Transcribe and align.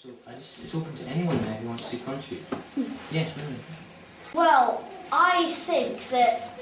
So 0.00 0.10
I 0.28 0.34
just, 0.34 0.62
it's 0.62 0.76
open 0.76 0.94
to 0.94 1.04
anyone 1.06 1.36
there 1.42 1.54
who 1.54 1.66
wants 1.70 1.90
to 1.90 1.96
contribute. 1.96 2.46
Yes, 3.10 3.36
Mary. 3.36 3.52
Well, 4.32 4.84
I 5.10 5.50
think 5.50 6.08
that 6.10 6.52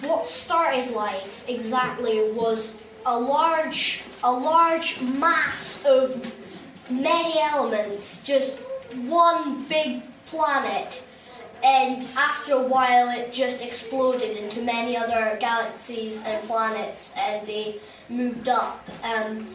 what 0.00 0.26
started 0.26 0.94
life 0.94 1.44
exactly 1.46 2.32
was 2.32 2.78
a 3.04 3.20
large, 3.20 4.04
a 4.24 4.32
large 4.32 5.02
mass 5.02 5.84
of 5.84 6.34
many 6.88 7.38
elements, 7.38 8.24
just 8.24 8.60
one 9.06 9.64
big 9.64 10.00
planet. 10.24 11.02
And 11.62 12.02
after 12.16 12.54
a 12.54 12.62
while, 12.62 13.10
it 13.10 13.34
just 13.34 13.62
exploded 13.62 14.34
into 14.34 14.62
many 14.62 14.96
other 14.96 15.36
galaxies 15.38 16.24
and 16.24 16.42
planets, 16.46 17.12
and 17.18 17.46
they 17.46 17.80
moved 18.08 18.48
up. 18.48 18.88
Um, 19.04 19.46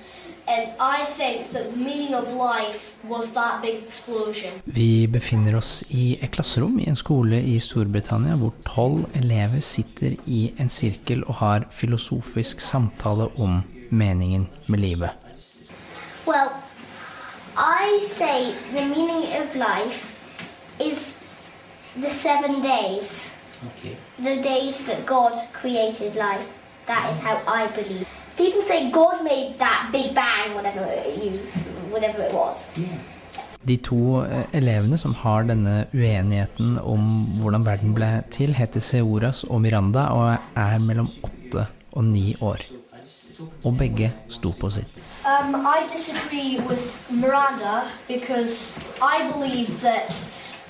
and 0.47 0.67
I 0.79 1.05
think 1.17 1.51
that 1.53 1.69
the 1.71 1.77
meaning 1.77 2.13
of 2.15 2.27
life 2.27 2.95
was 3.09 3.31
that 3.31 3.61
big 3.61 3.75
explosion. 3.87 4.51
Vi 4.65 5.07
befinner 5.07 5.55
oss 5.57 5.83
i 5.89 6.17
et 6.21 6.31
klasserom 6.31 6.79
i 6.79 6.87
en 6.89 6.95
skole 6.95 7.39
i 7.41 7.59
Storbritannia 7.59 8.35
hvor 8.35 8.53
tolv 8.65 9.05
elever 9.15 9.59
sitter 9.59 10.15
i 10.25 10.53
en 10.59 10.69
sirkel 10.69 11.23
og 11.27 11.35
har 11.35 11.65
filosofisk 11.71 12.59
samtale 12.59 13.27
om 13.39 13.61
meningen 13.89 14.47
med 14.67 14.79
livet. 14.79 15.09
Well, 16.27 16.49
I 17.57 18.07
say 18.17 18.53
the 18.75 18.85
meaning 18.85 19.23
of 19.41 19.55
life 19.55 20.15
is 20.79 21.13
the 21.95 22.09
seven 22.09 22.61
days, 22.61 23.29
Okay. 23.63 23.95
the 24.19 24.41
days 24.43 24.85
that 24.85 25.05
God 25.05 25.31
created 25.53 26.15
life. 26.15 26.47
That 26.87 27.11
is 27.13 27.19
how 27.19 27.35
I 27.63 27.67
believe. 27.75 28.07
People 28.37 28.61
say 28.61 28.89
God 28.91 29.23
made 29.23 29.55
that 29.59 29.89
Big 29.91 30.13
Bang, 30.15 30.55
whatever 30.55 30.85
you, 31.23 31.31
whatever 31.91 32.23
it 32.23 32.33
was. 32.33 32.67
Yeah. 32.77 32.97
De 33.65 33.77
to 33.77 34.25
eh, 34.25 34.45
elevene 34.51 34.97
som 34.97 35.13
har 35.15 35.45
denne 35.47 35.85
uenigheten 35.93 36.79
om 36.83 37.03
hvordan 37.39 37.63
verden 37.65 37.93
ble 37.95 38.09
til, 38.31 38.51
heter 38.57 38.83
Seoras 38.83 39.43
og 39.47 39.61
Miranda 39.63 40.09
og 40.11 40.57
er 40.59 40.79
mellom 40.83 41.07
åtte 41.23 41.67
og 41.93 42.03
ni 42.03 42.33
år. 42.41 42.65
Og 43.63 43.77
begge 43.77 44.11
sto 44.29 44.51
på 44.59 44.69
sitt. 44.69 44.99
Um, 45.23 45.55
I 45.55 45.87
disagree 45.87 46.59
with 46.67 47.07
Miranda 47.09 47.87
because 48.07 48.75
I 49.01 49.31
believe 49.31 49.79
that 49.81 50.19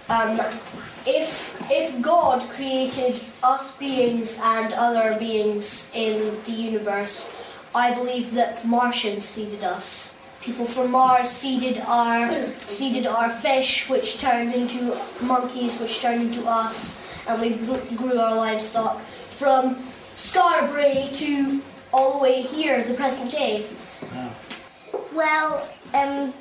um, 0.09 0.39
if 1.07 1.57
if 1.71 2.01
God 2.01 2.47
created 2.49 3.19
us 3.43 3.71
beings 3.79 4.39
and 4.43 4.73
other 4.73 5.17
beings 5.19 5.89
in 5.95 6.37
the 6.45 6.51
universe, 6.51 7.33
I 7.75 7.93
believe 7.93 8.33
that 8.35 8.65
Martians 8.65 9.25
seeded 9.25 9.63
us. 9.63 10.13
People 10.41 10.65
from 10.65 10.91
Mars 10.91 11.29
seeded 11.29 11.81
our 11.87 12.47
seeded 12.59 13.07
our 13.07 13.29
fish, 13.29 13.89
which 13.89 14.19
turned 14.19 14.53
into 14.53 14.97
monkeys, 15.21 15.79
which 15.79 16.01
turned 16.01 16.21
into 16.21 16.45
us, 16.47 16.99
and 17.27 17.41
we 17.41 17.51
grew 17.95 18.19
our 18.19 18.35
livestock 18.35 18.99
from 19.39 19.77
Scarborough 20.17 21.07
to 21.13 21.61
all 21.93 22.17
the 22.17 22.23
way 22.23 22.41
here, 22.41 22.83
the 22.83 22.93
present 22.93 23.31
day. 23.31 23.65
Wow. 24.13 24.31
Well, 25.13 25.69
um, 25.93 26.33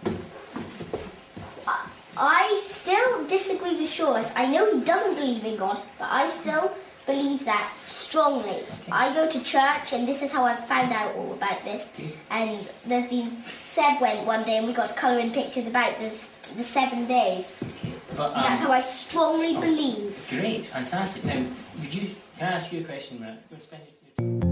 I- 2.16 2.58
still 2.82 3.24
disagree 3.26 3.76
with 3.76 3.88
Shores. 3.88 4.26
I 4.34 4.46
know 4.46 4.70
he 4.74 4.80
doesn't 4.80 5.14
believe 5.14 5.44
in 5.44 5.56
God, 5.56 5.80
but 5.98 6.08
I 6.10 6.28
still 6.28 6.72
believe 7.06 7.44
that 7.44 7.72
strongly. 7.88 8.62
I 8.90 9.12
go 9.14 9.28
to 9.28 9.42
church, 9.42 9.92
and 9.92 10.06
this 10.06 10.22
is 10.22 10.30
how 10.32 10.44
I 10.44 10.56
found 10.56 10.92
out 10.92 11.14
all 11.16 11.32
about 11.32 11.62
this. 11.64 11.92
And 12.30 12.68
there's 12.86 13.08
been 13.10 13.42
Seb 13.64 14.00
went 14.00 14.26
one 14.26 14.44
day, 14.44 14.58
and 14.58 14.66
we 14.66 14.72
got 14.72 14.96
colouring 14.96 15.30
pictures 15.30 15.66
about 15.66 15.96
the 15.98 16.10
the 16.56 16.64
seven 16.64 17.06
days. 17.06 17.56
But, 18.16 18.34
That's 18.34 18.60
how 18.60 18.66
um, 18.66 18.72
I 18.72 18.82
strongly 18.82 19.54
believe. 19.56 20.26
great, 20.28 20.66
fantastic. 20.66 21.24
Now, 21.24 21.42
would 21.80 21.94
you? 21.94 22.10
Can 22.36 22.48
I 22.48 22.56
ask 22.56 22.72
you 22.72 22.80
a 22.80 22.84
question, 22.84 23.20
Matt? 23.20 23.48
Go 23.48 23.54
and 23.54 23.62
spend 23.62 23.82
your 24.18 24.51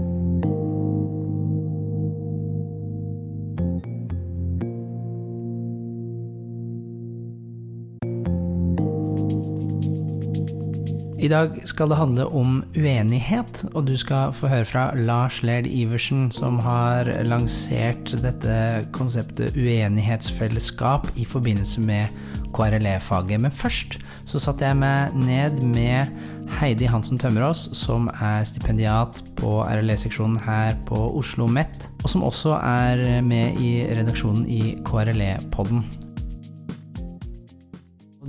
I 11.21 11.27
dag 11.29 11.59
skal 11.69 11.91
det 11.91 11.99
handle 11.99 12.23
om 12.33 12.63
uenighet, 12.73 13.59
og 13.75 13.85
du 13.85 13.93
skal 13.99 14.31
få 14.33 14.47
høre 14.49 14.65
fra 14.65 14.87
Lars 14.97 15.43
Lerd 15.45 15.67
Iversen, 15.69 16.31
som 16.33 16.55
har 16.65 17.05
lansert 17.29 18.09
dette 18.23 18.55
konseptet 18.95 19.53
uenighetsfellesskap 19.53 21.11
i 21.21 21.25
forbindelse 21.29 21.83
med 21.85 22.15
KRLE-faget. 22.57 23.37
Men 23.43 23.53
først 23.53 23.99
så 24.25 24.41
satte 24.41 24.65
jeg 24.65 24.79
meg 24.81 25.13
ned 25.13 25.61
med 25.61 26.09
Heidi 26.57 26.89
Hansen 26.89 27.21
Tømmerås, 27.21 27.67
som 27.77 28.09
er 28.17 28.41
stipendiat 28.49 29.21
på 29.37 29.59
RLE-seksjonen 29.61 30.39
her 30.41 30.73
på 30.89 31.03
Oslo 31.19 31.45
MET, 31.45 31.85
og 32.01 32.09
som 32.15 32.25
også 32.25 32.55
er 32.57 33.21
med 33.21 33.61
i 33.61 33.75
redaksjonen 33.93 34.49
i 34.49 34.73
KRLE-podden. 34.89 35.85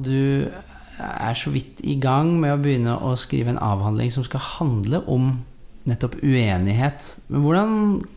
Du 0.05 0.45
er 1.03 1.39
så 1.39 1.53
vidt 1.55 1.81
i 1.85 1.97
gang 2.01 2.35
med 2.41 2.55
å 2.55 2.61
begynne 2.63 2.97
å 3.03 3.15
skrive 3.21 3.53
en 3.53 3.63
avhandling 3.63 4.13
som 4.15 4.25
skal 4.27 4.43
handle 4.59 5.03
om 5.11 5.33
nettopp 5.89 6.19
uenighet. 6.23 7.07
Men 7.29 7.45
hvordan 7.45 7.73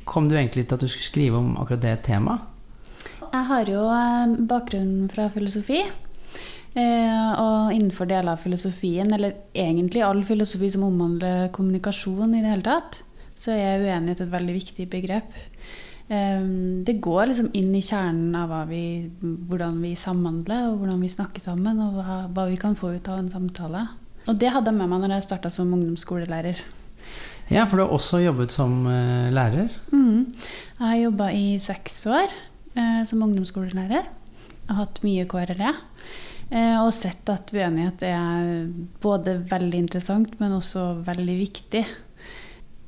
kom 0.06 0.28
du 0.29 0.35
egentlig 0.35 0.68
til 0.68 0.78
at 0.78 0.85
du 0.85 0.90
skulle 0.90 1.09
skrive 1.09 1.41
om 1.41 1.56
akkurat 1.62 1.84
det 1.84 1.96
temaet? 2.06 2.51
Jeg 3.25 3.47
har 3.50 3.68
jo 3.68 3.81
bakgrunnen 3.84 4.47
bakgrunn 4.47 5.09
fra 5.12 5.28
filosofi. 5.34 5.81
eh, 6.75 7.31
Og 7.41 7.73
innenfor 7.73 8.07
deler 8.07 8.34
av 8.34 8.44
filosofien, 8.44 9.12
eller 9.13 9.34
egentlig 9.53 10.03
all 10.03 10.23
filosofi 10.23 10.69
som 10.72 10.84
omhandler 10.84 11.50
kommunikasjon 11.52 12.35
i 12.35 12.41
det 12.41 12.52
hele 12.52 12.63
tatt, 12.63 13.02
så 13.35 13.52
er 13.52 13.84
uenighet 13.84 14.22
et 14.22 14.31
veldig 14.31 14.56
viktig 14.56 14.90
begrep. 14.90 15.34
Eh, 16.07 16.41
Det 16.85 16.99
går 17.01 17.31
liksom 17.31 17.49
inn 17.53 17.73
i 17.75 17.81
kjernen 17.81 18.35
av 18.38 18.67
vi, 18.69 19.09
hvordan 19.21 19.81
vi 19.81 19.95
samhandler, 19.97 20.69
og 20.69 20.81
hvordan 20.81 21.01
vi 21.01 21.09
snakker 21.09 21.41
sammen, 21.41 21.79
og 21.81 21.97
hva, 21.97 22.17
hva 22.29 22.49
vi 22.49 22.57
kan 22.61 22.75
få 22.77 22.95
ut 22.95 23.07
av 23.09 23.19
en 23.19 23.31
samtale. 23.31 23.88
Og 24.25 24.38
det 24.41 24.51
hadde 24.53 24.71
jeg 24.71 24.77
med 24.77 24.89
meg 24.89 25.01
når 25.03 25.16
jeg 25.17 25.27
starta 25.27 25.49
som 25.53 25.73
ungdomsskolelærer. 25.73 26.61
Ja, 27.53 27.66
for 27.69 27.77
du 27.77 27.83
har 27.83 27.93
også 27.93 28.23
jobbet 28.23 28.53
som 28.53 28.88
uh, 28.89 29.29
lærer. 29.33 29.69
Mm. 29.93 30.33
Jeg 30.79 30.81
har 30.81 30.95
jobba 30.97 31.29
i 31.29 31.59
seks 31.61 31.99
år 32.09 32.31
uh, 32.77 33.03
som 33.05 33.22
ungdomsskolelærer. 33.22 34.07
Jeg 34.07 34.72
har 34.72 34.79
hatt 34.81 35.03
mye 35.05 35.27
KRLE. 35.29 35.73
Uh, 36.49 36.81
og 36.81 36.89
sett 36.97 37.29
at 37.29 37.53
uenighet 37.53 38.01
er 38.09 38.66
både 39.01 39.37
veldig 39.45 39.83
interessant, 39.85 40.33
men 40.41 40.57
også 40.57 40.87
veldig 41.05 41.37
viktig. 41.43 41.85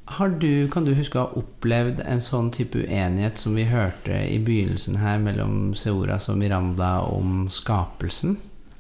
Har 0.09 0.29
du, 0.39 0.67
kan 0.71 0.85
du 0.87 0.93
huske 0.95 1.19
å 1.19 1.25
ha 1.27 1.39
opplevd 1.41 1.99
en 2.07 2.21
sånn 2.23 2.47
type 2.55 2.79
uenighet 2.79 3.37
som 3.41 3.57
vi 3.59 3.65
hørte 3.67 4.15
i 4.31 4.37
begynnelsen 4.39 4.95
her 5.01 5.17
mellom 5.19 5.73
Seoras 5.75 6.29
og 6.31 6.37
Miranda 6.39 7.01
om 7.11 7.49
skapelsen? 7.51 8.37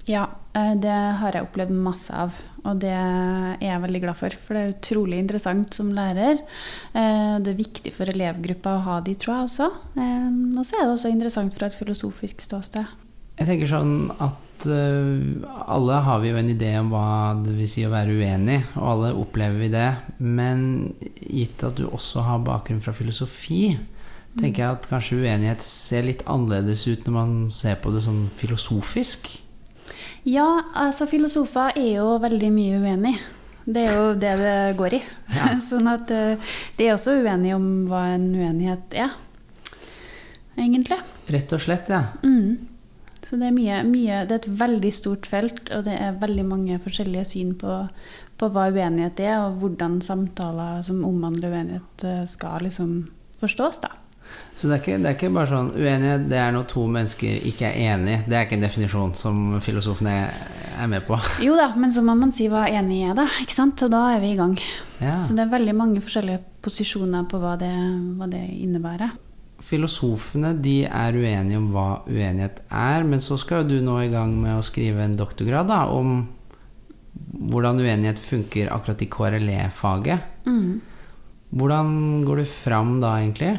Ja, 0.07 0.29
eh, 0.55 0.71
det 0.79 0.93
har 1.19 1.35
jeg 1.35 1.43
opplevd 1.49 1.73
masse 1.83 2.15
av. 2.15 2.37
Og 2.63 2.79
det 2.79 2.93
er 2.95 3.59
jeg 3.59 3.81
veldig 3.83 4.01
glad 4.05 4.15
for, 4.19 4.37
for 4.39 4.55
det 4.55 4.61
er 4.63 4.73
utrolig 4.77 5.19
interessant 5.19 5.75
som 5.75 5.91
lærer. 5.95 6.39
Eh, 6.95 7.35
Det 7.43 7.51
er 7.53 7.59
viktig 7.59 7.91
for 7.95 8.07
elevgruppa 8.07 8.77
å 8.77 8.83
ha 8.87 8.97
de, 9.03 9.15
tror 9.19 9.35
jeg 9.35 9.49
også. 9.51 9.69
Eh, 9.99 10.31
Og 10.57 10.63
så 10.63 10.79
er 10.79 10.85
det 10.87 10.95
også 10.95 11.11
interessant 11.11 11.53
fra 11.59 11.67
et 11.67 11.75
filosofisk 11.75 12.39
ståsted. 12.47 12.87
Jeg 13.37 13.51
tenker 13.51 13.67
sånn 13.67 13.97
at 14.17 14.39
alle 14.65 15.99
har 16.03 16.21
vi 16.23 16.31
jo 16.31 16.39
en 16.39 16.49
idé 16.49 16.71
om 16.79 16.89
hva 16.89 17.35
det 17.43 17.53
vil 17.57 17.69
si 17.69 17.85
å 17.85 17.91
være 17.93 18.15
uenig, 18.17 18.61
og 18.79 18.87
alle 18.93 19.11
opplever 19.13 19.59
vi 19.61 19.69
det. 19.73 19.89
Men 20.17 20.63
gitt 21.21 21.63
at 21.67 21.77
du 21.77 21.85
også 21.89 22.25
har 22.25 22.45
bakgrunn 22.45 22.81
fra 22.81 22.95
filosofi, 22.95 23.77
tenker 24.37 24.63
jeg 24.63 24.77
at 24.77 24.87
kanskje 24.89 25.19
uenighet 25.21 25.63
ser 25.65 26.07
litt 26.07 26.23
annerledes 26.29 26.85
ut 26.87 27.05
når 27.05 27.15
man 27.15 27.35
ser 27.53 27.77
på 27.81 27.93
det 27.93 28.03
sånn 28.05 28.27
filosofisk. 28.37 29.29
Ja, 30.27 30.47
altså 30.75 31.07
filosofer 31.07 31.77
er 31.77 31.91
jo 31.99 32.17
veldig 32.23 32.49
mye 32.53 32.79
uenig. 32.83 33.15
Det 33.67 33.83
er 33.83 33.93
jo 33.95 34.07
det 34.19 34.33
det 34.39 34.57
går 34.79 34.97
i. 34.97 35.01
Ja. 35.35 35.51
sånn 35.69 35.89
at 35.91 36.11
eh, 36.15 36.55
de 36.79 36.87
er 36.87 36.95
også 36.95 37.17
uenige 37.19 37.59
om 37.59 37.67
hva 37.89 38.05
en 38.13 38.29
uenighet 38.35 38.95
er, 38.95 39.13
egentlig. 40.55 40.99
Rett 41.31 41.55
og 41.55 41.63
slett, 41.63 41.91
ja. 41.91 42.05
Mm. 42.23 42.76
Så 43.27 43.35
det 43.39 43.49
er 43.49 43.55
mye, 43.55 43.81
mye 43.83 44.23
Det 44.27 44.35
er 44.35 44.41
et 44.41 44.59
veldig 44.61 44.93
stort 44.95 45.27
felt, 45.27 45.67
og 45.75 45.83
det 45.87 45.97
er 45.99 46.19
veldig 46.21 46.45
mange 46.47 46.79
forskjellige 46.83 47.27
syn 47.33 47.53
på, 47.59 47.81
på 48.39 48.49
hva 48.53 48.69
uenighet 48.71 49.19
er, 49.25 49.37
og 49.43 49.59
hvordan 49.61 49.99
samtaler 50.05 50.83
som 50.87 51.03
omhandler 51.07 51.51
uenighet, 51.51 52.05
eh, 52.07 52.25
skal 52.29 52.63
liksom 52.67 52.99
forstås, 53.41 53.81
da. 53.83 53.91
Så 54.55 54.67
det 54.67 54.73
er, 54.73 54.81
ikke, 54.81 54.95
det 54.97 55.09
er 55.09 55.15
ikke 55.15 55.29
bare 55.35 55.49
sånn 55.51 55.69
uenighet, 55.75 56.23
det 56.31 56.39
er 56.41 56.55
når 56.55 56.65
to 56.71 56.85
mennesker 56.91 57.45
ikke 57.51 57.67
er 57.69 57.93
enige. 57.93 58.23
Det 58.25 58.35
er 58.35 58.47
ikke 58.47 58.57
en 58.57 58.65
definisjon 58.65 59.13
som 59.15 59.37
filosofene 59.63 60.15
er 60.77 60.89
med 60.89 61.05
på. 61.07 61.19
Jo 61.45 61.55
da, 61.59 61.69
men 61.77 61.93
så 61.93 62.01
må 62.05 62.15
man 62.17 62.33
si 62.35 62.49
hva 62.51 62.65
enig 62.71 63.03
er, 63.09 63.13
da. 63.17 63.27
ikke 63.43 63.55
sant? 63.55 63.83
Og 63.85 63.93
da 63.93 64.01
er 64.15 64.23
vi 64.23 64.33
i 64.33 64.39
gang. 64.39 64.57
Ja. 65.03 65.13
Så 65.21 65.37
det 65.37 65.45
er 65.45 65.53
veldig 65.53 65.77
mange 65.77 66.03
forskjellige 66.03 66.41
posisjoner 66.65 67.27
på 67.29 67.39
hva 67.43 67.53
det, 67.61 67.71
hva 68.17 68.29
det 68.31 68.43
innebærer. 68.57 69.13
Filosofene 69.63 70.53
de 70.61 70.83
er 70.85 71.17
uenige 71.17 71.59
om 71.59 71.69
hva 71.73 71.87
uenighet 72.05 72.61
er, 72.69 73.05
men 73.07 73.23
så 73.23 73.39
skal 73.41 73.63
jo 73.63 73.77
du 73.77 73.85
nå 73.85 73.99
i 74.03 74.11
gang 74.11 74.35
med 74.37 74.57
å 74.57 74.65
skrive 74.65 75.05
en 75.05 75.17
doktorgrad 75.19 75.69
da, 75.71 75.85
om 75.89 76.27
hvordan 77.51 77.81
uenighet 77.81 78.21
funker 78.21 78.69
akkurat 78.73 79.01
i 79.01 79.09
KRLE-faget. 79.11 80.45
Mm. 80.45 80.77
Hvordan 81.57 81.89
går 82.27 82.43
du 82.43 82.45
fram 82.51 82.97
da, 83.01 83.17
egentlig? 83.21 83.55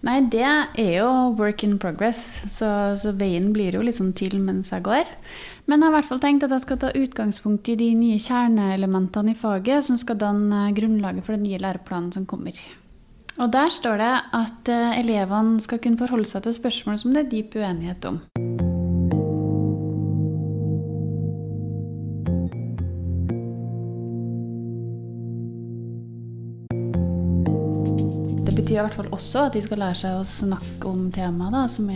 Nei, 0.00 0.16
det 0.32 0.46
er 0.80 0.94
jo 1.02 1.08
work 1.36 1.64
in 1.66 1.76
progress, 1.80 2.40
så, 2.48 2.96
så 2.96 3.12
veien 3.20 3.50
blir 3.52 3.76
jo 3.76 3.84
liksom 3.84 4.14
til 4.16 4.38
mens 4.40 4.72
jeg 4.72 4.84
går. 4.86 5.08
Men 5.68 5.82
jeg 5.82 5.86
har 5.86 5.92
i 5.92 5.96
hvert 5.98 6.08
fall 6.08 6.22
tenkt 6.22 6.46
at 6.46 6.54
jeg 6.56 6.64
skal 6.64 6.80
ta 6.80 6.92
utgangspunkt 6.96 7.68
i 7.68 7.76
de 7.78 7.90
nye 7.94 8.20
kjerneelementene 8.20 9.34
i 9.34 9.38
faget 9.38 9.86
som 9.86 10.00
skal 10.00 10.18
danne 10.18 10.70
grunnlaget 10.76 11.26
for 11.26 11.36
den 11.36 11.44
nye 11.46 11.60
læreplanen 11.60 12.14
som 12.16 12.24
kommer. 12.28 12.56
Og 13.40 13.48
der 13.52 13.70
står 13.72 13.96
det 13.96 14.14
at 14.36 14.68
eh, 14.68 14.98
elevene 15.00 15.60
skal 15.64 15.80
kunne 15.80 15.96
forholde 15.98 16.28
seg 16.28 16.44
til 16.44 16.52
spørsmål 16.58 16.98
som 17.00 17.14
det 17.16 17.22
er 17.24 17.30
dyp 17.32 17.56
uenighet 17.56 18.04
om. 18.04 18.20
Det 28.44 28.52
betyr 28.58 28.76
i 28.76 28.82
hvert 28.84 28.98
fall 28.98 29.08
også 29.08 29.46
at 29.46 29.56
de 29.56 29.64
skal 29.64 29.80
lære 29.86 30.00
seg 30.02 30.20
å 30.20 30.28
snakke 30.28 30.92
om 30.92 31.08
temaer 31.14 31.72
som, 31.72 31.88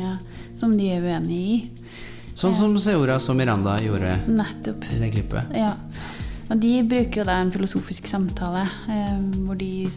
som 0.57 0.73
de 0.79 0.89
er 0.97 1.05
uenige 1.05 1.45
i. 1.45 1.61
Sånn 2.35 2.57
som 2.57 2.73
Seora 2.81 3.21
og 3.21 3.37
Miranda 3.37 3.77
gjorde 3.85 4.17
Nettopp. 4.27 4.89
i 4.97 5.03
det 5.05 5.13
klippet. 5.13 5.53
Ja. 5.55 5.75
Og 6.51 6.61
de 6.61 6.73
bruker 6.85 7.23
jo 7.23 7.27
da 7.29 7.39
en 7.41 7.53
filosofisk 7.53 8.09
samtale, 8.11 8.67
eh, 8.93 9.21
hvor 9.47 9.57
de 9.61 9.89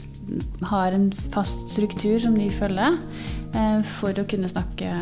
har 0.70 0.96
en 0.96 1.10
fast 1.34 1.68
struktur 1.74 2.20
som 2.24 2.38
de 2.38 2.48
følger, 2.54 3.00
eh, 3.54 3.82
for 4.00 4.16
å 4.16 4.28
kunne 4.30 4.52
snakke 4.52 4.94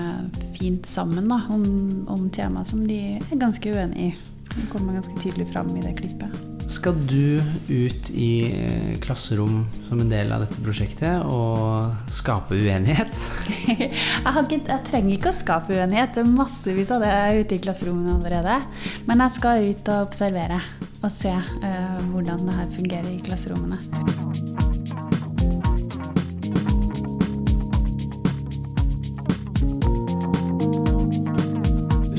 fint 0.58 0.90
sammen 0.90 1.30
da, 1.30 1.44
om, 1.54 2.08
om 2.10 2.30
tema 2.30 2.66
som 2.66 2.86
de 2.88 3.00
er 3.20 3.38
ganske 3.38 3.70
uenige 3.76 4.12
i. 4.12 4.34
Det 4.56 4.70
kommer 4.72 4.98
ganske 4.98 5.22
tydelig 5.22 5.52
fram 5.54 5.74
i 5.78 5.86
det 5.86 5.98
klippet. 6.00 6.55
Skal 6.66 6.96
du 7.06 7.42
ut 7.70 8.10
i 8.10 8.30
eh, 8.50 8.98
klasserom 9.02 9.66
som 9.86 10.00
en 10.02 10.10
del 10.10 10.32
av 10.34 10.42
dette 10.44 10.62
prosjektet 10.66 11.22
og 11.30 12.10
skape 12.14 12.58
uenighet? 12.58 13.14
jeg, 13.70 13.92
har 14.26 14.42
ikke, 14.42 14.64
jeg 14.66 14.86
trenger 14.90 15.14
ikke 15.16 15.30
å 15.30 15.38
skape 15.38 15.78
uenighet, 15.78 16.16
det 16.18 16.24
er 16.24 16.32
massevis 16.34 16.92
av 16.96 17.06
det 17.06 17.14
ute 17.42 17.58
i 17.58 17.62
klasserommene 17.62 18.18
allerede. 18.18 18.58
Men 19.06 19.22
jeg 19.26 19.38
skal 19.38 19.70
ut 19.70 19.94
og 19.94 20.08
observere 20.10 20.60
og 21.06 21.12
se 21.14 21.34
uh, 21.34 22.00
hvordan 22.10 22.48
det 22.48 22.58
her 22.58 22.72
fungerer 22.74 23.12
i 23.14 23.22
klasserommene. 23.22 23.78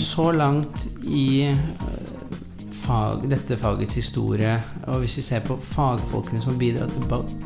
Så 0.07 0.31
langt 0.33 0.87
i 1.03 1.51
fag, 2.87 3.27
dette 3.31 3.59
fagets 3.59 3.99
historie, 3.99 4.55
og 4.87 5.03
hvis 5.03 5.17
vi 5.19 5.25
ser 5.27 5.43
på 5.47 5.59
fagfolkene 5.75 6.43
som 6.43 6.55
har 6.55 6.61
bidratt 6.61 6.95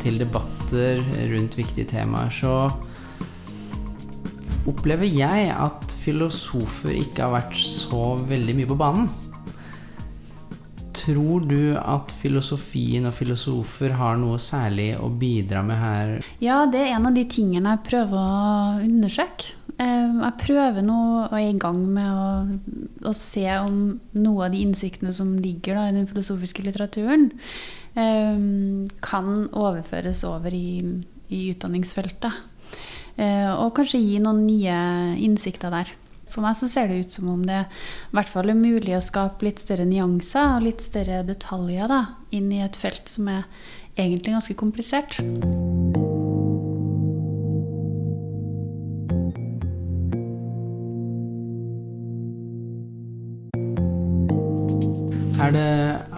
til 0.02 0.20
debatter 0.20 1.00
rundt 1.32 1.56
viktige 1.58 1.88
temaer, 1.88 2.30
så 2.34 2.68
opplever 4.68 5.08
jeg 5.08 5.50
at 5.54 5.96
filosofer 6.04 6.94
ikke 7.00 7.24
har 7.24 7.36
vært 7.38 7.56
så 7.56 8.14
veldig 8.28 8.56
mye 8.58 8.70
på 8.70 8.78
banen. 8.80 9.10
Tror 11.00 11.46
du 11.48 11.78
at 11.80 12.12
filosofien 12.20 13.08
og 13.08 13.14
filosofer 13.16 13.94
har 13.96 14.18
noe 14.20 14.36
særlig 14.42 14.92
å 15.00 15.08
bidra 15.08 15.62
med 15.64 15.80
her? 15.80 16.12
Ja, 16.44 16.66
det 16.70 16.84
er 16.84 16.98
en 16.98 17.08
av 17.08 17.16
de 17.16 17.24
tingene 17.24 17.72
jeg 17.72 17.86
prøver 17.88 18.20
å 18.20 18.84
undersøke. 18.84 19.56
Eh, 19.80 20.08
Jeg 20.20 20.36
prøver 20.42 20.84
nå 20.84 20.98
og 21.24 21.36
er 21.36 21.46
i 21.48 21.56
gang 21.58 21.80
med 21.94 22.08
å, 22.12 23.08
å 23.08 23.12
se 23.16 23.46
om 23.56 24.00
noe 24.12 24.46
av 24.46 24.52
de 24.54 24.60
innsiktene 24.64 25.14
som 25.16 25.38
ligger 25.40 25.78
da, 25.78 25.86
i 25.88 25.96
den 25.96 26.08
filosofiske 26.10 26.64
litteraturen, 26.66 27.30
um, 27.96 28.84
kan 29.02 29.48
overføres 29.56 30.22
over 30.28 30.54
i, 30.54 30.82
i 31.32 31.46
utdanningsfeltet. 31.54 32.44
Uh, 33.16 33.56
Og 33.56 33.72
kanskje 33.78 34.02
gi 34.02 34.20
noen 34.22 34.44
nye 34.46 34.76
innsikter 35.20 35.72
der. 35.72 35.96
For 36.30 36.44
meg 36.44 36.54
så 36.60 36.68
ser 36.70 36.86
det 36.90 37.00
ut 37.06 37.16
som 37.16 37.32
om 37.32 37.40
det 37.42 37.64
i 37.64 38.14
hvert 38.14 38.30
fall 38.30 38.52
er 38.52 38.58
mulig 38.58 38.94
å 38.94 39.02
skape 39.02 39.48
litt 39.48 39.64
større 39.64 39.88
nyanser 39.88 40.58
og 40.58 40.68
litt 40.68 40.84
større 40.84 41.24
detaljer 41.26 41.90
da, 41.90 42.04
inn 42.30 42.52
i 42.54 42.62
et 42.62 42.78
felt 42.78 43.10
som 43.10 43.32
er 43.32 43.48
egentlig 43.98 44.36
ganske 44.36 44.54
komplisert. 44.60 45.18
Det, 55.54 55.70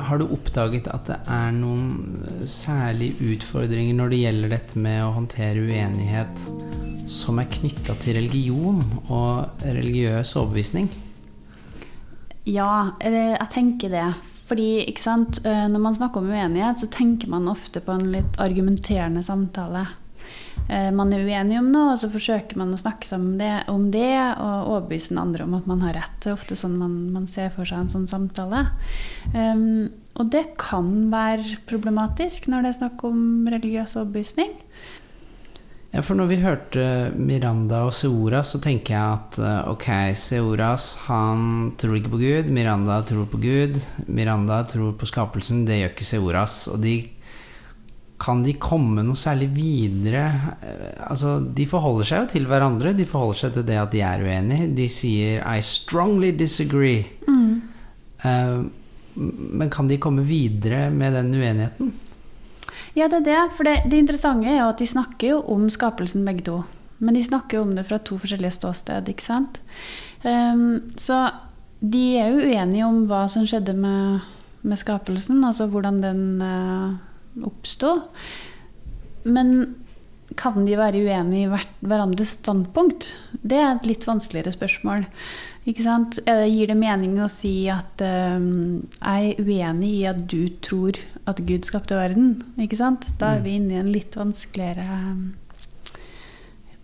har 0.09 0.19
du 0.19 0.27
oppdaget 0.35 0.89
at 0.91 1.07
det 1.09 1.19
er 1.31 1.55
noen 1.55 2.45
særlige 2.49 3.33
utfordringer 3.35 3.95
når 3.99 4.13
det 4.13 4.21
gjelder 4.23 4.53
dette 4.57 4.83
med 4.83 4.99
å 5.05 5.15
håndtere 5.17 5.63
uenighet 5.63 6.45
som 7.13 7.39
er 7.39 7.51
knytta 7.53 7.97
til 8.03 8.19
religion 8.19 8.83
og 9.07 9.65
religiøs 9.65 10.35
overbevisning? 10.41 10.91
Ja, 12.49 12.93
eh, 12.99 13.37
jeg 13.37 13.49
tenker 13.55 13.93
det. 13.93 14.11
Fordi 14.51 14.83
ikke 14.85 15.01
sant, 15.01 15.41
eh, 15.47 15.67
når 15.71 15.81
man 15.81 15.95
snakker 15.97 16.21
om 16.21 16.31
uenighet, 16.33 16.83
så 16.83 16.91
tenker 16.91 17.31
man 17.31 17.49
ofte 17.49 17.81
på 17.81 17.95
en 17.95 18.11
litt 18.13 18.41
argumenterende 18.43 19.23
samtale. 19.25 19.87
Eh, 20.69 20.91
Man 20.95 21.13
er 21.13 21.25
uenig 21.27 21.59
om 21.59 21.71
noe, 21.73 21.95
og 21.95 22.01
så 22.03 22.11
forsøker 22.13 22.59
man 22.61 22.75
å 22.75 22.81
snakke 22.81 23.09
sammen 23.09 23.39
det, 23.41 23.53
om 23.73 23.91
det 23.95 24.13
og 24.37 24.71
overbevise 24.77 25.13
den 25.13 25.23
andre 25.23 25.47
om 25.47 25.57
at 25.59 25.69
man 25.71 25.83
har 25.87 25.97
rett. 25.99 26.17
Det 26.23 26.31
er 26.31 26.39
ofte 26.39 26.59
sånn 26.59 26.79
man, 26.81 26.97
man 27.15 27.29
ser 27.31 27.53
for 27.55 27.69
seg 27.69 27.85
en 27.85 27.93
sånn 27.93 28.09
samtale. 28.11 28.67
Um, 29.35 29.91
og 30.21 30.33
det 30.33 30.53
kan 30.61 31.09
være 31.13 31.63
problematisk 31.69 32.51
når 32.51 32.67
det 32.67 32.73
er 32.73 32.81
snakk 32.83 33.05
om 33.09 33.23
religiøs 33.51 33.97
overbevisning. 33.97 34.53
Ja, 35.93 36.01
for 36.01 36.17
når 36.17 36.29
vi 36.31 36.37
hørte 36.41 36.85
Miranda 37.21 37.83
og 37.85 37.93
Seoras, 37.93 38.55
så 38.55 38.61
tenker 38.65 38.95
jeg 38.95 39.17
at 39.19 39.37
eh, 39.45 39.59
ok, 39.69 39.89
Seoras 40.17 40.87
han 41.05 41.75
tror 41.81 41.99
ikke 41.99 42.15
på 42.15 42.21
Gud, 42.23 42.49
Miranda 42.49 43.03
tror 43.05 43.27
på 43.29 43.41
Gud, 43.43 43.77
Miranda 44.09 44.63
tror 44.71 44.95
på 44.97 45.09
skapelsen, 45.11 45.67
det 45.69 45.83
gjør 45.83 45.93
ikke 45.93 46.09
Seoras. 46.09 46.57
Og 46.73 46.81
de 46.81 46.95
kan 48.23 48.45
de 48.45 48.55
komme 48.63 49.03
noe 49.03 49.19
særlig 49.19 49.51
videre? 49.57 50.27
Eh, 50.63 50.89
Altså, 51.13 51.41
de 51.41 51.67
forholder 51.67 52.07
seg 52.09 52.21
jo 52.23 52.29
til 52.31 52.47
hverandre, 52.49 52.95
de 52.97 53.05
forholder 53.09 53.41
seg 53.41 53.57
til 53.57 53.67
det 53.67 53.79
at 53.81 53.91
de 53.93 54.01
er 54.07 54.23
uenige. 54.23 54.69
De 54.77 54.87
sier 54.89 55.43
'I 55.43 55.61
strongly 55.61 56.31
disagree'. 56.33 57.05
Eh, 58.25 58.63
men 59.59 59.71
kan 59.71 59.89
de 59.89 59.99
komme 59.99 60.25
videre 60.25 60.91
med 60.91 61.13
den 61.13 61.35
uenigheten? 61.35 61.93
Ja, 62.95 63.09
det 63.09 63.23
er 63.23 63.29
det. 63.29 63.53
For 63.57 63.65
det, 63.65 63.83
det 63.91 63.99
interessante 63.99 64.49
er 64.49 64.61
jo 64.61 64.71
at 64.71 64.79
de 64.79 64.87
snakker 64.87 65.29
jo 65.29 65.41
om 65.53 65.69
skapelsen 65.71 66.25
begge 66.25 66.45
to. 66.49 66.63
Men 66.99 67.15
de 67.15 67.25
snakker 67.25 67.59
jo 67.59 67.63
om 67.67 67.75
det 67.77 67.87
fra 67.89 67.99
to 67.99 68.19
forskjellige 68.21 68.59
ståsted, 68.59 69.09
ikke 69.09 69.25
sant. 69.25 69.59
Um, 70.23 70.93
så 70.97 71.33
de 71.81 72.03
er 72.21 72.31
jo 72.31 72.45
uenige 72.47 72.87
om 72.87 73.07
hva 73.11 73.25
som 73.33 73.47
skjedde 73.49 73.75
med, 73.75 74.21
med 74.63 74.79
skapelsen, 74.79 75.43
altså 75.45 75.67
hvordan 75.67 75.99
den 76.05 76.23
uh, 76.41 76.95
oppsto. 77.41 77.95
Men 79.23 79.55
kan 80.39 80.65
de 80.67 80.77
være 80.79 81.03
uenige 81.05 81.47
i 81.47 81.51
hvert, 81.51 81.73
hverandres 81.85 82.37
standpunkt? 82.39 83.13
Det 83.43 83.59
er 83.59 83.75
et 83.75 83.89
litt 83.89 84.07
vanskeligere 84.09 84.55
spørsmål. 84.55 85.07
Ikke 85.69 85.85
sant? 85.85 86.19
Er 86.27 86.47
Gir 86.51 86.73
det 86.73 86.79
mening 86.79 87.19
å 87.23 87.29
si 87.31 87.69
at 87.71 88.03
um, 88.03 88.83
jeg 88.97 89.35
er 89.37 89.45
uenig 89.45 89.93
i 90.01 90.07
at 90.11 90.25
du 90.31 90.49
tror 90.65 90.99
at 91.31 91.43
Gud 91.47 91.69
skapte 91.69 91.99
verden? 91.99 92.41
Da 92.59 93.37
er 93.37 93.45
vi 93.45 93.55
inne 93.59 93.77
i 93.77 93.83
en 93.83 93.93
litt 93.95 94.17
vanskeligere 94.19 94.83
ehm, 94.83 95.23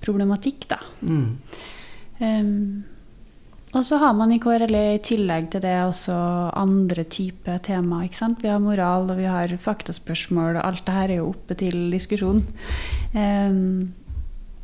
problematikk, 0.05 0.69
da. 0.71 0.79
Mm. 1.03 1.27
Ehm, 2.23 2.63
og 3.77 3.85
så 3.85 3.99
har 4.01 4.15
man 4.17 4.33
i 4.33 4.41
KRLE 4.41 4.83
i 4.95 5.01
tillegg 5.05 5.51
til 5.53 5.63
det 5.65 5.75
også 5.85 6.17
andre 6.57 7.05
typer 7.05 7.61
tema. 7.65 8.01
Ikke 8.07 8.21
sant? 8.23 8.41
Vi 8.41 8.49
har 8.49 8.63
moral, 8.63 9.11
og 9.13 9.21
vi 9.21 9.29
har 9.29 9.53
faktaspørsmål, 9.61 10.57
og 10.57 10.65
alt 10.65 10.85
det 10.87 10.95
her 10.97 11.13
er 11.13 11.21
jo 11.21 11.31
oppe 11.35 11.57
til 11.59 11.77
diskusjon. 11.93 12.41
Um, 13.13 13.91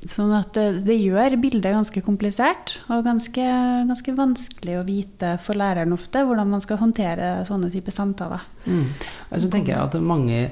sånn 0.09 0.33
at 0.37 0.57
det, 0.57 0.85
det 0.89 0.97
gjør 1.01 1.37
bildet 1.41 1.77
ganske 1.77 2.01
komplisert, 2.05 2.79
og 2.89 3.05
ganske, 3.05 3.45
ganske 3.91 4.17
vanskelig 4.17 4.81
å 4.81 4.87
vite 4.89 5.37
for 5.45 5.61
læreren 5.61 5.97
ofte 5.97 6.25
hvordan 6.25 6.57
man 6.57 6.65
skal 6.65 6.81
håndtere 6.81 7.37
sånne 7.49 7.73
typer 7.73 7.95
samtaler. 7.95 8.45
Mm. 8.65 8.87
Og 9.31 9.41
så 9.41 9.53
tenker 9.53 9.75
jeg 9.75 9.85
at 9.85 10.01
mange 10.01 10.47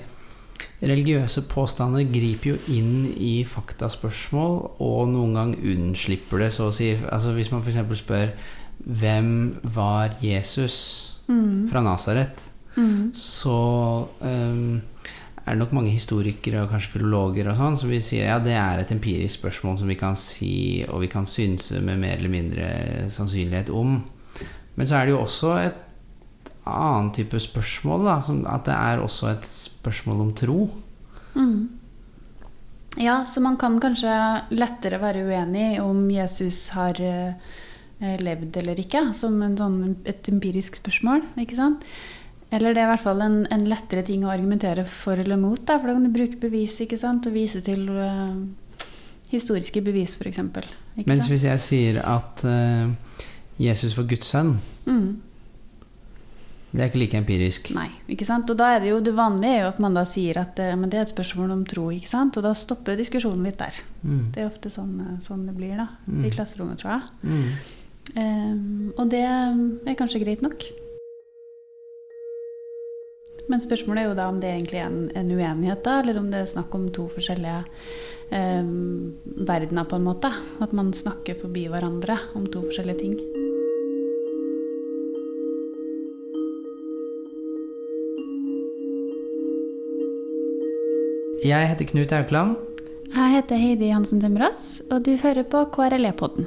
religiøse 0.82 1.44
påstander 1.50 2.08
griper 2.10 2.52
jo 2.52 2.56
inn 2.74 3.06
i 3.14 3.42
faktaspørsmål, 3.46 4.56
og 4.82 5.02
noen 5.12 5.36
gang 5.38 5.52
unnslipper 5.56 6.42
det, 6.44 6.52
så 6.54 6.68
å 6.68 6.74
si. 6.74 6.92
Altså 7.06 7.34
hvis 7.36 7.52
man 7.52 7.62
f.eks. 7.62 8.02
spør 8.02 8.32
hvem 8.82 9.28
var 9.74 10.16
Jesus 10.24 10.78
fra 11.70 11.82
Nasaret, 11.84 12.48
så 13.16 13.58
um, 14.20 14.80
er 15.42 15.50
det 15.52 15.58
nok 15.58 15.74
mange 15.76 15.92
historikere 15.92 16.62
og 16.62 16.70
kanskje 16.72 16.94
filologer 16.94 17.50
og 17.50 17.58
sånn 17.58 17.76
som 17.78 17.90
vil 17.92 18.02
si 18.04 18.20
ja, 18.20 18.38
det 18.42 18.54
er 18.56 18.80
et 18.82 18.92
empirisk 18.94 19.40
spørsmål 19.40 19.78
som 19.80 19.90
vi 19.90 19.98
kan 20.00 20.16
si 20.18 20.54
og 20.88 21.02
vi 21.02 21.10
kan 21.12 21.26
synse 21.28 21.80
med 21.84 22.00
mer 22.00 22.16
eller 22.16 22.32
mindre 22.32 22.68
sannsynlighet 23.12 23.72
om. 23.74 23.98
Men 24.74 24.88
så 24.88 24.98
er 24.98 25.06
det 25.06 25.14
jo 25.14 25.22
også 25.22 25.56
et 25.60 25.80
annen 26.68 27.10
type 27.14 27.40
spørsmål, 27.42 28.06
da, 28.06 28.16
som 28.22 28.42
at 28.46 28.66
det 28.68 28.74
er 28.76 29.02
også 29.02 29.32
et 29.32 29.46
spørsmål 29.48 30.26
om 30.26 30.32
tro. 30.38 30.58
Mm. 31.34 31.68
Ja, 33.00 33.22
så 33.26 33.40
man 33.40 33.56
kan 33.56 33.80
kanskje 33.80 34.12
lettere 34.52 35.00
være 35.00 35.24
uenig 35.24 35.80
om 35.82 36.04
Jesus 36.12 36.68
har 36.76 36.98
eh, 37.00 38.18
levd 38.20 38.58
eller 38.60 38.80
ikke, 38.82 39.08
som 39.16 39.38
en 39.42 39.56
sånn, 39.58 39.78
et 40.04 40.28
empirisk 40.28 40.76
spørsmål. 40.76 41.24
ikke 41.40 41.56
sant? 41.58 41.86
Eller 42.52 42.74
det 42.74 42.82
er 42.82 42.90
i 42.90 42.92
hvert 42.92 43.06
fall 43.06 43.22
en, 43.24 43.38
en 43.48 43.64
lettere 43.64 44.04
ting 44.04 44.26
å 44.26 44.32
argumentere 44.32 44.84
for 44.84 45.16
eller 45.16 45.40
mot. 45.40 45.60
Da, 45.64 45.78
for 45.80 45.88
da 45.88 45.96
kan 45.96 46.04
du 46.04 46.12
bruke 46.12 46.36
bevis 46.42 46.76
ikke 46.84 47.00
sant? 47.00 47.26
og 47.26 47.32
vise 47.32 47.62
til 47.64 47.86
uh, 47.88 48.36
historiske 49.32 49.80
bevis, 49.80 50.18
f.eks. 50.20 50.42
Mens 51.08 51.30
hvis 51.32 51.46
jeg 51.48 51.64
sier 51.64 52.02
at 52.04 52.44
uh, 52.44 52.92
Jesus 53.56 53.96
var 53.96 54.10
Guds 54.10 54.28
sønn 54.34 54.58
mm. 54.84 55.06
Det 56.72 56.80
er 56.80 56.88
ikke 56.88 57.02
like 57.02 57.18
empirisk. 57.20 57.68
Nei. 57.76 57.90
ikke 58.08 58.24
sant? 58.24 58.48
Og 58.48 58.56
da 58.56 58.70
er 58.74 58.80
det 58.80 58.88
jo 58.88 59.00
det 59.04 59.12
vanlige 59.12 59.58
er 59.58 59.64
jo 59.66 59.72
at 59.74 59.80
man 59.84 59.94
da 59.98 60.06
sier 60.08 60.38
at 60.40 60.56
uh, 60.58 60.72
men 60.80 60.88
det 60.88 60.98
er 60.98 61.04
et 61.04 61.12
spørsmål 61.12 61.52
om 61.52 61.64
tro. 61.68 61.90
ikke 61.92 62.08
sant? 62.08 62.36
Og 62.40 62.46
da 62.46 62.54
stopper 62.56 62.96
diskusjonen 62.96 63.44
litt 63.44 63.60
der. 63.60 63.76
Mm. 64.02 64.22
Det 64.32 64.40
er 64.40 64.48
ofte 64.48 64.72
sånn, 64.72 64.94
sånn 65.20 65.44
det 65.46 65.56
blir 65.58 65.76
da, 65.76 65.90
Mm. 66.08 66.24
i 66.24 66.30
klasserommet, 66.32 66.80
tror 66.80 66.96
jeg. 66.96 67.02
Mm. 67.28 67.50
Um, 68.16 68.92
og 68.98 69.10
det 69.12 69.20
er 69.22 69.98
kanskje 70.00 70.24
greit 70.24 70.42
nok. 70.42 70.64
Men 73.50 73.60
spørsmålet 73.60 74.02
er 74.02 74.08
jo 74.08 74.16
da 74.16 74.28
om 74.30 74.40
det 74.40 74.50
egentlig 74.52 74.80
er 74.80 74.88
en, 74.88 75.10
en 75.18 75.30
uenighet, 75.34 75.82
da, 75.84 75.98
eller 76.00 76.18
om 76.20 76.30
det 76.32 76.40
er 76.40 76.50
snakk 76.50 76.74
om 76.78 76.88
to 76.94 77.08
forskjellige 77.12 77.60
um, 78.32 79.12
verdener, 79.48 79.84
på 79.84 79.98
en 79.98 80.06
måte. 80.06 80.30
At 80.62 80.72
man 80.72 80.92
snakker 80.96 81.36
forbi 81.40 81.66
hverandre 81.68 82.16
om 82.38 82.46
to 82.46 82.64
forskjellige 82.68 83.02
ting. 83.02 83.18
Jeg 91.42 91.68
heter 91.72 91.88
Knut 91.90 92.12
Aukland. 92.14 92.52
Jeg 93.10 93.32
heter 93.34 93.58
Heidi 93.58 93.88
Hansen 93.90 94.20
Tømmerås, 94.22 94.78
og 94.94 95.02
du 95.02 95.16
hører 95.18 95.42
på 95.42 95.64
KRLE-podden. 95.74 96.46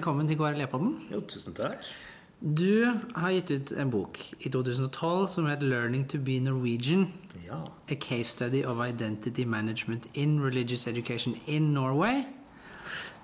Velkommen 0.00 0.28
til 0.30 0.38
KRLE-podden. 0.40 0.94
Jo, 1.12 1.18
tusen 1.28 1.52
takk. 1.52 1.84
Du 2.40 2.88
har 3.20 3.32
gitt 3.34 3.50
ut 3.52 3.72
en 3.76 3.90
bok 3.92 4.16
i 4.40 4.48
2012 4.48 5.26
som 5.28 5.44
het 5.44 5.60
'Learning 5.62 6.08
to 6.08 6.16
be 6.16 6.40
Norwegian'. 6.40 7.08
Ja. 7.44 7.68
A 7.90 7.94
case 7.94 8.32
study 8.32 8.64
of 8.64 8.80
identity 8.80 9.44
management 9.44 10.06
in 10.14 10.40
religious 10.40 10.86
education 10.86 11.34
in 11.46 11.74
Norway. 11.74 12.24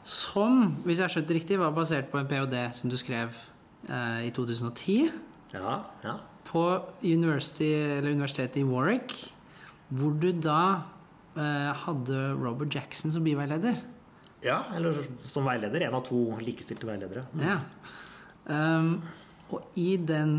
Som, 0.05 0.77
hvis 0.85 0.99
jeg 0.99 1.05
har 1.05 1.09
skjønt 1.09 1.29
det 1.29 1.37
riktig, 1.37 1.59
var 1.59 1.71
basert 1.71 2.11
på 2.11 2.19
en 2.19 2.27
ph.d. 2.27 2.69
som 2.73 2.91
du 2.91 2.97
skrev 2.97 3.31
eh, 3.89 4.27
i 4.27 4.31
2010 4.31 5.11
Ja, 5.55 5.81
ja. 6.05 6.15
på 6.45 6.83
eller 7.03 8.11
universitetet 8.13 8.57
i 8.57 8.65
Warwick. 8.65 9.33
Hvor 9.89 10.11
du 10.21 10.33
da 10.33 10.83
eh, 11.37 11.73
hadde 11.73 12.35
Robert 12.35 12.75
Jackson 12.75 13.11
som 13.13 13.25
biveileder. 13.25 13.77
Ja, 14.47 14.61
eller 14.77 14.95
som 15.27 15.47
veileder. 15.49 15.89
En 15.89 15.97
av 15.99 16.05
to 16.07 16.21
likestilte 16.45 16.87
veiledere. 16.89 17.27
Ja. 17.43 17.59
Um, 18.47 19.01
og 19.51 19.79
i 19.79 19.97
den 19.99 20.39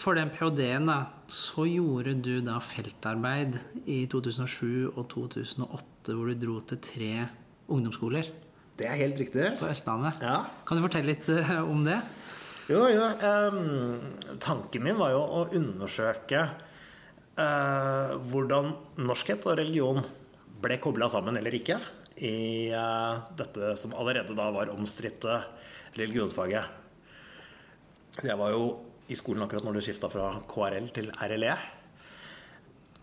For 0.00 0.16
den 0.16 0.30
ph.d.-en, 0.32 0.86
da, 0.88 1.10
så 1.28 1.66
gjorde 1.68 2.14
du 2.24 2.38
da 2.40 2.54
feltarbeid 2.64 3.58
i 3.84 4.06
2007 4.08 4.94
og 4.94 5.02
2008, 5.12 6.14
hvor 6.14 6.30
du 6.30 6.38
dro 6.40 6.54
til 6.70 6.80
tre 6.80 7.10
ungdomsskoler 7.68 8.30
Det 8.78 8.86
er 8.88 8.96
helt 8.96 9.18
riktig. 9.20 9.50
på 9.58 9.68
Østlandet. 9.68 10.22
Ja. 10.24 10.38
Kan 10.64 10.78
du 10.78 10.86
fortelle 10.86 11.12
litt 11.12 11.28
eh, 11.28 11.52
om 11.60 11.84
det? 11.84 11.98
Jo, 12.70 12.86
jo. 12.88 13.04
Um, 13.20 14.38
tanken 14.40 14.86
min 14.86 14.96
var 14.96 15.12
jo 15.12 15.20
å 15.20 15.44
undersøke 15.58 16.46
uh, 17.36 18.16
hvordan 18.30 18.72
norskhet 19.04 19.44
og 19.50 19.58
religion 19.60 20.00
ble 20.64 20.80
kobla 20.80 21.10
sammen 21.12 21.36
eller 21.36 21.60
ikke 21.60 21.76
i 22.20 22.68
eh, 22.76 23.20
dette 23.38 23.74
som 23.80 23.94
allerede 23.96 24.36
da 24.36 24.50
var 24.54 24.72
omstridte 24.72 25.40
religionsfaget. 25.96 26.64
Jeg 28.20 28.36
var 28.38 28.52
jo 28.52 28.64
i 29.10 29.16
skolen 29.18 29.42
akkurat 29.44 29.64
når 29.66 29.78
det 29.78 29.84
skifta 29.88 30.10
fra 30.12 30.30
KRL 30.50 30.90
til 30.94 31.10
RLE. 31.16 31.54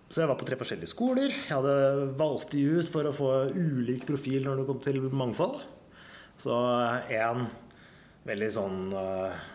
Så 0.08 0.22
jeg 0.22 0.30
var 0.30 0.38
på 0.40 0.48
tre 0.48 0.56
forskjellige 0.60 0.94
skoler. 0.94 1.34
Jeg 1.34 1.52
hadde 1.52 2.12
valgt 2.20 2.54
de 2.54 2.64
ut 2.78 2.92
for 2.92 3.10
å 3.10 3.16
få 3.16 3.32
ulik 3.52 4.06
profil 4.08 4.46
når 4.48 4.62
det 4.62 4.68
kom 4.70 4.80
til 4.84 5.02
mangfold. 5.12 5.60
Så 6.40 6.56
en 7.18 7.48
veldig 8.28 8.52
sånn 8.54 8.82
eh, 8.96 9.46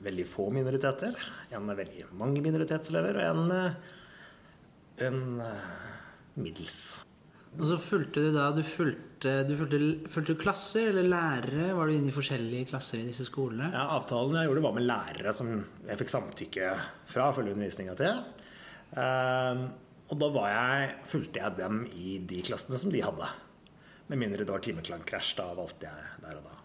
Veldig 0.00 0.24
få 0.24 0.46
minoriteter. 0.48 1.12
En 1.52 1.66
med 1.68 1.76
veldig 1.76 2.06
mange 2.16 2.40
minoritetselever, 2.40 3.18
og 3.20 3.26
en 3.26 3.42
med 3.50 5.04
en 5.04 5.40
eh, 5.44 5.66
middels. 6.40 7.09
Og 7.58 7.66
så 7.66 7.76
fulgte 7.82 8.22
du 8.22 8.30
da 8.34 8.50
Du 8.54 8.62
fulgte, 8.66 9.32
du 9.48 9.54
fulgte, 9.58 9.80
fulgte 10.12 10.36
klasser 10.40 10.92
eller 10.92 11.08
lærere? 11.10 11.72
Var 11.76 11.88
du 11.88 11.96
inne 11.96 12.12
i 12.12 12.14
forskjellige 12.14 12.70
klasser 12.70 13.02
i 13.02 13.08
disse 13.08 13.26
skolene? 13.28 13.72
Ja, 13.74 13.88
avtalen 13.96 14.38
jeg 14.38 14.48
gjorde, 14.48 14.64
var 14.68 14.76
med 14.78 14.86
lærere 14.86 15.34
som 15.36 15.50
jeg 15.58 16.00
fikk 16.00 16.14
samtykke 16.14 16.70
fra 17.10 17.30
følge 17.36 17.56
undervisninga 17.56 17.96
til. 17.98 18.22
Um, 18.94 19.66
og 20.10 20.18
da 20.22 20.30
var 20.34 20.48
jeg, 20.50 20.94
fulgte 21.10 21.42
jeg 21.42 21.58
dem 21.58 21.84
i 21.94 22.16
de 22.30 22.40
klassene 22.46 22.80
som 22.80 22.94
de 22.94 23.02
hadde. 23.04 23.28
Med 24.10 24.22
mindre 24.22 24.46
det 24.46 24.54
var 24.54 24.64
timeklangkrasj. 24.64 25.34
Da 25.42 25.50
valgte 25.58 25.90
jeg 25.90 26.24
der 26.24 26.40
og 26.40 26.48
da. 26.48 26.56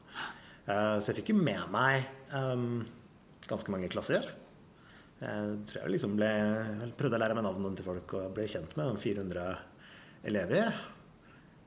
Uh, 0.66 0.96
så 1.02 1.12
jeg 1.12 1.20
fikk 1.20 1.34
jo 1.34 1.42
med 1.42 1.68
meg 1.74 2.08
um, 2.32 2.86
ganske 3.50 3.74
mange 3.74 3.92
klasser. 3.92 4.32
Jeg 5.20 5.60
tror 5.70 5.82
jeg 5.82 5.94
liksom 5.96 6.18
ble, 6.18 6.30
prøvde 7.00 7.18
å 7.18 7.22
lære 7.22 7.38
meg 7.38 7.46
navnene 7.46 7.78
til 7.78 7.88
folk 7.88 8.18
og 8.20 8.34
ble 8.36 8.48
kjent 8.52 8.74
med 8.78 8.98
400 9.00 9.46
elever. 10.26 10.74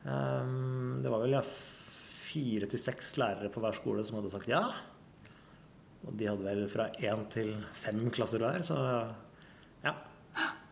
Ehm, 0.09 1.01
det 1.03 1.13
var 1.13 1.25
vel 1.25 1.39
fire 1.49 2.69
til 2.71 2.81
seks 2.81 3.17
lærere 3.21 3.51
på 3.53 3.63
hver 3.63 3.77
skole 3.77 4.05
som 4.05 4.19
hadde 4.19 4.33
sagt 4.35 4.51
ja. 4.51 4.63
Og 6.07 6.15
de 6.19 6.29
hadde 6.29 6.45
vel 6.47 6.67
fra 6.71 6.89
én 7.03 7.25
til 7.33 7.55
fem 7.77 8.05
klasser 8.15 8.43
hver, 8.43 8.63
så 8.63 8.77
ja. 9.85 9.95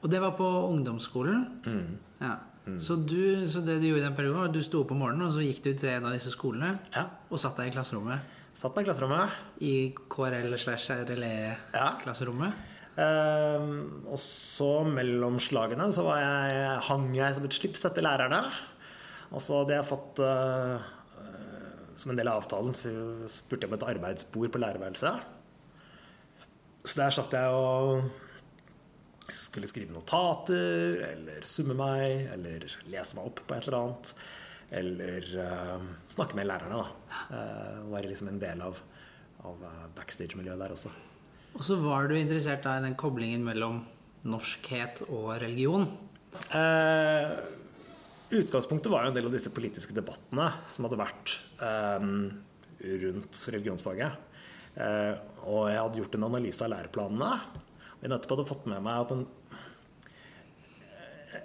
Og 0.02 0.10
det 0.12 0.20
var 0.22 0.36
på 0.38 0.46
ungdomsskolen? 0.68 1.46
Mm. 1.66 1.96
Ja. 2.20 2.36
Så, 2.82 2.96
du, 2.98 3.46
så 3.46 3.60
det 3.62 3.78
du 3.78 3.86
gjorde 3.86 4.02
i 4.02 4.06
den 4.08 4.14
perioden, 4.16 4.40
var 4.40 4.48
at 4.48 4.54
du 4.54 4.62
sto 4.64 4.80
opp 4.82 4.90
om 4.90 4.98
morgenen 4.98 5.28
og 5.28 5.36
så 5.36 5.44
gikk 5.44 5.60
du 5.62 5.68
til 5.78 5.92
en 5.92 6.08
av 6.08 6.16
disse 6.16 6.32
skolene 6.34 6.72
ja. 6.94 7.04
og 7.30 7.38
satt 7.38 7.60
deg 7.60 7.70
i 7.70 7.74
klasserommet? 7.76 8.32
Satt 8.56 8.74
meg 8.74 8.86
i 8.86 8.88
klasserommet. 8.88 9.36
I 9.62 9.74
KRL 10.10 10.56
slash 10.58 10.96
RLE-klasserommet? 11.06 12.74
Ehm, 12.96 13.72
og 14.08 14.16
så 14.22 14.70
mellom 14.88 15.36
slagene 15.42 15.90
så 15.92 16.06
jeg, 16.16 16.76
hang 16.88 17.10
jeg 17.16 17.36
som 17.36 17.48
et 17.48 17.56
slips 17.56 17.84
etter 17.88 18.04
lærerne. 18.06 18.42
Og 19.34 19.42
så 19.44 19.60
hadde 19.60 19.74
jeg 19.74 19.88
fått 19.88 20.20
eh, 20.22 20.92
Som 21.98 22.12
en 22.12 22.20
del 22.20 22.28
av 22.30 22.42
avtalen 22.42 22.76
så 22.76 22.92
spurte 23.32 23.66
jeg 23.66 23.72
om 23.72 23.76
et 23.76 23.88
arbeidsbord 23.88 24.52
på 24.52 24.60
lærerværelset. 24.62 25.32
Så 26.86 27.00
der 27.00 27.14
satt 27.16 27.34
jeg 27.34 27.56
og 27.56 28.04
skulle 29.32 29.66
skrive 29.66 29.90
notater, 29.90 31.00
eller 31.08 31.46
summe 31.48 31.74
meg, 31.74 32.28
eller 32.36 32.68
lese 32.92 33.16
meg 33.18 33.26
opp 33.26 33.40
på 33.42 33.56
et 33.56 33.66
eller 33.66 33.78
annet. 33.80 34.12
Eller 34.76 35.26
uh, 35.40 35.88
snakke 36.14 36.38
med 36.38 36.46
lærerne, 36.46 36.78
da. 36.84 37.16
Uh, 37.32 37.90
være 37.90 38.12
liksom 38.12 38.30
en 38.30 38.38
del 38.44 38.62
av, 38.62 38.78
av 39.48 39.66
backstage-miljøet 39.98 40.62
der 40.62 40.76
også. 40.76 40.94
Og 41.56 41.62
så 41.64 41.78
var 41.80 42.10
du 42.10 42.18
interessert 42.18 42.66
da 42.66 42.74
i 42.76 42.84
den 42.84 42.96
koblingen 43.00 43.44
mellom 43.46 43.80
norskhet 44.28 45.00
og 45.08 45.30
religion. 45.40 45.86
Eh, 46.52 47.30
utgangspunktet 48.36 48.92
var 48.92 49.06
jo 49.06 49.12
en 49.12 49.16
del 49.16 49.28
av 49.30 49.32
disse 49.32 49.52
politiske 49.54 49.96
debattene 49.96 50.50
som 50.68 50.84
hadde 50.84 50.98
vært 51.00 51.38
eh, 51.64 52.04
rundt 53.06 53.40
religionsfaget. 53.54 54.26
Eh, 54.76 55.14
og 55.48 55.70
jeg 55.70 55.80
hadde 55.80 56.02
gjort 56.02 56.18
en 56.18 56.28
analyse 56.28 56.66
av 56.66 56.74
læreplanene. 56.74 57.32
Og 57.96 58.04
jeg 58.04 58.12
nettopp 58.12 58.36
hadde 58.36 58.48
fått 58.50 58.68
med 58.68 58.84
meg 58.84 59.06
at 59.06 59.14
en, 59.16 59.24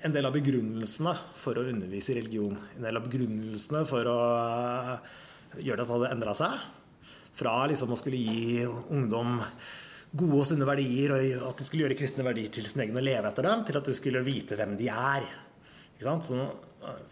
en 0.10 0.18
del 0.18 0.28
av 0.28 0.36
begrunnelsene 0.36 1.16
for 1.40 1.56
å 1.56 1.68
undervise 1.72 2.12
i 2.12 2.20
religion, 2.20 2.60
en 2.76 2.90
del 2.90 3.00
av 3.00 3.08
begrunnelsene 3.08 3.86
for 3.88 4.12
å 4.12 4.20
eh, 4.36 5.14
gjøre 5.62 5.80
det 5.80 5.86
at 5.86 5.88
det 5.88 5.96
hadde 5.96 6.12
endra 6.18 6.36
seg, 6.36 6.68
fra 7.32 7.62
liksom 7.72 7.96
å 7.96 8.00
skulle 8.00 8.20
gi 8.20 8.66
ungdom 8.92 9.40
gode 10.12 10.42
og 10.42 10.48
sunne 10.48 10.68
verdier, 10.68 11.14
og 11.16 11.52
at 11.52 11.62
de 11.62 11.68
skulle 11.68 11.86
gjøre 11.86 11.98
kristne 12.00 12.26
verdier 12.28 12.52
til 12.52 12.68
sin 12.68 12.84
egen 12.84 12.98
og 13.00 13.06
leve 13.06 13.30
etter 13.30 13.48
dem, 13.48 13.64
til 13.68 13.80
at 13.80 13.88
de 13.88 13.96
skulle 13.96 14.24
vite 14.26 14.58
hvem 14.60 14.76
de 14.80 14.90
er. 14.92 15.30
Så, 16.02 16.42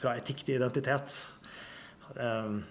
fra 0.01 0.15
etikk 0.17 0.41
til 0.43 0.57
identitet. 0.57 1.15
Um, 2.17 2.63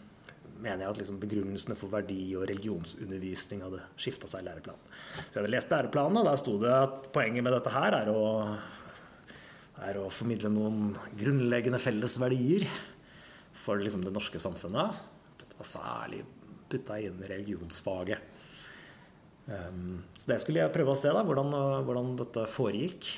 mener 0.58 0.82
jeg 0.82 0.90
at 0.90 0.98
liksom 0.98 1.20
begrunnelsene 1.22 1.76
for 1.78 1.92
verdi- 1.92 2.34
og 2.36 2.48
religionsundervisning 2.50 3.62
hadde 3.62 3.84
skifta 4.00 4.26
seg 4.30 4.42
i 4.42 4.48
læreplanen. 4.48 4.96
Så 5.28 5.36
jeg 5.36 5.40
hadde 5.40 5.52
lest 5.54 5.72
læreplanen, 5.72 6.18
og 6.20 6.26
der 6.26 6.40
sto 6.40 6.56
det 6.62 6.72
at 6.74 6.96
poenget 7.14 7.46
med 7.46 7.54
dette 7.54 7.72
her 7.72 7.94
er 8.00 8.10
å, 8.10 8.24
er 9.86 10.00
å 10.00 10.08
formidle 10.10 10.50
noen 10.50 10.90
grunnleggende 11.18 11.80
felles 11.82 12.18
verdier 12.20 12.66
for 13.58 13.78
liksom 13.78 14.02
det 14.02 14.14
norske 14.14 14.42
samfunnet. 14.42 14.98
Dette 15.38 15.60
var 15.60 15.70
særlig 15.70 16.24
putta 16.68 16.98
inn 17.00 17.22
i 17.22 17.30
religionsfaget. 17.30 18.34
Um, 19.48 20.02
så 20.12 20.34
det 20.34 20.42
skulle 20.44 20.60
jeg 20.60 20.74
prøve 20.74 20.92
å 20.92 20.98
se, 20.98 21.08
da, 21.14 21.24
hvordan, 21.24 21.54
hvordan 21.88 22.12
dette 22.20 22.44
foregikk. 22.52 23.14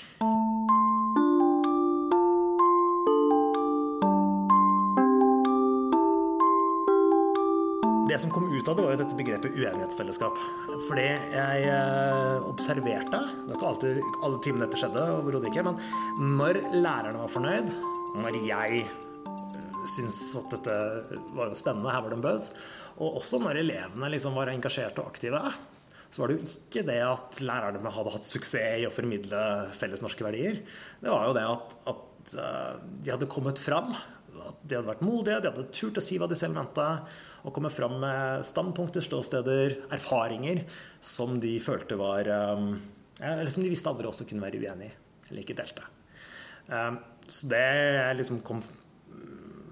Det 8.10 8.18
som 8.18 8.30
kom 8.34 8.46
ut 8.50 8.68
av 8.68 8.74
det, 8.74 8.82
var 8.82 8.94
jo 8.94 9.00
dette 9.04 9.18
begrepet 9.18 9.54
uenighetsfellesskap. 9.54 10.38
Fordi 10.88 11.04
jeg 11.06 11.66
eh, 11.70 12.46
observerte 12.48 13.20
Det 13.20 13.52
var 13.52 13.54
ikke 13.54 13.68
alltid 13.68 14.00
alle 14.26 14.40
timene 14.42 14.66
dette 14.66 14.80
skjedde, 14.80 15.04
ikke. 15.46 15.62
Men 15.68 16.34
når 16.40 16.58
lærerne 16.74 17.22
var 17.22 17.30
fornøyd, 17.30 17.76
når 18.18 18.38
jeg 18.48 18.82
eh, 18.82 19.78
syntes 19.94 20.18
at 20.42 20.50
dette 20.56 20.78
var 21.38 21.54
spennende, 21.58 21.94
her 21.94 22.02
var 22.02 22.10
det 22.10 22.18
en 22.18 22.26
buzz, 22.26 22.50
og 22.98 23.20
også 23.22 23.38
når 23.44 23.62
elevene 23.62 24.10
liksom 24.10 24.34
var 24.34 24.50
engasjerte 24.50 25.04
og 25.04 25.12
aktive, 25.12 25.44
så 26.10 26.22
var 26.22 26.30
det 26.30 26.38
jo 26.38 26.46
ikke 26.48 26.82
det 26.88 27.00
at 27.06 27.40
lærerne 27.44 27.92
hadde 27.94 28.12
hatt 28.16 28.26
suksess 28.26 28.82
i 28.82 28.86
å 28.88 28.94
formidle 28.94 29.42
felles 29.76 30.02
norske 30.02 30.26
verdier. 30.26 30.58
Det 30.98 31.10
var 31.12 31.28
jo 31.28 31.36
det 31.36 31.44
at, 31.46 31.76
at 31.92 32.32
eh, 32.34 32.80
de 33.04 33.12
hadde 33.14 33.30
kommet 33.30 33.62
fram. 33.62 33.92
At 34.40 34.58
de 34.64 34.78
hadde 34.78 34.90
vært 34.90 35.04
modige, 35.06 35.38
de 35.38 35.52
hadde 35.52 35.68
turt 35.76 36.00
å 36.00 36.02
si 36.02 36.18
hva 36.18 36.26
de 36.30 36.38
selv 36.38 36.58
mente. 36.58 36.86
Og 37.46 37.54
komme 37.54 37.70
fram 37.70 38.00
med 38.02 38.42
standpunkter, 38.48 39.04
ståsteder, 39.06 39.76
erfaringer 39.94 40.64
som 40.98 41.38
de 41.42 41.54
følte 41.62 41.98
var 42.00 42.26
eh, 42.26 42.66
Eller 43.22 43.52
som 43.52 43.62
de 43.62 43.70
visste 43.70 43.92
andre 43.92 44.10
også 44.10 44.26
kunne 44.26 44.42
være 44.42 44.58
uenig 44.58 44.90
i, 44.90 44.94
eller 45.30 45.44
ikke 45.44 45.58
delte. 45.62 45.86
Eh, 46.74 46.92
så 47.30 47.52
det 47.54 47.66
jeg 47.70 48.18
liksom 48.18 48.42
kom 48.42 48.64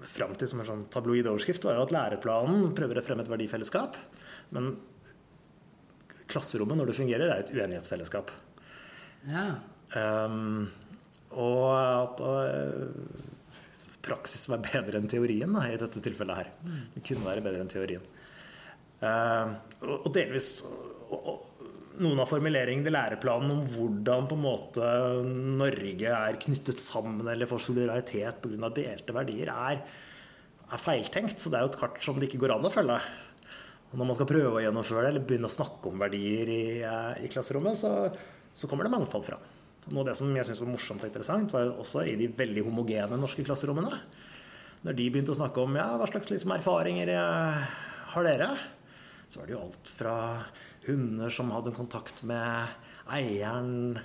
fram 0.09 0.31
til 0.39 0.47
som 0.47 0.61
en 0.63 0.69
sånn 0.69 0.85
tabloid 0.93 1.27
overskrift, 1.27 1.67
var 1.67 1.75
jo 1.75 1.83
at 1.83 1.93
læreplanen 1.93 2.71
prøver 2.77 3.01
å 3.01 3.03
fremme 3.03 3.25
et 3.25 3.31
verdifellesskap. 3.31 3.99
Men 4.55 4.77
klasserommet, 6.29 6.77
når 6.79 6.91
det 6.91 6.97
fungerer, 6.99 7.25
er 7.29 7.43
et 7.43 7.51
uenighetsfellesskap. 7.55 8.31
Ja. 9.29 9.47
Um, 9.97 10.69
og 11.35 11.65
at 11.73 12.21
uh, 12.23 13.27
praksis 14.05 14.47
var 14.49 14.63
bedre 14.63 15.01
enn 15.01 15.09
teorien 15.09 15.53
da, 15.55 15.65
i 15.67 15.77
dette 15.79 16.01
tilfellet 16.03 16.41
her. 16.43 16.53
Det 16.95 17.03
kunne 17.05 17.27
være 17.27 17.45
bedre 17.45 17.65
enn 17.65 17.71
teorien. 17.71 18.05
Uh, 18.99 19.55
og, 19.85 19.95
og 19.95 20.09
delvis 20.15 20.49
og, 20.67 21.19
og, 21.19 21.45
noen 21.99 22.19
av 22.23 22.29
formuleringene 22.31 22.87
i 22.87 22.93
læreplanen 22.93 23.53
om 23.53 23.63
hvordan 23.73 24.27
på 24.29 24.35
en 24.37 24.43
måte 24.43 24.89
Norge 25.59 26.13
er 26.15 26.37
knyttet 26.39 26.79
sammen 26.79 27.27
eller 27.27 27.49
får 27.49 27.65
solidaritet 27.65 28.39
pga. 28.43 28.69
delte 28.75 29.15
verdier, 29.15 29.51
er, 29.51 29.81
er 30.69 30.83
feiltenkt. 30.83 31.41
Så 31.41 31.51
det 31.51 31.59
er 31.59 31.67
jo 31.67 31.73
et 31.73 31.79
kart 31.81 31.99
som 32.03 32.19
det 32.19 32.29
ikke 32.29 32.43
går 32.45 32.55
an 32.55 32.69
å 32.69 32.73
følge. 32.73 32.99
Og 33.89 33.97
når 33.97 34.05
man 34.05 34.17
skal 34.17 34.29
prøve 34.29 34.57
å 34.57 34.61
gjennomføre 34.61 35.05
det, 35.05 35.11
eller 35.13 35.25
begynne 35.25 35.49
å 35.49 35.53
snakke 35.53 35.89
om 35.89 36.01
verdier 36.01 36.51
i, 36.53 36.63
eh, 36.85 37.23
i 37.25 37.29
klasserommet, 37.31 37.79
så, 37.79 37.93
så, 38.53 38.69
kommer 38.69 38.85
det 38.85 38.93
mangfold 38.93 39.25
fram. 39.25 39.45
Noe 39.89 40.03
av 40.03 40.11
det 40.11 40.17
som 40.19 40.29
jeg 40.35 40.45
syns 40.45 40.61
var 40.61 40.69
morsomt 40.69 41.05
og 41.05 41.09
interessant, 41.09 41.53
var 41.55 41.71
også 41.73 42.03
i 42.05 42.17
de 42.19 42.29
veldig 42.37 42.67
homogene 42.67 43.17
norske 43.17 43.45
klasserommene. 43.47 44.01
Når 44.85 44.95
de 44.95 45.07
begynte 45.09 45.33
å 45.33 45.39
snakke 45.39 45.63
om 45.63 45.79
ja, 45.79 45.87
hva 45.97 46.07
slags 46.09 46.29
liksom, 46.29 46.53
erfaringer 46.53 47.13
eh, 47.15 47.63
har 48.13 48.27
dere, 48.27 48.51
så 49.29 49.41
var 49.41 49.49
det 49.49 49.55
jo 49.55 49.63
alt 49.63 49.93
fra 49.93 50.15
hunder 50.85 51.33
som 51.33 51.49
hadde 51.53 51.73
kontakt 51.77 52.23
med 52.29 52.77
eieren, 53.09 53.97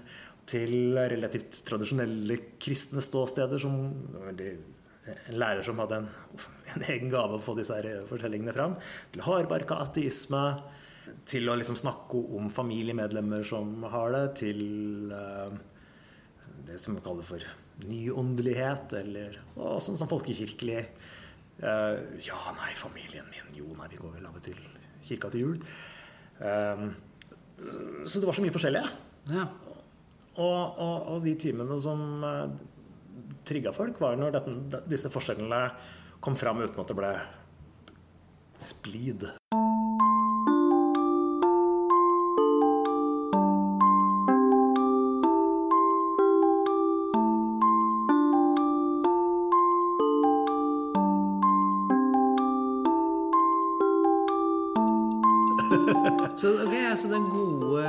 til 0.45 0.99
relativt 0.99 1.63
tradisjonelle 1.65 2.37
kristne 2.61 3.01
ståsteder 3.01 3.61
som 3.63 3.79
en 5.05 5.37
lærer 5.37 5.65
som 5.65 5.81
hadde 5.83 6.01
en, 6.01 6.09
en 6.75 6.87
egen 6.87 7.11
gave 7.13 7.37
å 7.37 7.43
få 7.43 7.57
disse 7.59 7.77
her 7.77 8.07
fortellingene 8.09 8.55
fram. 8.57 8.79
Til 9.13 9.25
hardbarka 9.27 9.81
ateisme. 9.85 10.45
Til 11.29 11.49
å 11.53 11.57
liksom 11.61 11.77
snakke 11.77 12.21
om 12.37 12.49
familiemedlemmer 12.53 13.45
som 13.47 13.85
har 13.93 14.15
det. 14.17 14.25
Til 14.41 15.13
uh, 15.13 15.53
det 16.65 16.81
som 16.81 16.97
vi 16.97 17.05
kaller 17.05 17.29
for 17.29 17.45
nyåndelighet. 17.85 18.97
Eller 19.03 19.39
og 19.59 19.77
sånn, 19.85 20.01
som 20.01 20.11
folkekirkelig 20.11 20.81
uh, 20.81 22.01
Ja, 22.25 22.41
nei, 22.57 22.73
familien 22.81 23.29
min 23.33 23.59
Jo, 23.61 23.69
nei, 23.77 23.91
vi 23.93 24.01
går 24.01 24.17
vel 24.17 24.31
av 24.31 24.41
og 24.41 24.47
til 24.47 24.61
kirka 25.05 25.29
til 25.29 25.45
jul. 25.45 25.59
Så 26.41 28.19
det 28.19 28.27
var 28.27 28.35
så 28.35 28.43
mye 28.43 28.55
forskjellig. 28.55 28.81
ja. 29.35 29.45
Og, 30.35 30.79
og, 30.83 30.95
og 31.13 31.19
de 31.23 31.37
timene 31.39 31.77
som 31.79 32.01
trigga 33.45 33.73
folk, 33.77 34.01
var 34.01 34.17
når 34.19 34.39
dette, 34.39 34.83
disse 34.89 35.13
forskjellene 35.13 35.63
kom 36.25 36.37
fram 36.37 36.63
uten 36.65 36.81
at 36.81 36.89
det 36.91 36.99
ble 36.99 37.15
splid. 38.59 39.29
Så, 56.37 56.51
okay, 56.67 56.97
så 56.97 57.09
den 57.09 57.29
gode 57.31 57.85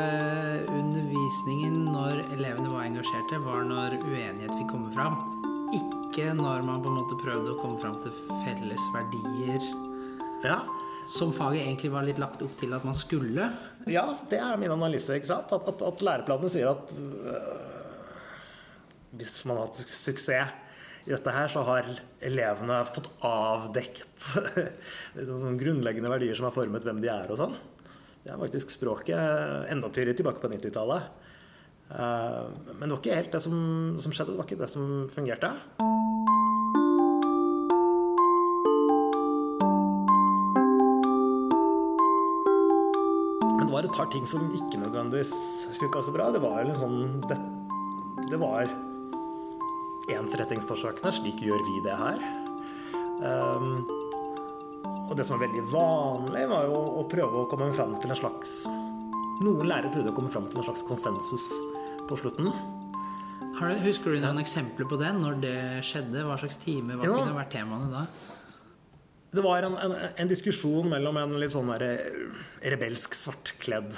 undervisningen 0.70 1.80
når 1.90 2.22
elevene 2.36 2.70
var 2.70 2.86
engasjerte, 2.86 3.40
var 3.42 3.66
når 3.66 3.98
komme 4.04 4.22
fram? 4.96 5.20
Ikke 5.76 6.32
når 6.38 6.64
man 6.66 6.82
på 6.84 6.92
en 6.92 7.00
måte 7.02 7.18
prøvde 7.20 7.54
å 7.54 7.60
komme 7.60 7.80
fram 7.82 7.98
til 8.04 8.14
felles 8.46 8.90
verdier? 8.96 9.70
Ja. 10.46 10.62
Som 11.12 11.34
faget 11.36 11.66
egentlig 11.66 11.92
var 11.94 12.06
litt 12.08 12.20
lagt 12.22 12.42
opp 12.42 12.56
til 12.58 12.74
at 12.74 12.86
man 12.88 12.96
skulle? 12.98 13.50
Ja, 13.92 14.08
det 14.32 14.40
er 14.42 14.58
min 14.58 14.74
analyse. 14.74 15.18
ikke 15.18 15.30
sant? 15.30 15.52
At, 15.54 15.68
at, 15.70 15.84
at 15.86 16.04
læreplanene 16.06 16.50
sier 16.50 16.72
at 16.72 16.94
øh, 16.96 17.76
hvis 19.20 19.44
man 19.46 19.60
har 19.60 19.68
hatt 19.68 19.84
suksess 19.92 20.62
i 21.06 21.14
dette 21.14 21.36
her, 21.36 21.52
så 21.52 21.62
har 21.68 21.86
elevene 22.26 22.80
fått 22.90 23.12
avdekt 23.28 24.32
sånn 25.28 25.60
grunnleggende 25.60 26.10
verdier 26.10 26.38
som 26.38 26.48
har 26.50 26.56
formet 26.56 26.88
hvem 26.88 27.04
de 27.04 27.12
er 27.14 27.30
og 27.30 27.38
sånn. 27.44 27.54
Det 28.26 28.34
er 28.34 28.42
faktisk 28.42 28.74
språket 28.74 29.70
enda 29.70 29.92
tydeligere 29.92 30.24
tilbake 30.24 30.42
på 30.42 30.50
90-tallet. 30.56 31.25
Men 31.90 32.82
det 32.82 32.90
var 32.90 33.00
ikke 33.00 33.18
helt 33.20 33.36
det 33.36 33.42
som, 33.44 33.58
som 34.02 34.14
skjedde. 34.14 34.34
Det 34.34 34.40
var 34.40 34.48
ikke 34.48 34.62
det 34.62 34.70
som 34.72 34.86
fungerte. 35.14 35.52
Men 43.56 43.68
det 43.68 43.74
var 43.74 43.86
et 43.86 43.96
par 43.96 44.10
ting 44.14 44.26
som 44.30 44.50
ikke 44.58 44.82
nødvendigvis 44.82 45.36
funka 45.80 46.02
så 46.08 46.16
bra. 46.16 46.32
Det 46.34 46.42
var 46.44 46.66
en 46.66 46.76
sånn 46.80 47.00
Det, 47.30 47.38
det 48.32 48.42
var 48.42 48.66
ensrettingsforsøkene. 50.12 51.14
Slik 51.14 51.46
gjør 51.46 51.62
vi 51.70 51.84
det 51.86 52.00
her. 52.02 52.26
Um, 53.26 53.86
og 55.06 55.14
det 55.18 55.26
som 55.26 55.38
var 55.38 55.46
veldig 55.46 55.64
vanlig, 55.70 56.48
var 56.50 56.66
jo 56.66 56.82
å 57.02 57.06
prøve 57.10 57.44
å 57.44 57.50
komme 57.50 57.70
fram 57.78 57.94
til 58.02 58.12
en 58.12 58.20
slags 58.20 58.66
Noen 59.44 59.68
lærere 59.68 59.92
prøvde 59.92 60.14
å 60.14 60.16
komme 60.16 60.32
fram 60.32 60.48
til 60.48 60.62
en 60.62 60.68
slags 60.70 60.86
konsensus 60.88 61.50
på 62.08 62.18
slutten. 62.20 62.52
Du, 63.56 63.66
husker 63.84 64.16
du 64.16 64.24
noen 64.24 64.40
eksempler 64.42 64.88
på 64.88 65.00
det? 65.00 65.12
Når 65.16 65.38
det 65.44 65.58
skjedde? 65.88 66.24
Hva 66.28 66.38
slags 66.40 66.58
time? 66.62 66.96
Hva 66.96 67.08
Jo. 67.08 67.20
kunne 67.20 67.36
vært 67.38 67.54
temaene 67.56 67.92
da? 67.92 68.06
Det 69.36 69.44
var 69.44 69.68
en, 69.68 69.76
en, 69.80 69.96
en 70.16 70.32
diskusjon 70.32 70.88
mellom 70.92 71.18
en 71.20 71.36
litt 71.40 71.52
sånn 71.52 71.72
der 71.74 71.98
rebelsk, 72.64 73.16
svartkledd 73.20 73.98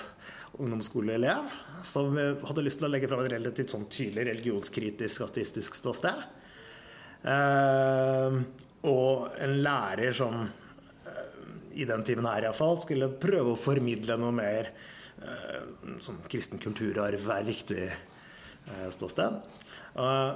ungdomsskoleelev 0.58 1.52
som 1.86 2.16
hadde 2.18 2.64
lyst 2.66 2.82
til 2.82 2.88
å 2.88 2.92
legge 2.92 3.10
fram 3.10 3.22
et 3.22 3.34
relativt 3.36 3.74
sånn 3.74 3.86
tydelig 3.94 4.26
religionskritisk, 4.32 5.26
ateistisk 5.28 5.78
ståsted. 5.78 6.24
Eh, 7.28 8.38
og 8.90 9.38
en 9.44 9.56
lærer 9.62 10.16
som 10.18 10.42
eh, 10.42 11.24
i 11.82 11.86
den 11.90 12.06
timen 12.08 12.30
her 12.30 12.48
iallfall 12.48 12.80
skulle 12.82 13.12
prøve 13.22 13.54
å 13.54 13.60
formidle 13.60 14.18
noe 14.22 14.34
mer 14.34 14.72
eh, 15.22 15.64
sånn 16.04 16.20
kristen 16.30 16.62
kulturarv 16.62 17.26
er 17.34 17.48
viktig 17.48 17.82
eh, 17.88 18.86
ståsted. 18.94 19.42
Eh, 19.98 20.32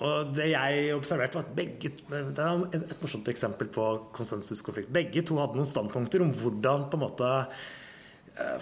og 0.00 0.30
det 0.32 0.46
jeg 0.48 0.94
observerte, 0.96 1.36
var 1.36 1.44
at 1.44 1.56
begge 1.58 1.90
Det 2.08 2.40
er 2.40 2.62
et, 2.72 2.86
et 2.86 3.02
morsomt 3.02 3.26
eksempel 3.28 3.68
på 3.68 3.86
konsensuskonflikt. 4.16 4.92
Begge 4.94 5.24
to 5.28 5.36
hadde 5.36 5.58
noen 5.60 5.68
standpunkter 5.68 6.24
om 6.24 6.32
hvordan 6.32 6.86
på 6.88 6.96
en 6.96 7.04
måte 7.04 7.32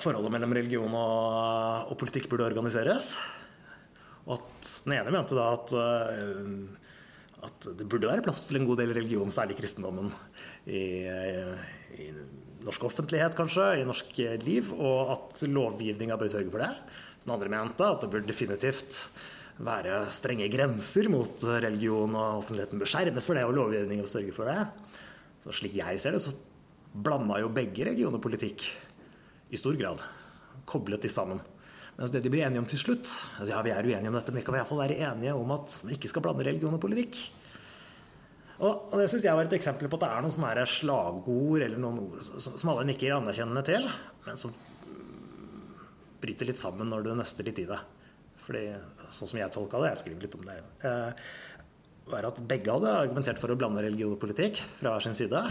forholdet 0.02 0.32
mellom 0.34 0.54
religion 0.56 0.94
og, 0.98 1.92
og 1.92 1.98
politikk 2.00 2.26
burde 2.32 2.48
organiseres. 2.48 3.12
Og 4.26 4.40
at 4.40 4.72
den 4.88 4.96
ene 4.96 5.12
mente 5.14 5.38
da 5.38 5.52
at, 5.54 5.70
at 7.46 7.68
det 7.78 7.86
burde 7.86 8.10
være 8.10 8.24
plass 8.26 8.42
til 8.48 8.58
en 8.58 8.66
god 8.66 8.82
del 8.82 8.96
religion, 8.96 9.30
særlig 9.30 9.60
kristendommen, 9.60 10.10
i, 10.66 11.06
i 11.06 12.10
norsk 12.66 12.86
offentlighet, 12.88 13.36
kanskje, 13.38 13.66
i 13.80 13.86
norsk 13.86 14.14
liv, 14.44 14.72
og 14.74 15.12
at 15.14 15.42
lovgivninga 15.46 16.18
bør 16.18 16.32
sørge 16.32 16.52
for 16.52 16.64
det. 16.64 16.70
Den 17.24 17.34
andre 17.34 17.52
mente 17.52 17.86
at 17.86 18.02
det 18.02 18.10
burde 18.12 18.30
definitivt 18.30 19.02
være 19.58 20.04
strenge 20.14 20.46
grenser 20.52 21.08
mot 21.10 21.42
religion, 21.64 22.14
og 22.14 22.44
offentligheten 22.44 22.80
bør 22.80 22.90
skjermes 22.92 23.26
for 23.26 23.38
det, 23.38 23.46
og 23.46 23.56
lovgivningen 23.56 24.06
bør 24.06 24.14
sørge 24.14 24.34
for 24.36 24.50
det. 24.50 24.66
Så 25.44 25.54
slik 25.60 25.78
jeg 25.78 26.00
ser 26.02 26.14
det, 26.14 26.22
så 26.22 26.34
blanda 26.94 27.38
jo 27.42 27.50
begge 27.54 27.86
regioner 27.90 28.22
politikk 28.22 28.66
i 29.50 29.60
stor 29.60 29.76
grad. 29.78 30.02
Koblet 30.68 31.04
de 31.04 31.10
sammen. 31.12 31.40
Mens 31.98 32.12
det 32.14 32.22
de 32.22 32.30
blir 32.30 32.44
enige 32.46 32.62
om 32.62 32.68
til 32.70 32.78
slutt 32.78 33.08
altså 33.10 33.50
Ja, 33.50 33.62
vi 33.66 33.72
er 33.74 33.82
uenige 33.82 34.10
om 34.10 34.14
dette, 34.14 34.30
men 34.30 34.38
vi 34.38 34.46
kan 34.46 34.54
i 34.54 34.60
hvert 34.60 34.70
fall 34.70 34.82
være 34.84 34.98
enige 35.02 35.34
om 35.34 35.50
at 35.56 35.80
vi 35.82 35.96
ikke 35.96 36.10
skal 36.12 36.22
blande 36.22 36.46
religion 36.46 36.76
og 36.76 36.82
politikk. 36.82 37.18
Og 38.58 38.94
det 38.98 39.06
syns 39.10 39.22
jeg 39.22 39.38
var 39.38 39.46
et 39.46 39.54
eksempel 39.54 39.86
på 39.86 39.98
at 40.00 40.02
det 40.02 40.08
er 40.10 40.24
noen 40.24 40.34
sånne 40.34 40.64
slagord 40.66 41.62
eller 41.62 41.78
noen 41.78 42.00
ord 42.02 42.24
som 42.42 42.72
alle 42.72 42.88
nikker 42.88 43.14
anerkjennende 43.14 43.62
til, 43.68 43.86
men 44.26 44.40
som 44.40 44.54
bryter 46.18 46.48
litt 46.48 46.58
sammen 46.58 46.90
når 46.90 47.06
du 47.06 47.12
nøster 47.14 47.46
litt 47.46 47.60
i 47.62 47.68
det. 47.68 47.78
Fordi, 48.42 48.64
sånn 49.14 49.30
som 49.30 49.38
jeg 49.38 49.52
tolka 49.54 49.78
det, 49.82 49.92
jeg 49.92 50.02
skriver 50.02 50.24
litt 50.24 50.36
om 50.38 50.46
det, 50.48 50.56
eh, 50.88 51.28
var 52.08 52.26
at 52.26 52.40
begge 52.50 52.72
hadde 52.72 52.94
argumentert 53.04 53.38
for 53.38 53.52
å 53.52 53.58
blande 53.60 53.84
religion 53.84 54.14
og 54.14 54.22
politikk 54.22 54.62
fra 54.78 54.94
hver 54.94 55.04
sin 55.04 55.18
side. 55.18 55.42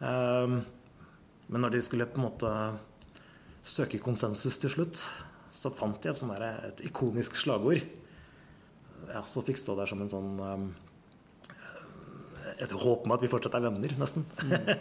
Um, 0.00 0.62
men 1.52 1.62
når 1.62 1.76
de 1.76 1.82
skulle 1.84 2.08
på 2.08 2.18
en 2.18 2.26
måte 2.26 2.52
søke 3.64 4.00
konsensus 4.02 4.58
til 4.60 4.72
slutt, 4.72 5.04
så 5.54 5.70
fant 5.70 6.00
de 6.02 6.10
et, 6.10 6.18
sånn 6.18 6.32
der, 6.32 6.64
et 6.70 6.80
ikonisk 6.88 7.36
slagord. 7.38 7.84
Ja, 9.12 9.22
så 9.28 9.44
fikk 9.44 9.60
stå 9.60 9.76
der 9.78 9.88
som 9.90 10.00
en 10.02 10.10
sånn 10.10 10.32
um, 10.40 10.66
Et 12.62 12.78
håp 12.84 13.06
om 13.06 13.14
at 13.14 13.22
vi 13.24 13.30
fortsatt 13.32 13.56
er 13.58 13.66
venner, 13.66 13.94
nesten. 13.98 14.26
Mm. 14.46 14.72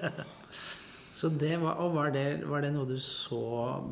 Så 1.13 1.29
det 1.29 1.59
var, 1.61 1.77
og 1.77 1.93
var 1.93 2.09
det, 2.11 2.41
var 2.49 2.63
det 2.65 2.71
noe 2.73 2.89
du 2.89 2.95
så 2.97 3.37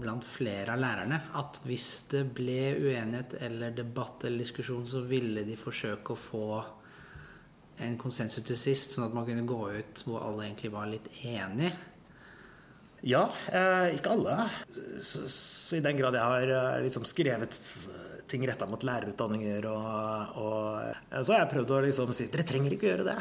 blant 0.02 0.26
flere 0.26 0.74
av 0.74 0.82
lærerne? 0.82 1.20
At 1.38 1.60
hvis 1.67 1.88
det 2.10 2.24
ble 2.34 2.74
uenighet 2.82 3.36
eller 3.46 3.76
debatt 3.78 4.26
eller 4.26 4.41
diskusjon, 4.41 4.88
så 4.89 5.04
ville 5.06 5.46
de 5.46 5.58
forsøke 5.60 6.15
å 6.15 6.17
få 6.20 6.48
en 7.86 7.94
konsensus 8.02 8.44
til 8.46 8.58
sist, 8.58 8.96
sånn 8.96 9.06
at 9.06 9.13
man 9.13 9.28
kunne 9.30 9.46
gå 9.46 9.60
ut 9.78 10.02
hvor 10.08 10.26
alle 10.26 10.48
egentlig 10.48 10.74
var 10.74 10.89
litt 10.89 11.08
enige? 11.22 11.72
Ja, 13.06 13.24
eh, 13.54 13.96
ikke 13.96 14.17
alle. 14.17 14.39
Så, 15.00 15.24
så, 15.26 15.78
I 15.78 15.86
den 15.86 16.02
grad 16.02 16.17
jeg 16.17 16.26
har 16.34 16.56
eh, 16.58 16.82
liksom 16.88 17.06
skrevet 17.10 17.56
ting 18.34 18.44
retta 18.50 18.65
mot 18.70 18.84
lærerutdanninger, 18.86 19.70
og, 19.70 20.36
og, 20.41 20.89
eh, 20.89 21.22
så 21.22 21.36
har 21.36 21.46
jeg 21.46 21.54
prøvd 21.54 21.78
å 21.78 21.80
liksom 21.86 22.13
si 22.17 22.30
dere 22.34 22.50
trenger 22.50 22.78
ikke 22.78 22.91
gjøre 22.91 23.08
det 23.13 23.17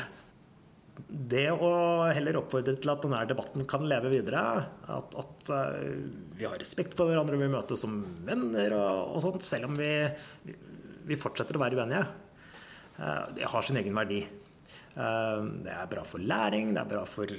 det 1.09 1.49
å 1.53 1.71
heller 2.11 2.39
oppfordre 2.41 2.75
til 2.81 2.93
at 2.93 3.05
denne 3.05 3.23
debatten 3.31 3.67
kan 3.69 3.87
leve 3.89 4.13
videre, 4.13 4.43
at, 4.91 5.17
at 5.23 5.51
uh, 5.53 5.75
vi 6.37 6.49
har 6.49 6.59
respekt 6.61 6.97
for 6.99 7.11
hverandre, 7.11 7.39
vi 7.41 7.51
møtes 7.53 7.85
som 7.85 8.01
venner 8.27 8.75
og, 8.77 9.17
og 9.17 9.25
sånt, 9.25 9.47
selv 9.47 9.71
om 9.71 9.77
vi, 9.79 9.91
vi, 11.09 11.19
fortsetter 11.21 11.59
å 11.59 11.65
være 11.65 11.81
uenige, 11.81 12.07
uh, 13.01 13.27
det 13.37 13.51
har 13.53 13.67
sin 13.67 13.81
egen 13.81 13.97
verdi. 13.97 14.23
Uh, 14.97 15.47
det 15.65 15.77
er 15.77 15.93
bra 15.93 16.07
for 16.07 16.23
læring, 16.23 16.75
det 16.75 16.83
er 16.83 16.91
bra 16.97 17.05
for 17.09 17.37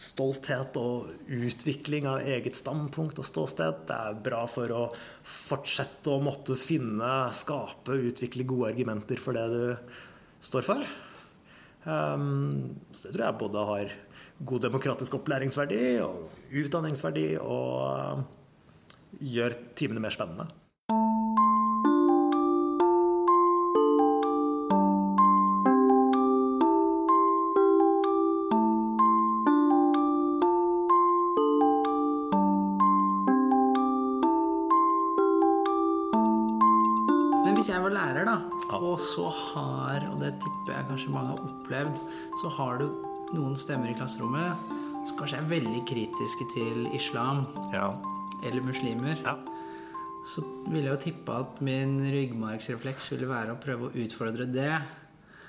stolthet 0.00 0.76
og 0.78 1.10
utvikling 1.26 2.06
av 2.08 2.22
eget 2.22 2.56
standpunkt 2.56 3.18
og 3.20 3.26
ståsted. 3.26 3.84
Det 3.88 3.96
er 3.96 4.18
bra 4.24 4.44
for 4.48 4.72
å 4.72 4.82
fortsette 5.26 6.14
å 6.14 6.22
måtte 6.22 6.56
finne, 6.58 7.28
skape, 7.36 7.98
utvikle 8.10 8.46
gode 8.48 8.70
argumenter 8.72 9.20
for 9.20 9.36
det 9.36 9.46
du 9.50 9.64
står 10.40 10.68
for. 10.70 10.90
Um, 11.84 12.76
så 12.92 13.08
det 13.08 13.14
tror 13.16 13.24
jeg 13.24 13.40
både 13.40 13.66
har 13.70 13.92
god 14.44 14.64
demokratisk 14.66 15.16
opplæringsverdi 15.20 15.84
og 16.04 16.28
utdanningsverdi 16.52 17.26
og 17.40 18.24
gjør 19.20 19.56
timene 19.76 20.02
mer 20.02 20.14
spennende. 20.14 20.48
Så 39.00 39.28
har, 39.32 40.04
og 40.10 40.20
det 40.22 40.34
tipper 40.42 40.76
jeg 40.76 40.88
kanskje 40.90 41.14
mange 41.14 41.32
har 41.34 41.48
opplevd, 41.48 42.02
så 42.42 42.52
har 42.58 42.80
du 42.82 42.86
noen 43.34 43.56
stemmer 43.58 43.90
i 43.90 43.96
klasserommet 43.98 44.76
som 45.06 45.16
kanskje 45.18 45.40
er 45.40 45.48
veldig 45.50 45.82
kritiske 45.88 46.46
til 46.54 46.88
islam 46.96 47.46
ja. 47.72 47.88
eller 48.44 48.64
muslimer. 48.64 49.20
Ja. 49.24 49.36
Så 50.28 50.44
ville 50.66 50.90
jeg 50.90 50.92
jo 50.92 51.02
tippe 51.06 51.36
at 51.42 51.60
min 51.64 51.96
ryggmargsrefleks 52.12 53.08
ville 53.14 53.30
være 53.30 53.54
å 53.54 53.60
prøve 53.60 53.88
å 53.88 53.94
utfordre 54.04 54.46
det. 54.50 54.74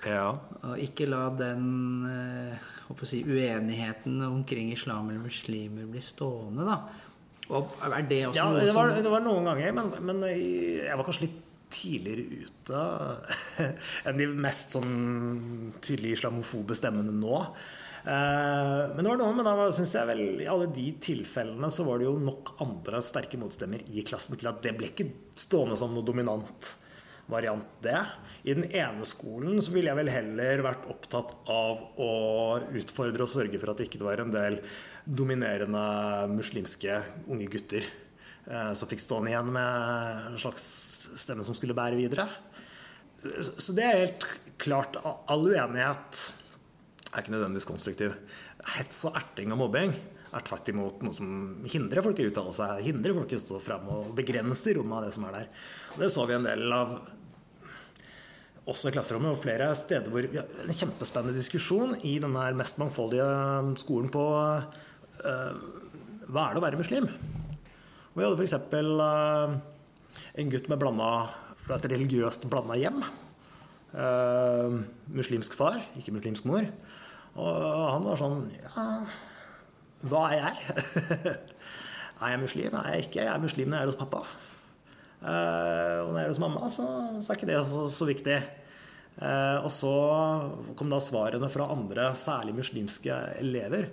Ja. 0.07 0.29
Og 0.63 0.79
ikke 0.81 1.09
la 1.09 1.25
den 1.35 1.67
eh, 2.09 2.71
si, 3.05 3.21
uenigheten 3.27 4.23
omkring 4.25 4.71
islam 4.73 5.11
eller 5.11 5.21
muslimer 5.27 5.89
bli 5.91 6.01
stående, 6.01 6.65
da. 6.65 6.79
Og 7.51 7.73
er 7.83 8.05
det 8.07 8.21
også 8.29 8.39
ja, 8.39 8.47
noe 8.47 8.63
det 8.63 8.73
var, 8.73 8.93
som 8.95 9.03
det 9.03 9.11
var 9.11 9.23
noen 9.25 9.49
ganger, 9.49 9.73
men, 9.75 9.89
men 10.07 10.21
jeg 10.31 10.95
var 10.95 11.03
kanskje 11.03 11.27
litt 11.27 11.39
tidligere 11.71 12.45
ute 12.45 12.81
enn 14.09 14.19
de 14.19 14.27
mest 14.31 14.75
sånn 14.77 15.71
tydelig 15.83 16.17
islamofobe 16.17 16.77
stemmene 16.77 17.13
nå. 17.15 17.39
Eh, 18.01 18.83
men 18.95 19.01
det 19.01 19.09
var 19.11 19.19
noe, 19.19 19.33
men 19.37 19.45
da 19.45 19.67
synes 19.75 19.95
jeg 19.97 20.09
vel 20.09 20.23
i 20.41 20.49
alle 20.49 20.69
de 20.73 20.87
tilfellene 21.03 21.69
så 21.73 21.85
var 21.87 22.01
det 22.01 22.09
jo 22.09 22.15
nok 22.21 22.55
andre 22.65 23.01
sterke 23.05 23.39
motstemmer 23.41 23.83
i 23.93 24.05
klassen 24.07 24.39
til 24.39 24.49
at 24.51 24.63
det 24.65 24.73
ble 24.77 24.89
ikke 24.89 25.11
stående 25.37 25.77
som 25.79 25.93
noe 25.95 26.05
dominant 26.05 26.75
variant, 27.31 27.67
det. 27.85 27.99
I 28.43 28.55
den 28.57 28.67
ene 28.75 29.05
skolen 29.07 29.61
så 29.63 29.71
ville 29.71 29.91
jeg 29.91 29.99
vel 30.01 30.11
heller 30.11 30.63
vært 30.65 30.87
opptatt 30.91 31.33
av 31.51 31.83
å 32.01 32.11
utfordre 32.75 33.23
og 33.23 33.31
sørge 33.31 33.61
for 33.61 33.71
at 33.71 33.79
det 33.79 33.87
ikke 33.87 34.03
var 34.03 34.23
en 34.23 34.33
del 34.33 34.59
dominerende 35.05 35.83
muslimske 36.33 36.99
unge 37.31 37.47
gutter 37.53 37.87
som 38.47 38.89
fikk 38.89 39.03
stående 39.03 39.29
igjen 39.31 39.51
med 39.53 40.31
en 40.31 40.39
slags 40.41 40.63
stemme 41.21 41.45
som 41.45 41.55
skulle 41.55 41.75
bære 41.77 41.99
videre. 41.99 42.25
Så 43.61 43.75
det 43.77 43.85
er 43.85 43.99
helt 43.99 44.25
klart. 44.61 44.97
All 45.03 45.45
uenighet 45.45 46.21
er 47.11 47.21
ikke 47.21 47.35
nødvendigvis 47.35 47.69
konstruktiv. 47.69 48.15
Hets 48.77 49.03
og 49.09 49.17
erting 49.19 49.53
og 49.53 49.61
mobbing 49.61 49.93
er 50.31 50.45
tvert 50.47 50.69
imot 50.71 51.01
noe 51.03 51.15
som 51.15 51.31
hindrer 51.67 52.03
folk 52.05 52.19
i 52.21 52.25
å 52.25 52.31
uttale 52.31 52.53
seg, 52.55 52.83
hindrer 52.85 53.17
folk 53.17 53.33
i 53.33 53.37
å 53.37 53.41
stå 53.41 53.59
fram 53.61 53.89
og 53.91 54.13
begrenser 54.17 54.77
rommet 54.79 54.99
av 54.99 55.07
det 55.07 55.15
som 55.17 55.25
er 55.27 55.35
der. 55.37 55.49
Og 55.95 56.05
det 56.05 56.11
så 56.13 56.27
vi 56.29 56.37
en 56.37 56.47
del 56.47 56.75
av 56.75 56.95
også 58.71 58.91
i 58.91 58.95
klasserommet 58.95 59.33
og 59.33 59.41
flere 59.41 59.71
steder 59.75 60.13
hvor 60.13 60.27
vi 60.31 60.39
har 60.39 60.47
en 60.63 60.77
kjempespennende 60.77 61.35
diskusjon 61.35 61.95
i 62.07 62.15
den 62.23 62.37
mest 62.57 62.77
mangfoldige 62.79 63.27
skolen 63.81 64.11
på 64.13 64.25
uh, 64.31 65.53
hva 66.31 66.45
er 66.45 66.53
det 66.53 66.61
å 66.61 66.63
være 66.63 66.79
muslim? 66.79 67.09
Vi 68.11 68.23
hadde 68.25 68.35
f.eks. 68.35 68.57
Uh, 68.75 69.53
en 70.35 70.49
gutt 70.51 70.65
med 70.67 70.79
blanda, 70.81 71.11
fra 71.63 71.77
et 71.77 71.85
religiøst 71.93 72.43
blanda 72.51 72.75
hjem. 72.75 72.99
Uh, 73.91 74.81
muslimsk 75.15 75.55
far, 75.55 75.79
ikke 75.95 76.11
muslimsk 76.17 76.47
mor. 76.49 76.67
Og 77.39 77.85
han 77.87 78.03
var 78.03 78.19
sånn 78.19 78.41
Ja, 78.57 78.85
hva 80.11 80.25
er 80.33 80.41
jeg? 80.41 81.35
er 82.21 82.33
jeg 82.33 82.41
muslim? 82.41 82.75
Er 82.75 82.95
jeg 82.97 83.05
ikke? 83.05 83.21
Jeg 83.21 83.31
er 83.31 83.43
muslim 83.45 83.71
når 83.71 83.79
jeg 83.79 83.87
er 83.87 83.91
hos 83.93 84.01
pappa. 84.01 84.25
Uh, 85.21 85.97
og 86.01 86.11
når 86.11 86.17
jeg 86.19 86.25
er 86.25 86.33
hos 86.33 86.43
mamma, 86.43 86.67
så, 86.73 86.87
så 87.21 87.31
er 87.31 87.39
ikke 87.39 87.51
det 87.53 87.61
så, 87.69 87.85
så 87.93 88.07
viktig. 88.09 88.39
Uh, 89.21 89.63
og 89.63 89.71
så 89.71 89.95
kom 90.75 90.91
da 90.91 90.99
svarene 91.03 91.51
fra 91.53 91.71
andre, 91.71 92.11
særlig 92.19 92.57
muslimske 92.59 93.23
elever. 93.39 93.87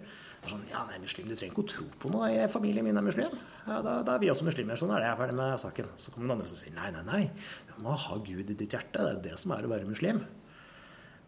Sånn, 0.47 0.63
ja, 0.71 0.85
nei, 0.87 1.01
muslim, 1.03 1.27
Du 1.29 1.35
trenger 1.35 1.53
ikke 1.53 1.65
å 1.65 1.71
tro 1.73 1.85
på 2.01 2.11
noe. 2.13 2.29
Familien 2.53 2.87
min 2.87 2.97
er 2.97 3.05
muslim. 3.05 3.35
Ja, 3.67 3.81
da, 3.85 3.99
da, 4.07 4.15
er 4.15 4.23
vi 4.23 4.31
også 4.33 4.47
muslimer. 4.47 4.79
Sånn 4.81 4.93
er 4.95 5.03
det. 5.03 5.09
Jeg 5.09 5.17
er 5.17 5.21
ferdig 5.21 5.37
med 5.41 5.63
saken. 5.65 5.91
Så 5.99 6.13
kommer 6.15 6.29
den 6.29 6.37
andre 6.37 6.51
som 6.51 6.61
sier 6.61 6.77
nei, 6.77 6.89
nei, 6.95 7.03
nei. 7.09 7.23
Du 7.69 7.75
må 7.85 7.97
ha 8.07 8.19
Gud 8.23 8.53
i 8.55 8.57
ditt 8.57 8.77
hjerte. 8.77 9.03
Det 9.03 9.11
er 9.17 9.23
det 9.27 9.41
som 9.43 9.53
er 9.57 9.67
å 9.67 9.73
være 9.73 9.89
muslim. 9.89 10.23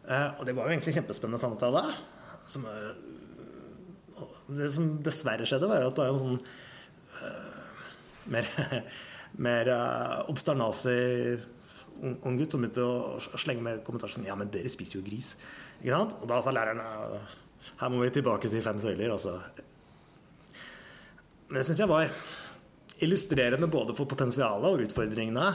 Eh, 0.07 0.29
og 0.38 0.46
det 0.46 0.55
var 0.57 0.68
jo 0.68 0.77
egentlig 0.77 0.94
kjempespennende 0.96 1.42
samtale. 1.42 1.83
Som, 2.51 2.64
eh, 2.70 4.25
det 4.57 4.70
som 4.75 4.88
dessverre 5.05 5.46
skjedde, 5.46 5.68
var 5.68 5.83
jo 5.83 5.90
at 5.90 5.99
det 5.99 6.07
var 6.07 6.14
en 6.14 6.23
sånn 6.25 6.40
uh, 7.20 7.85
mer, 8.33 8.49
mer 9.46 9.70
uh, 9.70 10.16
obsternasi 10.33 10.96
ung, 12.01 12.38
gutt 12.38 12.57
som 12.57 12.64
begynte 12.64 12.83
å 12.83 13.20
slenge 13.38 13.62
med 13.64 13.85
kommentarer 13.87 14.12
som 14.16 14.27
Ja, 14.27 14.35
men 14.38 14.51
dere 14.53 14.73
spiser 14.73 14.99
jo 14.99 15.05
gris. 15.07 15.37
Ikke 15.81 15.94
sant? 15.94 16.16
Og 16.20 16.27
da 16.31 16.40
sa 16.42 16.55
læreren 16.55 16.83
«Ja, 16.83 17.20
her 17.81 17.92
må 17.92 18.03
vi 18.03 18.12
tilbake 18.14 18.51
til 18.53 18.64
fem 18.64 18.81
søyler. 18.83 19.12
Altså. 19.14 19.38
Men 21.49 21.61
det 21.61 21.66
syns 21.68 21.83
jeg 21.83 21.90
var 21.90 22.12
illustrerende 23.01 23.68
både 23.70 23.96
for 23.96 24.09
potensialet 24.11 24.68
og 24.68 24.85
utfordringene 24.85 25.46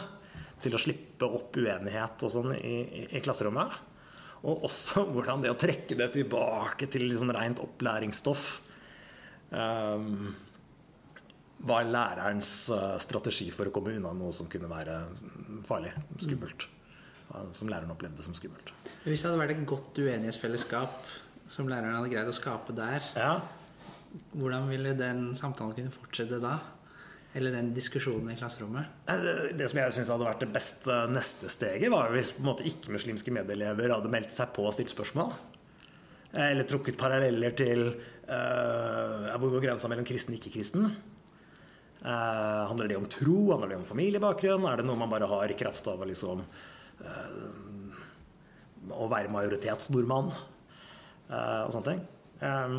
til 0.63 0.75
å 0.75 0.81
slippe 0.81 1.27
opp 1.27 1.57
uenighet 1.59 2.25
og 2.25 2.31
sånn 2.31 2.55
i, 2.57 2.77
i, 2.83 3.03
i 3.17 3.21
klasserommet. 3.23 3.75
Og 4.45 4.65
også 4.69 5.05
hvordan 5.13 5.43
det 5.45 5.53
å 5.53 5.59
trekke 5.59 5.97
det 5.99 6.11
tilbake 6.17 6.89
til 6.91 7.07
liksom 7.09 7.33
rent 7.35 7.61
opplæringsstoff 7.63 8.47
um, 9.51 10.33
var 11.65 11.87
lærerens 11.89 12.53
uh, 12.73 12.95
strategi 13.01 13.49
for 13.53 13.69
å 13.69 13.73
komme 13.73 13.95
unna 13.95 14.13
noe 14.13 14.33
som 14.35 14.49
kunne 14.51 14.69
være 14.69 14.99
farlig, 15.65 15.93
skummelt. 16.21 16.67
Uh, 17.31 17.47
som 17.57 17.69
læreren 17.71 17.93
opplevde 17.93 18.25
som 18.25 18.35
skummelt. 18.37 18.73
Hvis 19.05 19.23
det 19.23 19.29
hadde 19.29 19.41
vært 19.41 19.55
et 19.55 19.69
godt 19.69 20.01
uenighetsfellesskap 20.01 21.13
som 21.51 21.69
læreren 21.69 21.97
hadde 21.97 22.11
greid 22.13 22.31
å 22.31 22.35
skape 22.35 22.73
der, 22.77 23.03
Ja, 23.15 23.37
hvordan 24.35 24.69
ville 24.69 24.95
den 24.97 25.27
samtalen 25.37 25.75
kunne 25.75 25.93
fortsette 25.93 26.39
da? 26.43 26.57
Eller 27.35 27.51
den 27.51 27.73
diskusjonen 27.75 28.31
i 28.31 28.37
klasserommet? 28.39 29.03
Det, 29.59 29.67
som 29.67 29.81
jeg 29.81 29.95
syns 29.97 30.11
hadde 30.13 30.27
vært 30.27 30.45
det 30.45 30.53
beste 30.55 30.99
neste 31.11 31.49
steget, 31.51 31.89
var 31.91 32.13
hvis 32.13 32.31
ikke-muslimske 32.39 33.33
medelever 33.35 33.91
hadde 33.91 34.11
meldt 34.11 34.31
seg 34.31 34.53
på 34.55 34.63
og 34.63 34.71
stilt 34.75 34.93
spørsmål. 34.93 35.33
Eller 36.45 36.67
trukket 36.67 36.95
paralleller 36.99 37.51
til 37.55 37.89
uh, 37.91 39.35
hvor 39.35 39.51
går 39.51 39.67
grensa 39.67 39.91
mellom 39.91 40.07
kristen 40.07 40.35
og 40.35 40.39
ikke-kristen. 40.39 40.87
Uh, 42.05 42.63
handler 42.71 42.91
det 42.91 42.99
om 43.01 43.09
tro? 43.11 43.37
Handler 43.51 43.73
det 43.73 43.81
om 43.81 43.87
familiebakgrunn? 43.87 44.67
Er 44.71 44.79
det 44.79 44.87
noe 44.87 44.99
man 44.99 45.11
bare 45.11 45.27
har 45.31 45.51
i 45.51 45.59
kraft 45.59 45.87
av 45.91 46.07
liksom 46.07 46.43
uh, 47.03 48.01
Å 48.95 49.11
være 49.11 49.31
majoritetsnordmann? 49.33 50.31
Eh, 51.29 51.61
og 51.65 51.73
sånne 51.73 51.89
ting. 51.91 52.05
Eh, 52.45 52.77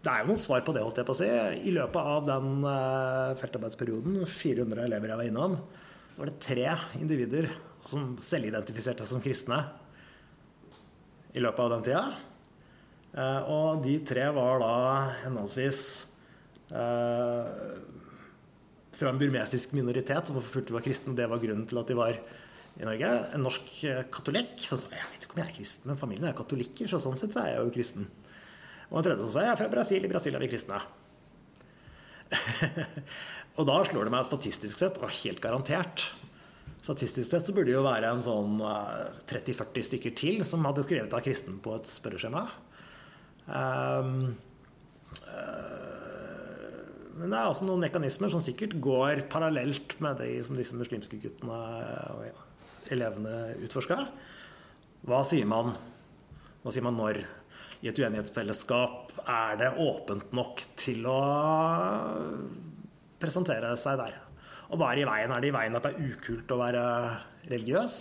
det 0.00 0.12
er 0.12 0.22
jo 0.22 0.30
noen 0.30 0.40
svar 0.40 0.62
på 0.64 0.72
det, 0.72 0.84
holdt 0.84 1.00
jeg 1.02 1.08
på 1.08 1.16
å 1.16 1.18
si. 1.18 1.28
I 1.28 1.74
løpet 1.76 2.06
av 2.14 2.24
den 2.24 2.62
uh, 2.64 3.36
feltarbeidsperioden, 3.36 4.14
400 4.24 4.86
elever 4.86 5.12
jeg 5.12 5.20
var 5.20 5.28
innom, 5.28 5.58
så 6.14 6.22
var 6.22 6.30
det 6.30 6.40
tre 6.40 6.70
individer 6.96 7.50
som 7.84 8.14
selvidentifiserte 8.20 9.04
seg 9.04 9.12
som 9.12 9.24
kristne 9.24 9.58
i 11.36 11.42
løpet 11.44 11.62
av 11.66 11.74
den 11.74 11.84
tida. 11.86 12.02
Eh, 13.10 13.50
og 13.50 13.82
de 13.84 13.96
tre 14.06 14.28
var 14.34 14.60
da 14.62 14.74
henholdsvis 15.24 15.80
eh, 16.70 17.48
fra 19.00 19.10
en 19.10 19.18
burmesisk 19.18 19.74
minoritet 19.74 20.30
som 20.30 20.38
var 20.38 20.84
kristne. 20.84 21.16
Det 21.18 21.26
var 21.30 21.42
grunnen 21.42 21.66
til 21.68 21.80
at 21.80 21.90
de 21.90 21.98
var 21.98 22.20
i 22.80 22.88
Norge. 22.88 23.10
En 23.36 23.44
norsk 23.44 23.72
eh, 23.88 24.02
katolikk 24.12 24.64
som 24.64 24.80
sa 24.80 24.94
jeg 24.94 25.12
vet 25.12 25.26
ikke 25.26 25.36
om 25.36 25.42
jeg 25.42 25.50
er 25.50 25.58
kristen, 25.58 25.90
men 25.90 26.00
familien 26.00 26.30
er 26.30 26.38
katolikker, 26.38 26.88
så 26.90 27.00
sånn 27.02 27.18
sett 27.20 27.36
så 27.36 27.44
er 27.44 27.54
jeg 27.54 27.66
jo 27.66 27.74
kristen. 27.76 28.08
Og 28.90 29.00
en 29.00 29.06
tredje 29.06 29.26
som 29.26 29.34
sa 29.34 29.44
jeg 29.44 29.54
er 29.54 29.60
fra 29.60 29.70
Brasil. 29.72 30.06
I 30.06 30.10
Brasil 30.10 30.36
er 30.36 30.42
vi 30.42 30.50
kristne. 30.50 30.80
og 33.58 33.68
da 33.68 33.78
slår 33.86 34.08
det 34.08 34.14
meg 34.14 34.26
statistisk 34.28 34.80
sett, 34.80 35.00
og 35.02 35.14
helt 35.20 35.42
garantert 35.42 36.10
Statistisk 36.80 37.28
sett 37.28 37.44
så 37.44 37.52
burde 37.52 37.68
det 37.68 37.74
jo 37.74 37.84
være 37.84 38.08
en 38.08 38.22
sånn 38.24 38.60
eh, 38.64 39.18
30-40 39.28 39.84
stykker 39.90 40.14
til 40.16 40.38
som 40.48 40.64
hadde 40.64 40.84
skrevet 40.86 41.12
av 41.12 41.20
kristen 41.24 41.58
på 41.60 41.74
et 41.76 41.90
spørreskjema. 41.92 42.46
Um, 43.50 44.14
eh, 45.28 45.90
men 47.20 47.28
det 47.28 47.36
er 47.36 47.50
også 47.50 47.68
noen 47.68 47.84
mekanismer 47.84 48.32
som 48.32 48.40
sikkert 48.40 48.78
går 48.80 49.26
parallelt 49.32 49.98
med 50.00 50.22
det 50.22 50.30
som 50.46 50.56
disse 50.56 50.78
muslimske 50.78 51.20
guttene 51.20 51.60
elevene 52.94 53.56
utforska. 53.64 53.98
Hva 55.06 55.20
sier 55.26 55.48
man? 55.48 55.74
Hva 56.60 56.72
sier 56.74 56.84
man 56.84 56.98
når? 56.98 57.22
I 57.80 57.88
et 57.88 57.96
uenighetsfellesskap 57.96 59.14
er 59.24 59.60
det 59.60 59.70
åpent 59.80 60.34
nok 60.36 60.60
til 60.76 61.06
å 61.08 61.20
presentere 63.20 63.72
seg 63.80 64.00
der. 64.00 64.18
Og 64.70 64.78
hva 64.78 64.92
er 64.92 65.02
i 65.02 65.08
veien? 65.08 65.32
Er 65.32 65.42
det 65.42 65.50
i 65.50 65.54
veien 65.54 65.76
at 65.78 65.86
det 65.86 65.94
er 65.94 66.10
ukult 66.12 66.52
å 66.52 66.60
være 66.60 66.82
religiøs? 67.48 67.98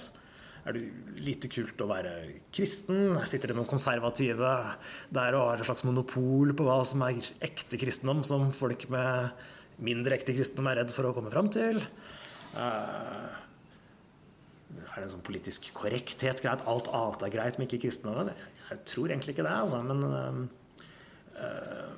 Er 0.67 0.75
det 0.75 0.83
lite 1.23 1.49
kult 1.51 1.79
å 1.81 1.87
være 1.89 2.13
kristen? 2.53 3.15
Sitter 3.29 3.51
det 3.51 3.57
noen 3.57 3.69
konservative 3.69 4.51
der 5.15 5.37
og 5.37 5.53
har 5.53 5.63
et 5.63 5.69
slags 5.69 5.85
monopol 5.87 6.51
på 6.53 6.67
hva 6.67 6.81
som 6.87 7.05
er 7.07 7.23
ekte 7.45 7.79
kristendom, 7.79 8.21
som 8.27 8.49
folk 8.55 8.85
med 8.91 9.31
mindre 9.79 10.19
ekte 10.19 10.35
kristendom 10.35 10.69
er 10.73 10.81
redd 10.81 10.93
for 10.93 11.07
å 11.07 11.15
komme 11.15 11.31
fram 11.33 11.49
til? 11.55 11.79
Eh, 12.59 13.39
er 14.69 14.95
det 14.95 15.05
en 15.07 15.13
sånn 15.15 15.25
politisk 15.25 15.71
korrekthet 15.77 16.43
greit? 16.43 16.63
Alt 16.69 16.89
annet 16.93 17.25
er 17.25 17.33
greit, 17.33 17.57
men 17.57 17.67
ikke 17.67 17.81
kristendommen? 17.87 18.31
Jeg 18.69 18.83
tror 18.85 19.09
egentlig 19.09 19.35
ikke 19.35 19.47
det, 19.47 19.55
altså. 19.55 19.81
Men, 19.85 20.49
øh, 21.39 21.91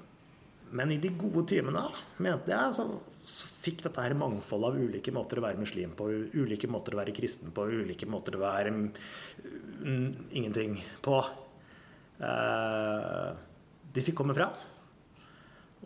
men 0.71 0.93
i 0.95 0.99
de 1.03 1.11
gode 1.19 1.43
timene, 1.51 1.83
mente 2.23 2.53
jeg, 2.53 2.77
så, 2.77 2.87
så 3.27 3.51
fikk 3.65 3.83
dette 3.85 4.05
her 4.05 4.15
mangfold 4.15 4.69
av 4.69 4.79
ulike 4.79 5.11
måter 5.15 5.41
å 5.41 5.45
være 5.45 5.59
muslim 5.59 5.95
på, 5.97 6.07
ulike 6.39 6.69
måter 6.71 6.95
å 6.95 7.01
være 7.01 7.15
kristen 7.15 7.51
på, 7.55 7.67
ulike 7.83 8.07
måter 8.07 8.37
å 8.37 8.43
være 8.45 8.71
mm, 8.71 10.09
ingenting 10.39 10.79
på. 11.03 11.19
Uh, 12.21 13.33
de 13.91 14.03
fikk 14.05 14.21
komme 14.21 14.35
fram. 14.37 14.55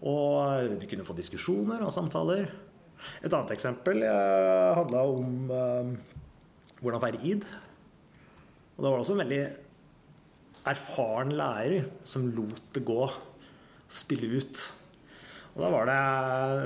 Og 0.05 0.75
de 0.79 0.87
kunne 0.89 1.05
få 1.07 1.15
diskusjoner 1.17 1.81
og 1.85 1.93
samtaler. 1.95 2.49
Et 3.23 3.31
annet 3.31 3.53
eksempel 3.55 4.03
eh, 4.05 4.71
handla 4.77 5.01
om 5.07 5.51
eh, 5.51 5.89
hvordan 6.81 7.03
feire 7.03 7.21
id. 7.23 7.45
Og 8.75 8.83
da 8.83 8.89
var 8.89 8.97
det 8.97 9.05
også 9.05 9.15
en 9.15 9.23
veldig 9.23 9.43
erfaren 10.65 11.33
lærer 11.37 11.85
som 12.07 12.27
lot 12.35 12.61
det 12.75 12.83
gå, 12.87 13.01
spille 13.91 14.39
ut. 14.39 14.63
Og 15.55 15.63
da 15.63 15.71
var 15.71 15.89
det 15.89 15.99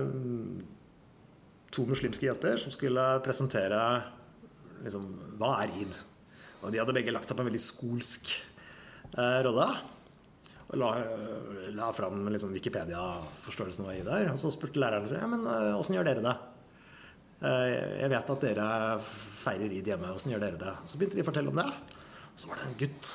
mm, 0.07 0.61
to 1.75 1.85
muslimske 1.89 2.25
jenter 2.25 2.57
som 2.57 2.73
skulle 2.73 3.05
presentere 3.25 3.81
liksom, 4.85 5.05
hva 5.37 5.59
er 5.63 5.75
id. 5.83 5.99
Og 6.63 6.73
de 6.73 6.81
hadde 6.81 6.95
begge 6.95 7.13
lagt 7.13 7.29
seg 7.29 7.37
på 7.37 7.45
en 7.45 7.51
veldig 7.51 7.63
skolsk 7.63 8.33
eh, 9.13 9.39
rolle. 9.45 9.67
Og 10.69 10.77
la, 10.77 10.89
la 11.77 11.89
fram 11.97 12.27
liksom, 12.29 12.53
Wikipedia-forståelsen 12.55 13.87
av 13.87 13.93
id 13.97 14.09
der. 14.09 14.31
Og 14.33 14.41
så 14.41 14.51
spurte 14.53 14.81
læreren 14.81 15.13
ja, 15.13 15.29
men 15.29 15.45
åssen 15.77 15.97
gjør 15.97 16.09
dere 16.09 16.25
det. 16.25 16.35
Eh, 17.39 18.01
Jeg 18.01 18.11
vet 18.11 18.31
at 18.33 18.43
dere 18.43 18.67
feirer 19.03 19.71
id 19.71 19.87
hjemme. 19.87 20.11
Åssen 20.15 20.33
gjør 20.33 20.43
dere 20.43 20.59
det? 20.59 20.75
Så 20.91 20.99
begynte 20.99 21.19
de 21.19 21.23
å 21.23 21.29
fortelle 21.29 21.51
om 21.53 21.61
det. 21.61 21.67
Så 22.39 22.49
var 22.49 22.59
det 22.59 22.67
en 22.69 22.79
gutt, 22.79 23.11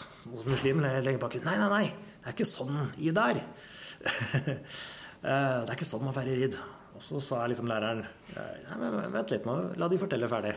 muslim, 0.49 0.81
lenger 0.85 1.21
bak. 1.21 1.37
Nei, 1.45 1.57
nei, 1.61 1.69
nei, 1.73 1.85
det 2.21 2.31
er 2.31 2.37
ikke 2.37 2.49
sånn 2.49 2.77
id 3.01 3.21
er. 3.21 3.43
Det 5.25 5.33
er 5.33 5.71
ikke 5.73 5.87
sånn 5.89 6.03
man 6.05 6.13
feirer 6.13 6.43
id. 6.45 6.57
Og 6.95 7.01
så 7.01 7.17
sa 7.25 7.39
liksom 7.49 7.65
læreren 7.71 8.03
Nei, 8.35 8.77
men 8.77 9.15
vent 9.15 9.31
litt 9.33 9.47
nå, 9.49 9.55
la 9.81 9.89
de 9.89 9.97
fortelle 9.97 10.29
ferdig. 10.29 10.53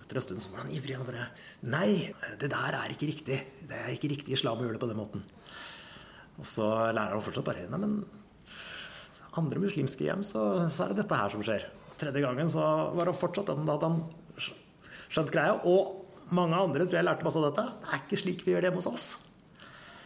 Etter 0.00 0.16
en 0.16 0.24
stund 0.24 0.40
så 0.40 0.54
var 0.54 0.62
han 0.62 0.72
ivrig 0.72 0.96
og 0.96 1.04
bare 1.10 1.26
Nei, 1.68 2.08
det 2.40 2.48
der 2.48 2.78
er 2.78 2.94
ikke 2.94 3.10
riktig. 3.10 3.36
Det 3.68 3.76
er 3.76 3.92
ikke 3.92 4.08
riktig 4.14 4.38
islam 4.38 4.62
å 4.62 4.64
gjøre 4.64 4.78
det 4.78 4.82
på 4.86 4.88
den 4.88 5.00
måten. 5.02 5.26
Og 6.40 6.48
så 6.48 6.70
lærer 6.96 7.12
han 7.12 7.26
fortsatt 7.26 7.44
bare 7.44 7.66
Nei, 7.68 7.82
men 7.84 7.98
andre 9.36 9.60
muslimske 9.60 10.08
hjem 10.08 10.24
så, 10.24 10.46
så 10.72 10.86
er 10.86 10.94
det 10.94 11.02
dette 11.02 11.20
her 11.20 11.36
som 11.36 11.44
skjer. 11.44 11.68
Tredje 12.00 12.24
gangen 12.24 12.50
så 12.50 12.64
var 12.96 13.08
det 13.08 13.18
fortsatt 13.18 13.52
den 13.52 13.68
hadde 13.68 13.90
han 13.90 14.00
skjønt 15.14 15.32
greia. 15.34 15.54
Og 15.68 16.32
mange 16.34 16.58
andre 16.58 16.86
tror 16.86 16.98
jeg 16.98 17.06
lærte 17.06 17.26
masse 17.26 17.40
av 17.40 17.48
dette. 17.50 17.64
Det 17.84 17.92
er 17.92 18.02
ikke 18.02 18.20
slik 18.22 18.44
vi 18.46 18.54
gjør 18.54 18.66
det 18.66 18.74
hos 18.74 18.90
oss. 18.90 19.06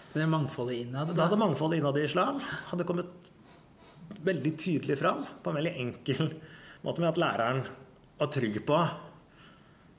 Så 0.09 0.17
det 0.17 0.25
er 0.25 0.33
mangfoldet 0.33 0.83
innad? 0.85 1.13
Da 1.17 1.27
hadde 1.27 1.41
mangfoldet 1.41 1.81
innad 1.81 1.99
i 2.01 2.07
islam 2.09 2.41
hadde 2.71 2.87
kommet 2.89 3.33
veldig 4.25 4.55
tydelig 4.59 4.97
fram 4.99 5.25
på 5.45 5.51
en 5.51 5.59
veldig 5.61 5.75
enkel 5.85 6.33
måte 6.85 7.03
med 7.03 7.11
at 7.11 7.21
læreren 7.21 7.63
var 8.19 8.31
trygg 8.35 8.57
på 8.67 8.79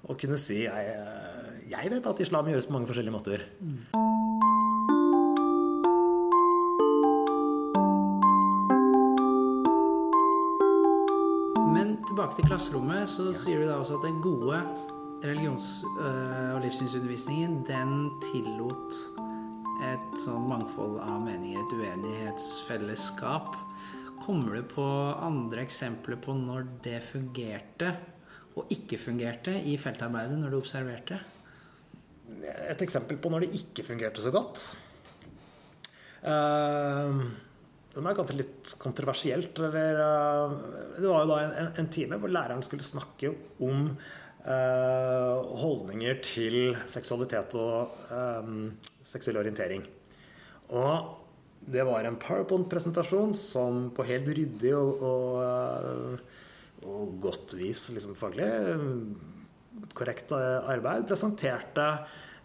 å 0.10 0.16
kunne 0.20 0.40
si 0.40 0.64
jeg, 0.64 0.94
jeg 1.70 1.92
vet 1.94 2.08
at 2.10 2.22
islam 2.24 2.50
gjøres 2.50 2.68
på 2.70 2.76
mange 2.76 2.90
forskjellige 2.90 3.16
måter. 3.16 3.46
Men 3.62 4.09
tilbake 12.20 12.36
til 12.36 12.50
klasserommet, 12.50 13.08
så 13.08 13.30
sier 13.32 13.62
du 13.62 13.70
da 13.70 13.78
også 13.80 13.96
at 13.96 14.04
den 14.10 14.18
gode 14.20 14.58
religions- 15.24 15.86
øh, 16.04 16.56
og 16.56 16.66
livssynsundervisningen, 16.66 17.62
den 17.64 18.10
tillot 18.26 18.98
et 19.88 20.18
sånn 20.20 20.50
mangfold 20.50 20.98
av 21.00 21.22
meninger, 21.24 21.62
et 21.64 21.78
uenighetsfellesskap. 21.78 23.56
Kommer 24.26 24.60
du 24.60 24.68
på 24.68 24.84
andre 25.16 25.64
eksempler 25.64 26.20
på 26.20 26.36
når 26.36 26.68
det 26.84 27.00
fungerte 27.08 27.96
og 28.58 28.68
ikke 28.68 29.00
fungerte 29.00 29.56
i 29.56 29.78
feltarbeidet, 29.80 30.36
når 30.42 30.52
du 30.52 30.60
observerte? 30.60 31.22
Et 32.68 32.84
eksempel 32.84 33.16
på 33.16 33.32
når 33.32 33.48
det 33.48 33.54
ikke 33.62 33.88
fungerte 33.94 34.20
så 34.20 34.36
godt. 34.36 34.76
Uh, 36.20 37.32
det 37.90 38.02
er 38.06 38.18
kanskje 38.18 38.40
litt 38.40 38.74
kontroversielt. 38.82 39.60
Eller, 39.66 40.00
uh, 40.00 40.56
det 40.98 41.08
var 41.10 41.24
jo 41.26 41.32
da 41.34 41.40
en, 41.46 41.72
en 41.84 41.92
time 41.94 42.20
hvor 42.22 42.32
læreren 42.34 42.66
skulle 42.66 42.86
snakke 42.86 43.34
om 43.66 43.90
eh, 44.46 45.56
holdninger 45.62 46.20
til 46.24 46.60
seksualitet 46.90 47.56
og 47.60 47.96
eh, 48.14 48.52
seksuell 49.06 49.42
orientering. 49.42 49.84
Og 50.70 51.16
det 51.70 51.84
var 51.86 52.06
en 52.08 52.20
PowerPoint-presentasjon 52.22 53.34
som 53.38 53.90
på 53.96 54.06
helt 54.08 54.30
ryddig 54.32 54.74
og, 54.78 55.04
og, 55.04 55.42
eh, 55.44 56.86
og 56.90 57.18
godt 57.26 57.58
vis, 57.60 57.90
liksom 57.94 58.16
faglig 58.18 58.48
eh, 58.48 58.86
korrekt 59.98 60.34
eh, 60.36 60.72
arbeid, 60.72 61.08
presenterte 61.10 61.90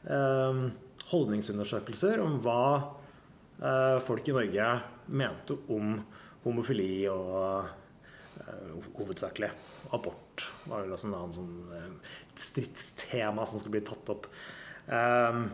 eh, 0.09 0.65
holdningsundersøkelser 1.13 2.23
om 2.25 2.41
hva 2.45 2.65
eh, 2.81 4.03
folk 4.05 4.29
i 4.29 4.37
Norge 4.37 4.73
mente 5.07 5.57
om 5.73 5.99
homofili 6.45 7.07
og 7.11 7.67
eh, 8.45 8.89
hovedsakelig 8.99 9.51
abort. 9.97 10.49
var 10.69 10.85
vel 10.85 10.95
også 10.97 11.11
en 11.11 11.19
annen 11.19 11.37
sånn 11.37 11.55
eh, 11.77 12.17
stridstema 12.39 13.47
som 13.47 13.61
skulle 13.61 13.79
bli 13.79 13.87
tatt 13.87 14.13
opp. 14.15 14.29
Um, 14.85 15.47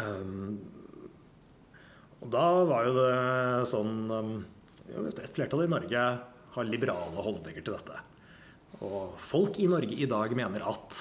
um, 0.00 0.56
og 2.24 2.30
da 2.32 2.46
var 2.66 2.88
jo 2.88 2.94
det 2.96 3.66
sånn 3.70 3.92
um, 4.10 4.32
Et 4.90 5.20
flertall 5.36 5.62
i 5.64 5.70
Norge 5.70 6.00
har 6.54 6.66
liberale 6.66 7.22
holdninger 7.24 7.62
til 7.64 7.76
dette. 7.76 8.00
Og 8.84 9.14
folk 9.20 9.60
i 9.62 9.68
Norge 9.70 9.96
i 9.96 10.08
dag 10.10 10.34
mener 10.36 10.64
at 10.66 10.98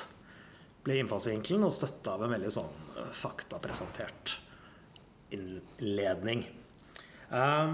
ble 0.84 1.00
innfallsvinkelen 1.00 1.66
og 1.68 1.74
støtta 1.74 2.16
av 2.16 2.26
en 2.26 2.34
veldig 2.36 2.52
sånn 2.54 2.72
eh, 3.00 3.12
faktapresentert 3.16 4.38
innledning. 5.34 6.46
Um, 7.34 7.74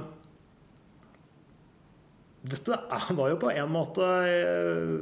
dette 2.47 2.77
var 3.19 3.33
jo 3.33 3.41
på 3.41 3.51
en 3.51 3.73
måte 3.73 4.05
eh, 4.29 4.93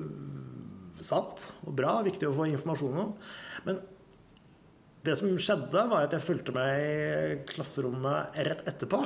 sant 1.05 1.51
og 1.67 1.75
bra, 1.77 1.99
viktig 2.07 2.29
å 2.29 2.33
få 2.33 2.49
informasjon 2.49 2.97
om. 3.03 3.13
Men 3.67 3.79
det 5.05 5.15
som 5.19 5.31
skjedde, 5.39 5.85
var 5.87 6.07
at 6.07 6.15
jeg 6.17 6.25
fulgte 6.25 6.55
med 6.55 6.81
i 6.83 7.37
klasserommet 7.47 8.39
rett 8.47 8.65
etterpå. 8.67 8.99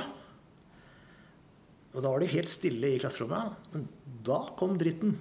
Og 1.92 2.00
da 2.00 2.08
var 2.08 2.22
det 2.22 2.32
helt 2.32 2.50
stille 2.50 2.94
i 2.94 3.00
klasserommet. 3.02 3.68
Men 3.74 3.86
da 4.24 4.40
kom 4.58 4.78
dritten. 4.80 5.18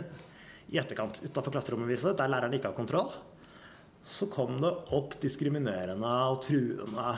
I 0.74 0.78
etterkant, 0.80 1.22
utafor 1.24 1.56
klasserommet 1.56 1.90
viset, 1.90 2.18
der 2.18 2.30
læreren 2.30 2.54
ikke 2.56 2.70
har 2.70 2.76
kontroll, 2.76 3.10
så 4.04 4.28
kom 4.28 4.58
det 4.60 4.70
opp 4.96 5.16
diskriminerende 5.22 6.12
og 6.28 6.42
truende 6.44 7.08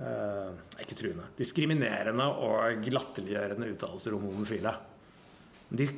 eh, 0.00 0.80
Ikke 0.84 0.96
truende. 0.98 1.28
Diskriminerende 1.38 2.26
og 2.46 2.88
latterliggjørende 2.92 3.70
uttalelser 3.74 4.16
om 4.16 4.26
homofile. 4.28 4.72
De, 5.70 5.88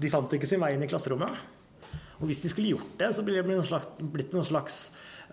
de 0.00 0.10
fant 0.10 0.32
ikke 0.36 0.48
sin 0.50 0.62
vei 0.62 0.74
inn 0.76 0.84
i 0.86 0.90
klasserommet. 0.90 1.36
Og 2.20 2.28
hvis 2.30 2.40
de 2.44 2.50
skulle 2.52 2.70
gjort 2.74 2.94
det, 3.00 3.10
så 3.16 3.24
ville 3.26 3.40
det 3.42 3.46
blitt 3.48 3.60
en 3.62 3.68
slags, 3.72 3.90
blitt 4.14 4.38
en 4.38 4.46
slags 4.52 4.84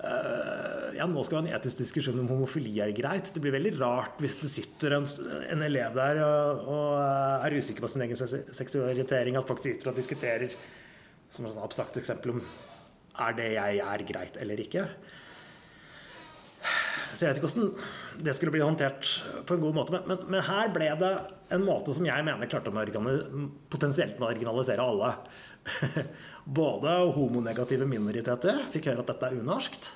Uh, 0.01 0.95
Ja, 0.95 1.05
nå 1.05 1.21
skal 1.21 1.43
vi 1.43 1.51
ha 1.51 1.53
en 1.53 1.59
etisk 1.59 1.81
diskusjon 1.83 2.17
om 2.23 2.29
homofili 2.31 2.71
er 2.81 2.89
greit. 2.95 3.27
Det 3.35 3.41
blir 3.43 3.53
veldig 3.53 3.73
rart 3.77 4.15
hvis 4.23 4.37
det 4.39 4.49
sitter 4.49 4.95
en, 4.95 5.05
en 5.51 5.61
elev 5.61 5.93
der 5.93 6.21
og, 6.23 6.61
og 6.73 7.43
er 7.45 7.53
usikker 7.59 7.83
på 7.83 7.89
sin 7.91 8.01
egen 8.07 8.17
se- 8.17 8.39
seksualitering, 8.55 9.37
at 9.37 9.45
folk 9.45 9.61
sitter 9.61 9.91
og 9.91 9.99
diskuterer 9.99 10.55
som 11.29 11.45
et 11.45 11.59
abstrakt 11.61 11.99
eksempel 12.01 12.33
om 12.33 12.41
er 13.27 13.37
det 13.37 13.49
jeg 13.59 13.83
er 13.91 14.05
greit 14.09 14.39
eller 14.41 14.63
ikke. 14.63 14.87
Så 17.11 17.25
jeg 17.25 17.31
vet 17.31 17.39
ikke 17.41 17.49
hvordan 17.49 18.25
det 18.25 18.35
skulle 18.37 18.53
bli 18.55 18.63
håndtert 18.63 19.07
på 19.47 19.55
en 19.55 19.63
god 19.63 19.77
måte. 19.77 19.95
Men, 19.95 20.05
men, 20.09 20.25
men 20.31 20.45
her 20.47 20.71
ble 20.73 20.89
det 21.01 21.11
en 21.55 21.65
måte 21.65 21.95
som 21.95 22.07
jeg 22.07 22.27
mener 22.27 22.49
klarte 22.51 22.71
å 22.71 22.75
marginali- 22.75 23.47
potensielt 23.71 24.21
marginalisere 24.21 24.85
alle. 24.85 25.13
Både 26.61 26.95
homonegative 27.15 27.87
minoriteter 27.89 28.63
fikk 28.71 28.91
høre 28.91 29.03
at 29.03 29.11
dette 29.13 29.29
er 29.29 29.41
unorskt. 29.43 29.91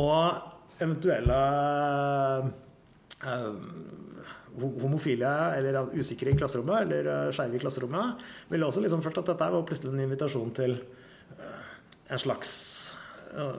Og 0.00 0.80
eventuelle 0.80 1.38
øh, 3.26 3.56
homofile 4.58 5.32
eller 5.58 5.92
usikre 5.94 6.32
i 6.32 6.38
klasserommet 6.38 6.86
eller 6.86 7.10
eh, 7.10 7.32
skeive 7.34 7.58
i 7.58 7.62
klasserommet 7.62 8.24
ville 8.50 8.66
også 8.66 8.82
liksom 8.84 9.02
følt 9.04 9.20
at 9.22 9.32
dette 9.32 9.50
var 9.54 9.66
plutselig 9.66 9.92
en 9.92 10.04
invitasjon 10.06 10.54
til 10.56 10.76
eh, 11.36 11.68
en 12.10 12.22
slags 12.22 12.52
eh, 13.34 13.54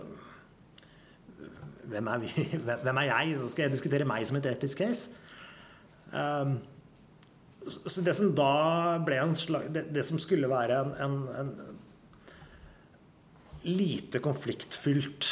hvem 1.91 2.10
er, 2.12 2.21
vi? 2.23 2.45
hvem 2.86 3.01
er 3.04 3.10
jeg? 3.10 3.38
Så 3.39 3.51
skal 3.51 3.67
jeg 3.67 3.75
diskutere 3.75 4.08
meg 4.10 4.27
som 4.27 4.39
et 4.39 4.49
etisk 4.51 4.82
case. 4.84 5.12
Um, 6.12 6.58
så 7.62 8.01
det 8.04 8.15
som 8.17 8.32
da 8.36 8.54
ble 9.06 9.19
en 9.21 9.36
slag, 9.38 9.69
det, 9.73 9.86
det 9.93 10.04
som 10.08 10.19
skulle 10.19 10.49
være 10.49 10.80
en, 10.82 10.91
en, 11.06 11.17
en 11.43 11.51
lite 13.67 14.19
konfliktfylt, 14.23 15.30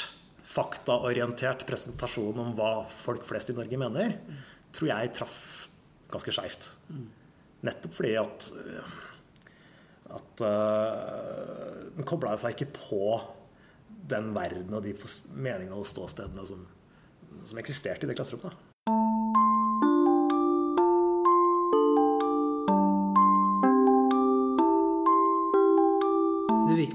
faktaorientert 0.49 1.65
presentasjon 1.69 2.39
om 2.41 2.53
hva 2.57 2.71
folk 2.89 3.25
flest 3.27 3.51
i 3.53 3.57
Norge 3.57 3.77
mener, 3.81 4.15
tror 4.73 4.91
jeg 4.91 5.11
traff 5.17 5.41
ganske 6.09 6.33
skeivt. 6.33 6.71
Nettopp 7.65 7.93
fordi 7.97 8.15
at 8.17 8.49
at 10.09 10.41
uh, 10.41 11.89
den 11.95 12.07
kobla 12.07 12.33
seg 12.39 12.55
ikke 12.55 12.73
på 12.79 13.01
den 14.09 14.33
verden 14.35 14.73
og 14.75 14.85
de 14.85 14.95
meningene 15.35 15.77
og 15.77 15.87
ståstedene 15.87 16.45
som, 16.47 16.65
som 17.43 17.61
eksisterte 17.61 18.07
i 18.07 18.11
det 18.11 18.17
klasserommet. 18.19 18.51
da. 18.51 18.69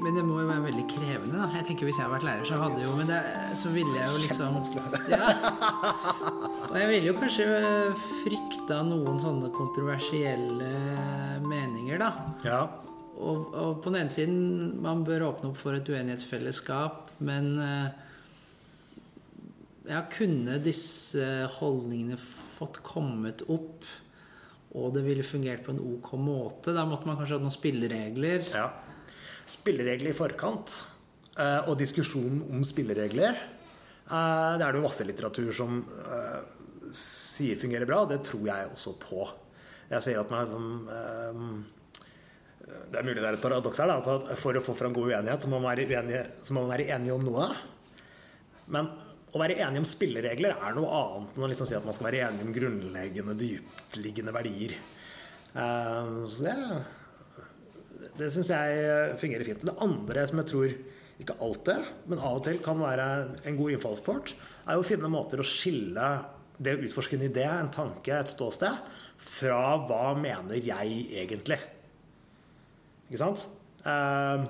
Men 0.04 0.18
det 0.18 0.22
må 0.28 0.36
jo 0.42 0.46
være 0.46 0.66
veldig 0.66 0.84
krevende. 0.86 1.38
da 1.40 1.46
Jeg 1.56 1.64
tenker 1.66 1.88
Hvis 1.88 1.96
jeg 1.98 2.04
hadde 2.04 2.14
vært 2.18 2.26
lærer, 2.28 2.44
så 2.46 2.58
hadde 2.60 2.82
jo 2.84 2.92
Men 2.98 3.08
det, 3.08 3.20
så 3.56 3.72
ville 3.72 3.94
jeg 3.96 4.12
jo 4.12 4.20
liksom 4.20 4.58
ja. 5.10 5.30
Og 6.68 6.76
jeg 6.78 6.88
ville 6.90 7.08
jo 7.08 7.14
kanskje 7.16 7.46
frykta 8.20 8.82
noen 8.86 9.18
sånne 9.22 9.50
kontroversielle 9.54 10.70
meninger, 11.44 12.00
da. 12.02 12.10
Ja. 12.44 12.60
Og, 13.24 13.54
og 13.56 13.76
på 13.82 13.90
den 13.92 14.02
ene 14.02 14.12
siden, 14.12 14.40
man 14.84 15.04
bør 15.06 15.28
åpne 15.30 15.50
opp 15.50 15.58
for 15.60 15.76
et 15.76 15.88
uenighetsfellesskap, 15.88 17.14
men 17.24 17.50
eh, 17.62 17.88
ja, 19.88 20.02
kunne 20.12 20.58
disse 20.64 21.26
holdningene 21.56 22.18
fått 22.20 22.82
kommet 22.84 23.46
opp, 23.52 23.86
og 24.74 24.96
det 24.96 25.04
ville 25.06 25.26
fungert 25.26 25.62
på 25.64 25.72
en 25.72 25.82
ok 25.82 26.10
måte? 26.18 26.74
Da 26.74 26.84
måtte 26.88 27.08
man 27.08 27.16
kanskje 27.20 27.38
hatt 27.38 27.46
noen 27.46 27.54
spilleregler. 27.54 28.48
ja. 28.52 28.70
Spilleregler 29.44 30.12
i 30.14 30.16
forkant, 30.16 30.78
eh, 31.36 31.68
og 31.68 31.78
diskusjon 31.80 32.42
om 32.48 32.64
spilleregler, 32.64 33.36
eh, 33.36 34.52
det 34.58 34.64
er 34.64 34.68
det 34.68 34.80
jo 34.80 34.86
masse 34.86 35.06
litteratur 35.06 35.52
som 35.54 35.82
sier 36.94 37.58
fungerer 37.58 37.88
bra, 37.88 38.04
det 38.06 38.20
tror 38.28 38.44
jeg 38.46 38.68
også 38.70 38.92
på. 39.00 39.24
Jeg 39.90 40.04
sier 40.04 40.20
at 40.20 40.30
man 40.30 40.44
liksom, 40.46 41.64
Det 42.90 43.00
er 43.00 43.06
mulig 43.06 43.20
det 43.22 43.28
er 43.28 43.38
et 43.38 43.42
paradoks 43.42 43.80
her, 43.82 43.90
da, 43.90 43.96
at 43.98 44.38
for 44.38 44.56
å 44.56 44.62
få 44.64 44.74
fram 44.78 44.94
god 44.94 45.10
uenighet, 45.10 45.42
så 45.42 45.50
må 45.50 45.58
man 45.58 45.72
være 45.72 46.00
enige, 46.00 46.24
så 46.46 46.54
må 46.54 46.62
man 46.64 46.74
være 46.76 46.90
enige 46.94 47.16
om 47.16 47.24
noe. 47.26 47.48
Men 48.74 48.90
å 49.34 49.40
være 49.42 49.56
enig 49.66 49.82
om 49.82 49.88
spilleregler 49.88 50.54
er 50.54 50.76
noe 50.76 50.90
annet 51.00 51.38
enn 51.38 51.46
å 51.46 51.48
liksom 51.50 51.68
si 51.68 51.74
at 51.74 51.86
man 51.86 51.96
skal 51.96 52.06
være 52.06 52.28
enig 52.28 52.44
om 52.46 52.52
grunnleggende, 52.54 53.34
dyptliggende 53.40 54.34
verdier. 54.36 54.76
Eh, 55.54 56.12
Så 56.30 56.46
det, 56.46 56.54
det 58.20 58.30
syns 58.30 58.52
jeg 58.54 59.16
fungerer 59.18 59.48
fint. 59.48 59.66
Det 59.66 59.78
andre 59.82 60.26
som 60.30 60.42
jeg 60.42 60.50
tror 60.52 60.76
ikke 61.24 61.36
alltid, 61.42 61.90
men 62.10 62.22
av 62.22 62.38
og 62.40 62.46
til 62.46 62.62
kan 62.62 62.78
være 62.78 63.08
en 63.46 63.58
god 63.58 63.74
innfallsport, 63.76 64.34
er 64.66 64.78
å 64.78 64.86
finne 64.86 65.10
måter 65.10 65.42
å 65.42 65.46
skille 65.46 66.08
det 66.58 66.74
å 66.74 66.82
utforske 66.86 67.18
en 67.18 67.26
idé, 67.26 67.44
en 67.50 67.70
tanke, 67.74 68.14
et 68.14 68.30
ståsted, 68.30 68.82
fra 69.18 69.76
hva 69.86 70.14
mener 70.18 70.58
jeg 70.58 71.04
egentlig. 71.22 71.58
Ikke 73.14 73.22
sant? 73.22 73.46
Eh, 73.86 74.44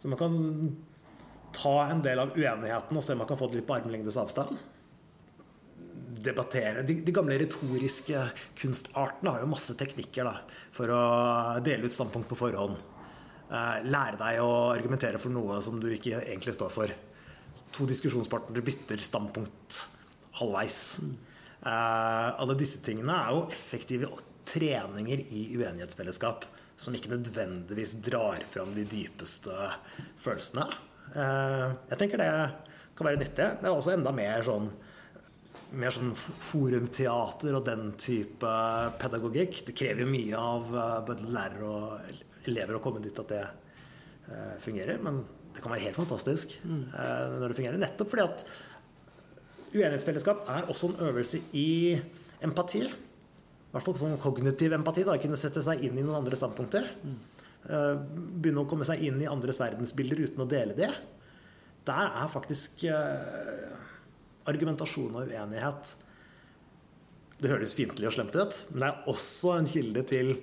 Så 0.00 0.08
man 0.08 0.18
kan 0.20 0.36
ta 1.52 1.72
en 1.90 2.00
del 2.00 2.20
av 2.20 2.32
uenigheten 2.32 2.96
og 2.96 3.04
se 3.04 3.12
om 3.12 3.20
man 3.20 3.28
kan 3.28 3.36
få 3.36 3.50
det 3.50 3.58
litt 3.58 3.66
på 3.68 3.74
armlengdes 3.76 4.16
avstand. 4.20 4.56
Debattere. 6.20 6.84
De, 6.88 6.98
de 7.04 7.12
gamle 7.12 7.36
retoriske 7.40 8.22
kunstartene 8.60 9.34
har 9.34 9.44
jo 9.44 9.50
masse 9.50 9.76
teknikker 9.76 10.28
da, 10.28 10.38
for 10.76 10.92
å 10.92 11.02
dele 11.64 11.88
ut 11.88 11.96
standpunkt 11.96 12.28
på 12.32 12.38
forhånd. 12.40 12.80
Eh, 13.50 13.76
lære 13.88 14.20
deg 14.20 14.40
å 14.44 14.50
argumentere 14.72 15.20
for 15.20 15.32
noe 15.32 15.60
som 15.64 15.80
du 15.80 15.88
ikke 15.92 16.20
egentlig 16.22 16.56
står 16.56 16.72
for. 16.72 16.96
To 17.76 17.88
diskusjonspartnere 17.88 18.64
bytter 18.64 19.04
standpunkt 19.04 19.82
halvveis. 20.40 20.80
Eh, 21.60 22.28
alle 22.40 22.56
disse 22.60 22.80
tingene 22.84 23.20
er 23.20 23.36
jo 23.36 23.46
effektive 23.52 24.12
treninger 24.48 25.20
i 25.20 25.44
uenighetsfellesskap 25.56 26.46
som 26.80 26.96
ikke 26.96 27.12
nødvendigvis 27.12 27.98
drar 28.04 28.40
fram 28.48 28.72
de 28.76 28.86
dypeste 28.88 29.52
følelsene. 30.20 30.64
Eh, 31.12 31.66
jeg 31.90 32.00
tenker 32.00 32.22
det 32.22 32.30
kan 32.96 33.08
være 33.08 33.20
nyttig. 33.20 33.48
Det 33.60 33.68
er 33.68 33.74
også 33.74 33.94
enda 33.96 34.14
mer 34.16 34.46
sånn 34.46 34.70
mer 35.70 35.94
sånn 35.94 36.10
forumteater 36.18 37.54
og 37.54 37.66
den 37.68 37.92
type 38.00 38.54
pedagogikk. 38.98 39.60
Det 39.68 39.74
krever 39.76 40.02
jo 40.02 40.10
mye 40.10 40.40
av 40.40 40.72
eh, 40.72 40.96
både 41.10 41.34
lærere 41.36 41.68
og 41.68 42.48
elever 42.50 42.78
å 42.78 42.82
komme 42.82 43.02
dit 43.04 43.20
at 43.22 43.30
det 43.30 43.44
eh, 43.44 44.56
fungerer. 44.64 45.02
Men 45.04 45.20
det 45.50 45.62
kan 45.62 45.74
være 45.74 45.84
helt 45.88 45.98
fantastisk 45.98 46.56
mm. 46.62 46.82
når 47.42 47.50
det 47.50 47.56
fungerer. 47.58 47.78
Nettopp 47.82 48.12
fordi 48.12 48.22
at 48.22 48.44
uenighetsfellesskap 49.74 50.44
er 50.48 50.68
også 50.70 50.92
en 50.92 51.00
øvelse 51.08 51.40
i 51.58 51.98
empati. 52.46 52.84
I 53.70 53.76
hvert 53.76 53.86
fall 53.86 53.98
sånn 54.00 54.18
kognitiv 54.18 54.72
empati. 54.74 55.04
da, 55.06 55.14
Kunne 55.22 55.38
sette 55.38 55.62
seg 55.62 55.84
inn 55.86 55.98
i 55.98 56.02
noen 56.02 56.24
andre 56.24 56.34
standpunkter. 56.38 56.88
Eh, 57.70 57.94
Begynne 58.42 58.64
å 58.64 58.68
komme 58.70 58.86
seg 58.88 59.04
inn 59.06 59.20
i 59.22 59.28
andres 59.30 59.60
verdensbilder 59.62 60.24
uten 60.26 60.42
å 60.42 60.48
dele 60.50 60.74
det. 60.74 60.90
Der 61.86 62.10
er 62.10 62.32
faktisk 62.32 62.82
eh, 62.90 63.70
argumentasjon 64.50 65.14
og 65.16 65.30
uenighet 65.30 65.94
Det 67.40 67.48
høres 67.48 67.72
fiendtlig 67.76 68.10
og 68.10 68.12
slemt 68.18 68.34
ut, 68.36 68.56
men 68.72 68.82
det 68.82 68.88
er 68.90 69.06
også 69.08 69.54
en 69.56 69.68
kilde 69.70 70.02
til 70.10 70.34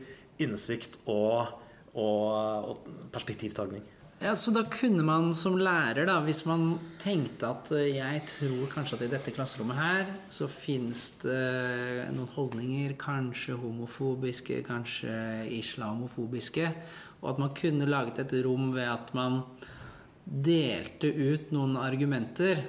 innsikt 0.41 0.97
og, 1.05 1.51
og, 1.93 2.71
og 2.71 2.87
perspektivtagning. 3.13 3.83
Ja, 4.19 4.35
Så 4.35 4.51
da 4.51 4.63
kunne 4.63 5.03
man 5.05 5.29
som 5.37 5.59
lærer, 5.61 6.07
da, 6.09 6.15
hvis 6.25 6.41
man 6.49 6.79
tenkte 6.97 7.51
at 7.51 7.69
eh, 7.77 7.99
jeg 7.99 8.23
tror 8.31 8.63
kanskje 8.71 8.97
at 8.97 9.03
i 9.05 9.09
dette 9.11 9.33
klasserommet 9.35 9.77
her 9.77 10.09
så 10.33 10.47
fins 10.49 11.19
det 11.21 12.07
noen 12.15 12.31
holdninger, 12.33 12.95
kanskje 12.97 13.59
homofobiske, 13.61 14.63
kanskje 14.65 15.13
islamofobiske, 15.59 16.71
og 17.21 17.29
at 17.29 17.43
man 17.43 17.53
kunne 17.61 17.85
laget 17.85 18.23
et 18.23 18.33
rom 18.41 18.71
ved 18.73 18.89
at 18.89 19.13
man 19.13 19.43
delte 20.25 21.13
ut 21.13 21.53
noen 21.53 21.77
argumenter, 21.77 22.63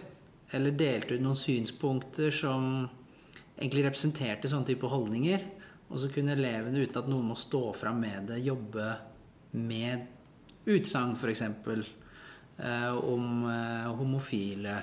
eller 0.53 0.77
delte 0.77 1.17
ut 1.17 1.25
noen 1.25 1.41
synspunkter 1.47 2.29
som 2.29 2.85
egentlig 3.57 3.87
representerte 3.89 4.53
sånne 4.53 4.69
type 4.75 4.93
holdninger, 4.93 5.49
og 5.89 5.97
så 5.97 6.13
kunne 6.13 6.37
elevene, 6.37 6.85
uten 6.85 7.01
at 7.01 7.09
noen 7.09 7.33
må 7.33 7.41
stå 7.41 7.71
fram 7.73 8.05
med 8.05 8.29
det, 8.35 8.45
jobbe 8.45 8.93
med 9.57 10.18
utsagn 10.69 11.15
f.eks. 11.17 11.43
Eh, 12.59 12.95
om 12.99 13.45
eh, 13.49 13.89
homofile. 13.99 14.77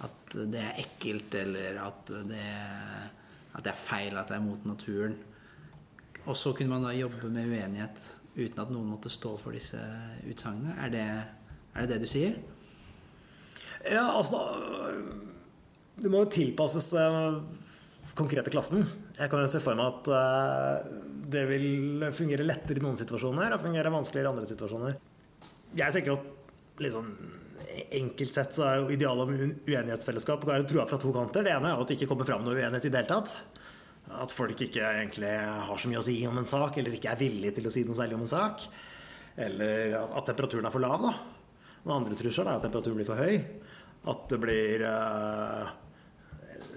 At 0.00 0.32
det 0.48 0.60
er 0.64 0.78
ekkelt, 0.80 1.34
eller 1.36 1.76
at 1.82 2.08
det, 2.30 2.44
at 3.52 3.64
det 3.66 3.72
er 3.74 3.76
feil, 3.82 4.16
at 4.16 4.30
det 4.32 4.38
er 4.38 4.44
mot 4.46 4.62
naturen. 4.64 5.18
Og 6.24 6.36
så 6.36 6.54
kunne 6.56 6.72
man 6.72 6.86
da 6.88 6.94
jobbe 6.96 7.28
med 7.32 7.48
uenighet 7.50 8.06
uten 8.36 8.62
at 8.62 8.70
noen 8.72 8.88
måtte 8.94 9.10
stå 9.12 9.34
for 9.40 9.52
disse 9.56 9.80
utsagnene. 10.30 10.76
Er, 10.80 10.92
det- 10.94 11.26
er 11.74 11.84
det 11.86 11.90
det 11.90 12.00
du 12.04 12.08
sier? 12.08 12.38
Ja, 13.90 14.06
altså 14.16 14.38
Det 16.00 16.08
må 16.12 16.22
jo 16.24 16.30
tilpasses 16.32 16.88
den 16.92 17.42
konkrete 18.16 18.50
klassen. 18.52 18.86
Jeg 19.18 19.28
kan 19.30 19.40
jo 19.44 19.48
se 19.52 19.60
for 19.60 19.76
meg 19.76 19.92
at 19.92 20.08
eh, 20.16 20.90
det 21.30 21.42
vil 21.50 22.06
fungere 22.16 22.46
lettere 22.48 22.80
i 22.80 22.84
noen 22.84 22.96
situasjoner 22.98 23.52
og 23.54 23.60
fungere 23.62 23.92
vanskeligere 23.92 24.30
i 24.30 24.32
andre 24.32 24.48
situasjoner. 24.48 24.96
Jeg 25.78 25.94
tenker 25.94 26.16
at 26.16 26.82
liksom, 26.82 27.10
enkelt 28.00 28.34
sett 28.34 28.56
så 28.56 28.66
er 28.66 28.78
jo 28.80 28.92
idealet 28.94 29.26
om 29.26 29.34
uenighetsfellesskap 29.68 30.46
å 30.46 30.60
trua 30.68 30.86
fra 30.90 30.98
to 31.00 31.12
kanter. 31.14 31.46
Det 31.46 31.54
ene 31.54 31.72
er 31.72 31.82
at 31.82 31.90
det 31.90 31.98
ikke 31.98 32.10
kommer 32.12 32.28
fram 32.28 32.46
noe 32.46 32.56
uenighet 32.56 32.88
i 32.88 32.92
det 32.92 33.02
hele 33.02 33.20
tatt. 33.20 33.34
At 34.20 34.32
folk 34.34 34.58
ikke 34.66 34.82
egentlig 34.82 35.34
har 35.38 35.78
så 35.78 35.90
mye 35.90 36.00
å 36.00 36.06
si 36.06 36.16
om 36.26 36.40
en 36.40 36.48
sak, 36.50 36.80
eller 36.80 36.96
ikke 36.96 37.12
er 37.12 37.20
villige 37.20 37.58
til 37.58 37.68
å 37.70 37.74
si 37.74 37.84
noe 37.86 37.98
særlig 37.98 38.18
om 38.18 38.24
en 38.26 38.32
sak. 38.32 38.64
Eller 39.40 39.94
at 40.00 40.16
at 40.18 40.32
temperaturen 40.32 40.66
er 40.66 40.74
for 40.74 40.82
lav. 40.82 41.04
da. 41.04 41.12
Den 41.84 41.94
andre 41.94 42.18
trusselen 42.18 42.50
er 42.50 42.58
at 42.58 42.66
temperaturen 42.66 42.98
blir 42.98 43.08
for 43.08 43.20
høy. 43.20 43.38
At 44.10 44.26
det 44.32 44.40
blir 44.40 44.82
uh, 44.88 45.70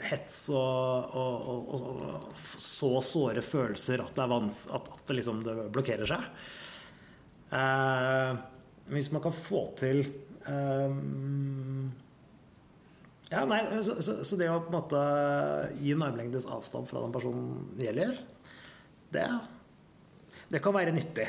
hets 0.04 0.38
og, 0.54 1.16
og, 1.16 1.50
og, 1.50 1.74
og 1.80 2.38
så 2.38 2.92
såre 3.06 3.44
følelser 3.46 4.04
at 4.04 4.18
det, 4.20 4.28
at, 4.28 4.62
at 4.78 4.92
det, 5.08 5.18
liksom, 5.20 5.42
det 5.48 5.56
blokkerer 5.74 6.10
seg. 6.10 6.28
Eh, 7.54 8.42
hvis 8.92 9.12
man 9.14 9.24
kan 9.24 9.36
få 9.36 9.64
til 9.80 10.04
um, 10.48 11.92
ja, 13.34 13.46
nei, 13.50 13.62
så, 13.82 13.96
så, 14.04 14.20
så 14.26 14.38
det 14.38 14.50
å 14.52 14.60
på 14.62 14.70
en 14.70 14.76
måte 14.76 15.00
gi 15.80 15.94
en 15.96 16.04
armlengdes 16.06 16.46
avstand 16.52 16.90
fra 16.90 17.02
den 17.02 17.14
personen 17.16 17.80
gjelder, 17.82 18.20
det, 19.14 19.24
det 20.54 20.62
kan 20.62 20.76
være 20.76 20.94
nyttig. 20.94 21.26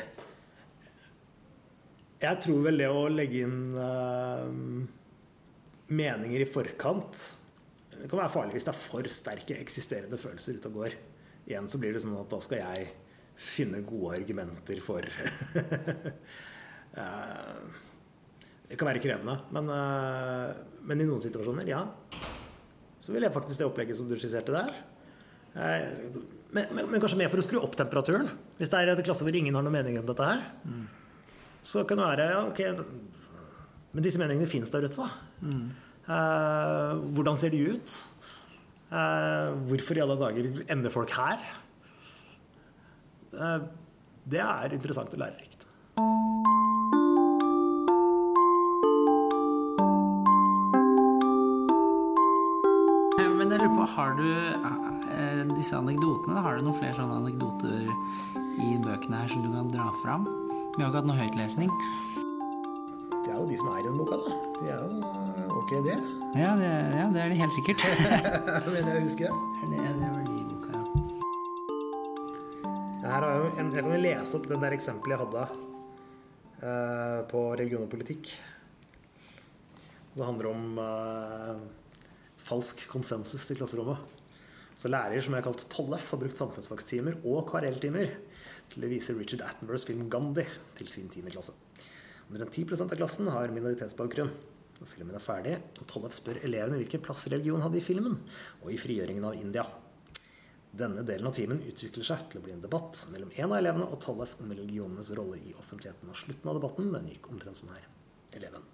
Jeg 2.21 2.41
tror 2.43 2.61
vel 2.67 2.83
det 2.83 2.91
å 2.91 3.07
legge 3.09 3.41
inn 3.45 3.57
uh, 3.77 4.45
meninger 5.91 6.41
i 6.41 6.47
forkant 6.49 7.19
Det 7.91 8.07
kan 8.09 8.21
være 8.21 8.31
farlig 8.33 8.55
hvis 8.55 8.65
det 8.65 8.71
er 8.71 8.79
for 8.79 9.09
sterke 9.11 9.57
eksisterende 9.61 10.19
følelser 10.19 10.59
ute 10.59 10.71
og 10.71 10.79
går. 10.81 10.95
Igjen 11.45 11.69
så 11.69 11.81
blir 11.81 11.93
det 11.93 12.01
sånn 12.03 12.17
at 12.17 12.31
da 12.31 12.39
skal 12.41 12.61
jeg 12.61 12.87
finne 13.35 13.83
gode 13.85 14.15
argumenter 14.21 14.79
for 14.83 15.05
Det 16.95 18.77
kan 18.79 18.87
være 18.89 19.01
krevende, 19.03 19.35
men, 19.53 19.67
eh, 19.69 20.53
men 20.89 21.01
i 21.01 21.05
noen 21.07 21.21
situasjoner, 21.21 21.67
ja. 21.69 21.83
Så 23.05 23.13
vil 23.13 23.21
jeg 23.27 23.33
faktisk 23.35 23.59
det 23.61 23.67
opplegget 23.67 23.97
som 23.99 24.07
du 24.09 24.15
skisserte 24.17 24.55
der. 24.55 24.71
Eh, 25.55 25.91
Men, 26.55 26.69
men, 26.71 26.85
men 26.91 27.01
kanskje 27.03 27.17
mer 27.19 27.27
for 27.27 27.41
å 27.41 27.43
skru 27.43 27.57
opp 27.59 27.73
temperaturen. 27.75 28.29
Hvis 28.57 28.69
det 28.71 28.79
er 28.79 28.87
et 28.93 29.01
klasse 29.03 29.25
hvor 29.27 29.35
ingen 29.35 29.55
har 29.57 29.63
noen 29.65 29.73
mening 29.75 29.97
om 29.99 30.05
dette 30.07 30.23
her, 30.23 30.43
så 31.67 31.81
kan 31.89 31.97
det 31.99 32.05
være 32.05 32.27
ja, 32.31 32.41
ok, 32.47 32.61
Men 33.91 34.03
disse 34.05 34.21
meningene 34.21 34.47
fins 34.47 34.69
der 34.71 34.85
ute, 34.87 34.95
da. 34.95 35.09
Eh, 36.07 36.93
hvordan 37.17 37.37
ser 37.41 37.49
de 37.51 37.59
ut? 37.73 37.95
Eh, 38.87 39.49
hvorfor 39.67 39.97
i 39.99 40.03
alle 40.05 40.15
dager 40.21 40.63
ender 40.71 40.93
folk 40.93 41.11
her? 41.17 41.43
Eh, 43.35 43.59
det 44.31 44.39
er 44.45 44.77
interessant 44.79 45.11
og 45.17 45.19
lærerikt. 45.25 45.67
Jeg 53.55 53.63
lurer 53.63 53.75
på, 53.77 53.85
har 53.95 54.15
du 54.17 54.29
eh, 55.15 55.43
disse 55.55 55.77
anekdotene? 55.77 56.41
Har 56.43 56.57
du 56.57 56.65
noen 56.65 56.75
flere 56.75 56.95
sånne 56.97 57.21
anekdoter 57.21 57.85
i 58.59 58.73
bøkene 58.83 59.21
her 59.21 59.29
som 59.31 59.45
du 59.45 59.49
kan 59.53 59.69
dra 59.71 59.85
fram? 60.01 60.25
Vi 60.75 60.83
har 60.83 60.89
ikke 60.89 60.99
hatt 60.99 61.07
noe 61.07 61.21
høytlesning. 61.21 61.71
Det 63.23 63.31
er 63.31 63.37
jo 63.39 63.45
de 63.47 63.59
som 63.61 63.69
er 63.71 63.79
i 63.79 63.85
den 63.85 63.95
boka, 64.01 64.17
da. 64.19 64.39
De 64.57 64.65
er 64.73 64.81
jo 64.81 64.87
eh, 64.99 65.53
ok, 65.61 65.71
det. 65.85 65.95
Ja, 66.35 66.51
det, 66.59 66.71
ja, 66.97 67.05
det 67.15 67.21
er 67.23 67.31
de 67.31 67.37
helt 67.39 67.55
sikkert. 67.55 67.85
Men 68.73 68.91
jeg 68.91 69.05
husker 69.05 69.31
Er 69.31 69.71
det, 69.71 69.79
det 70.01 70.09
var 70.09 70.19
de 70.27 70.35
i 70.35 70.43
boka, 70.49 70.69
ja. 70.75 70.83
Her 73.05 73.15
har 73.15 73.29
jeg, 73.29 73.39
jo 73.39 73.47
en, 73.53 73.71
jeg 73.71 73.87
kan 73.87 73.95
jo 73.95 74.01
lese 74.03 74.35
opp 74.41 74.51
den 74.51 74.67
der 74.67 74.75
eksempelet 74.75 75.15
jeg 75.15 75.23
hadde 75.23 75.47
uh, 76.65 77.19
på 77.31 77.47
religion 77.55 77.87
og 77.87 77.91
politikk. 77.95 78.35
Det 80.15 80.23
handler 80.23 80.47
om 80.51 80.77
eh, 80.79 81.65
falsk 82.45 82.85
konsensus 82.91 83.49
i 83.51 83.57
klasserommet. 83.57 83.97
Så 84.75 84.91
lærer 84.91 85.21
som 85.23 85.33
jeg 85.33 85.41
har 85.41 85.47
kalt 85.47 85.67
Tollef, 85.71 86.09
har 86.11 86.19
brukt 86.21 86.39
samfunnsfagstimer 86.39 87.21
og 87.23 87.45
KRL-timer 87.49 88.11
til 88.73 88.83
å 88.83 88.89
vise 88.91 89.15
Richard 89.15 89.45
Attenboroughs 89.45 89.85
film 89.87 90.09
'Gandhi' 90.09 90.47
til 90.75 90.87
sin 90.91 91.07
10. 91.09 91.31
klasse. 91.31 91.55
En 92.29 92.41
10% 92.41 92.91
av 92.91 92.97
klassen 92.97 93.27
har 93.31 93.53
minoritetsbakgrunn. 93.53 94.33
Når 94.75 94.89
filmen 94.91 95.15
er 95.15 95.23
ferdig, 95.23 95.55
og 95.79 95.87
Tollef 95.87 96.13
spør 96.17 96.41
elevene 96.43 96.81
hvilken 96.81 97.01
plass 97.01 97.27
religion 97.31 97.61
hadde 97.63 97.79
i 97.79 97.85
filmen, 97.85 98.17
og 98.61 98.71
i 98.73 98.79
frigjøringen 98.81 99.23
av 99.23 99.37
India. 99.39 99.63
Denne 100.75 101.05
delen 101.07 101.29
av 101.29 101.35
timen 101.37 101.61
utvikler 101.63 102.03
seg 102.03 102.25
til 102.27 102.41
å 102.41 102.43
bli 102.43 102.51
en 102.51 102.63
debatt 102.65 103.05
mellom 103.13 103.31
en 103.31 103.51
av 103.53 103.59
elevene 103.61 103.87
og 103.87 104.01
Tollef 104.03 104.35
om 104.41 104.51
religionenes 104.51 105.13
rolle 105.15 105.39
i 105.39 105.53
offentligheten. 105.55 106.09
Og 106.11 106.19
slutten 106.19 106.51
av 106.51 106.59
debatten 106.59 106.91
den 106.91 107.07
gikk 107.13 107.29
omtrent 107.31 107.61
sånn 107.61 107.71
her. 107.71 107.87
Eleven. 108.35 108.65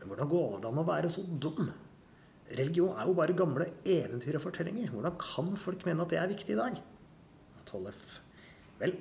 Men 0.00 0.08
hvordan 0.10 0.32
går 0.32 0.58
det 0.58 0.72
an 0.72 0.82
å 0.82 0.88
være 0.88 1.12
så 1.12 1.22
dum? 1.22 1.70
Religion 2.58 2.96
er 2.98 3.06
jo 3.06 3.14
bare 3.14 3.36
gamle 3.36 3.68
eventyr 3.86 4.38
og 4.38 4.44
fortellinger. 4.48 4.90
Hvordan 4.90 5.18
kan 5.22 5.52
folk 5.60 5.84
mene 5.86 6.02
at 6.02 6.12
det 6.12 6.18
er 6.18 6.30
viktig 6.32 6.56
i 6.56 6.58
dag? 6.58 6.80
Tollef. 7.68 8.06
Vel, 8.80 8.96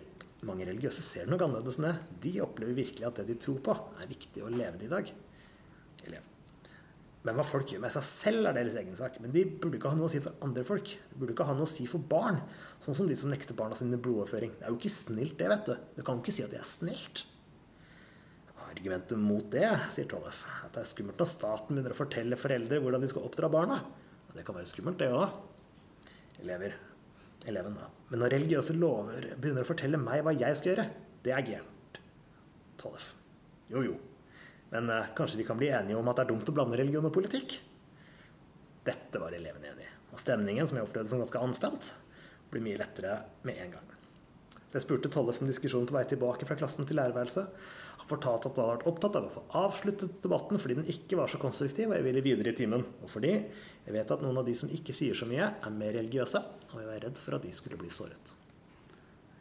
mange 0.45 0.67
religiøse 0.67 1.03
ser 1.03 1.25
det 1.25 1.33
nok 1.33 1.47
annerledes 1.47 1.79
enn 1.79 1.87
det. 1.87 1.95
De 2.25 2.33
opplever 2.45 2.77
virkelig 2.77 3.07
at 3.07 3.21
det 3.21 3.29
de 3.31 3.39
tror 3.41 3.61
på, 3.65 3.75
er 3.99 4.11
viktig 4.11 4.43
å 4.45 4.51
leve 4.53 4.77
det 4.77 4.89
i 4.89 4.91
dag. 4.91 5.09
Elev. 6.05 6.27
Men 7.25 7.35
hva 7.35 7.43
folk 7.43 7.73
gjør 7.73 7.81
med 7.83 7.91
seg 7.95 8.05
selv, 8.07 8.45
er 8.47 8.55
deres 8.55 8.77
egen 8.79 8.95
sak. 8.95 9.17
Men 9.23 9.33
de 9.33 9.43
burde 9.49 9.79
ikke 9.79 9.91
ha 9.91 9.97
noe 9.97 10.07
å 10.07 10.13
si 10.13 10.21
for 10.23 10.45
andre 10.45 10.63
folk. 10.67 10.93
De 11.09 11.17
burde 11.19 11.35
ikke 11.35 11.49
ha 11.49 11.55
noe 11.57 11.67
å 11.67 11.73
si 11.73 11.87
for 11.89 12.05
barn. 12.11 12.39
Sånn 12.85 12.95
som 13.01 13.09
de 13.09 13.17
som 13.19 13.33
nekter 13.33 13.57
barna 13.57 13.75
sine 13.75 13.99
blodoverføring. 13.99 14.53
Det 14.59 14.67
er 14.67 14.71
jo 14.71 14.79
ikke 14.79 14.93
snilt, 14.93 15.35
det, 15.41 15.49
vet 15.51 15.67
du. 15.67 15.75
Du 15.97 16.05
kan 16.05 16.19
jo 16.19 16.23
ikke 16.23 16.37
si 16.37 16.45
at 16.45 16.53
det 16.53 16.61
er 16.61 16.69
snilt. 16.69 17.25
Argumentet 18.69 19.17
mot 19.17 19.45
det, 19.51 19.67
sier 19.93 20.07
Tollef, 20.09 20.43
at 20.65 20.75
det 20.75 20.83
er 20.83 20.89
skummelt 20.91 21.19
når 21.19 21.29
staten 21.31 21.73
begynner 21.73 21.95
å 21.95 21.97
fortelle 21.97 22.37
foreldre 22.37 22.81
hvordan 22.83 23.01
de 23.03 23.09
skal 23.09 23.25
oppdra 23.25 23.49
barna. 23.51 23.79
Og 24.29 24.37
det 24.37 24.45
kan 24.45 24.57
være 24.57 24.69
skummelt, 24.69 24.99
det 25.01 25.09
òg. 25.09 25.31
Elever. 26.43 26.75
Eleven, 27.49 27.77
da. 27.79 27.87
Men 28.11 28.23
når 28.23 28.35
religiøse 28.35 28.75
lover 28.77 29.31
begynner 29.39 29.65
å 29.65 29.69
fortelle 29.69 29.99
meg 30.01 30.21
hva 30.25 30.35
jeg 30.37 30.59
skal 30.59 30.73
gjøre, 30.73 30.85
det 31.25 31.33
er 31.33 31.47
gærent. 31.47 31.99
Tollef. 32.79 33.09
Jo, 33.71 33.83
jo. 33.85 33.97
Men 34.69 34.89
eh, 34.93 35.11
kanskje 35.17 35.41
vi 35.41 35.47
kan 35.47 35.57
bli 35.57 35.71
enige 35.73 35.97
om 35.97 36.09
at 36.11 36.19
det 36.19 36.27
er 36.27 36.31
dumt 36.33 36.49
å 36.51 36.55
blande 36.55 36.77
religion 36.77 37.09
og 37.09 37.15
politikk? 37.15 37.57
Dette 38.85 39.21
var 39.21 39.33
eleven 39.35 39.65
enig 39.65 39.87
i. 39.87 39.93
Og 40.13 40.21
stemningen, 40.21 40.67
som 40.69 40.77
jeg 40.77 40.85
opplevde 40.85 41.09
som 41.09 41.21
ganske 41.21 41.41
anspent, 41.41 41.93
blir 42.49 42.63
mye 42.65 42.79
lettere 42.79 43.19
med 43.45 43.61
en 43.65 43.75
gang. 43.77 43.95
Så 44.69 44.77
jeg 44.77 44.85
spurte 44.85 45.09
Tollef 45.09 45.41
om 45.41 45.49
diskusjonen 45.49 45.89
på 45.89 45.95
vei 45.97 46.05
tilbake 46.09 46.45
fra 46.45 46.57
klassen 46.57 46.85
til 46.85 46.99
lærerværelset. 46.99 47.49
Han 48.09 48.17
fortalte 48.17 48.49
at 48.49 48.55
han 48.57 48.65
hadde 48.65 48.77
vært 48.79 48.87
opptatt 48.89 49.15
av 49.19 49.25
å 49.27 49.33
få 49.35 49.41
avsluttet 49.59 50.15
debatten 50.23 50.57
fordi 50.57 50.75
den 50.79 50.87
ikke 50.89 51.17
var 51.19 51.27
så 51.29 51.37
konstruktiv, 51.37 51.91
og 51.91 51.95
jeg 51.99 52.05
ville 52.07 52.23
videre 52.25 52.49
i 52.49 52.57
timen. 52.57 52.81
Og 53.03 53.09
fordi 53.11 53.29
jeg 53.35 53.93
vet 53.93 54.11
at 54.15 54.21
noen 54.25 54.37
av 54.41 54.45
de 54.47 54.53
som 54.57 54.69
ikke 54.73 54.95
sier 54.97 55.13
så 55.13 55.27
mye, 55.29 55.45
er 55.61 55.69
mer 55.75 55.93
religiøse, 55.93 56.41
og 56.73 56.79
jeg 56.81 56.87
var 56.89 57.03
redd 57.05 57.17
for 57.21 57.35
at 57.37 57.43
de 57.45 57.51
skulle 57.53 57.77
bli 57.77 57.89
såret. 57.93 58.33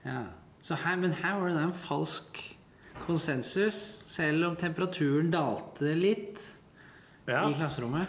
Ja. 0.04 0.26
Så 0.60 0.76
her, 0.82 0.96
men 1.00 1.12
her 1.12 1.38
var 1.40 1.48
det 1.48 1.62
en 1.62 1.72
falsk 1.72 2.42
konsensus, 3.06 3.78
selv 4.04 4.44
om 4.50 4.56
temperaturen 4.58 5.30
dalte 5.32 5.94
litt 5.96 6.42
Ja. 7.28 7.46
i 7.48 7.54
klasserommet. 7.54 8.08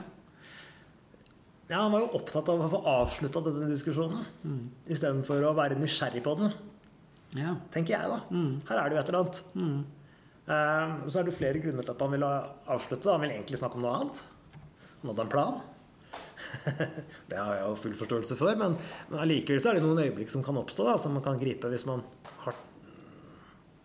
Ja, 1.69 1.83
Han 1.83 1.91
var 1.91 1.99
jo 2.01 2.07
opptatt 2.17 2.49
av 2.49 2.59
å 2.65 2.69
få 2.71 2.79
avslutta 2.83 3.43
denne 3.45 3.69
diskusjonen 3.69 4.25
Mm. 4.43 4.69
istedenfor 4.89 5.43
å 5.45 5.55
være 5.55 5.77
nysgjerrig 5.79 6.23
på 6.23 6.35
den, 6.37 6.53
Ja. 7.35 7.55
tenker 7.71 7.89
jeg, 7.99 8.09
da. 8.09 8.21
Mm. 8.31 8.61
Her 8.67 8.77
er 8.85 8.89
det 8.89 8.95
jo 8.95 8.99
et 8.99 9.09
eller 9.09 9.19
annet. 9.23 9.41
Eh, 9.55 9.83
så 10.49 11.19
er 11.19 11.27
det 11.27 11.35
flere 11.37 11.61
grunner 11.61 11.85
til 11.85 11.93
at 11.93 11.99
han 12.01 12.13
ville 12.15 12.29
avslutte. 12.73 13.11
Han 13.11 13.21
ville 13.21 13.35
egentlig 13.37 13.59
snakke 13.59 13.77
om 13.77 13.83
noe 13.85 13.97
annet. 13.99 14.23
Han 15.01 15.11
hadde 15.11 15.25
en 15.27 15.33
plan. 15.35 15.59
det 17.29 17.37
har 17.37 17.53
jeg 17.53 17.67
jo 17.67 17.75
full 17.83 17.95
forståelse 17.99 18.37
for, 18.39 18.57
men, 18.57 18.75
men 19.11 19.21
allikevel 19.21 19.61
så 19.61 19.71
er 19.71 19.77
det 19.77 19.85
noen 19.85 20.01
øyeblikk 20.01 20.31
som 20.33 20.43
kan 20.45 20.57
oppstå, 20.57 20.87
da, 20.87 20.95
som 20.97 21.13
man 21.13 21.25
kan 21.25 21.37
gripe 21.41 21.69
hvis 21.69 21.85
man 21.85 22.01
har 22.45 22.57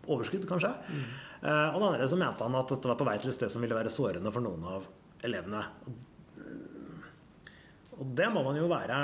overskudd, 0.09 0.47
kanskje. 0.49 0.71
Mm. 0.89 1.05
og 1.45 1.77
det 1.79 1.87
andre 1.87 2.09
så 2.09 2.17
mente 2.19 2.45
han 2.45 2.57
at 2.57 2.73
dette 2.73 2.89
var 2.89 2.97
på 2.99 3.07
vei 3.07 3.15
til 3.21 3.31
et 3.31 3.37
sted 3.37 3.53
som 3.53 3.63
ville 3.65 3.77
være 3.77 3.93
sårende 3.93 4.33
for 4.33 4.45
noen 4.45 4.65
av 4.69 4.89
elevene. 5.25 5.61
Og 7.95 8.11
det 8.17 8.27
må 8.33 8.41
man 8.43 8.57
jo 8.59 8.65
være 8.67 8.95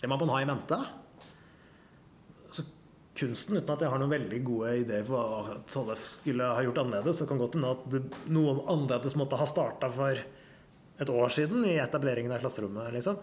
Det 0.00 0.08
må 0.08 0.16
man 0.20 0.32
ha 0.32 0.38
i 0.40 0.48
mente. 0.48 0.78
Kunsten, 3.14 3.60
uten 3.60 3.70
at 3.70 3.82
jeg 3.84 3.92
har 3.92 4.00
noen 4.02 4.10
veldig 4.10 4.38
gode 4.42 4.72
ideer 4.80 5.04
for 5.06 5.14
hva 5.46 5.58
Tollef 5.70 6.00
skulle 6.02 6.48
ha 6.50 6.62
gjort 6.66 6.80
annerledes, 6.82 7.20
så 7.20 7.28
kan 7.30 7.38
godt 7.38 7.54
hende 7.54 7.70
at 7.76 7.84
det, 7.92 8.00
noe 8.34 8.56
annerledes 8.64 9.14
måtte 9.20 9.38
ha 9.38 9.46
starta 9.46 9.90
for 9.94 10.18
et 11.04 11.10
år 11.10 11.34
siden 11.34 11.62
i 11.68 11.76
etableringen 11.82 12.34
av 12.34 12.42
klasserommet. 12.42 12.90
Liksom. 12.94 13.20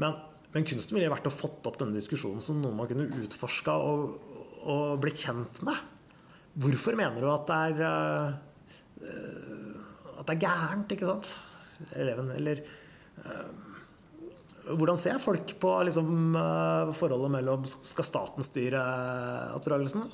Men, 0.00 0.16
men 0.54 0.68
kunsten 0.68 0.96
ville 0.96 1.12
vært 1.12 1.28
å 1.28 1.34
fått 1.34 1.66
opp 1.68 1.76
denne 1.80 1.96
diskusjonen 1.96 2.44
som 2.44 2.62
noe 2.62 2.76
man 2.76 2.88
kunne 2.88 3.10
utforska 3.24 3.76
og, 3.84 4.16
og 4.64 4.96
blitt 5.04 5.20
kjent 5.26 5.60
med. 5.66 5.76
Hvorfor 6.64 6.96
mener 6.96 7.20
du 7.20 7.28
at 7.32 7.48
det 7.50 7.60
er 7.66 8.34
uh, 9.02 10.18
At 10.20 10.28
det 10.28 10.36
er 10.36 10.44
gærent, 10.46 10.92
ikke 10.94 11.08
sant? 11.10 11.32
Eleven, 11.98 12.30
eller 12.36 12.60
øh, 12.62 13.48
hvordan 14.72 14.98
ser 15.00 15.20
folk 15.20 15.54
på 15.60 15.72
liksom, 15.88 16.36
øh, 16.36 16.92
forholdet 16.96 17.32
mellom 17.36 17.64
Skal 17.68 18.06
staten 18.06 18.46
styre 18.46 18.82
oppdragelsen? 19.56 20.06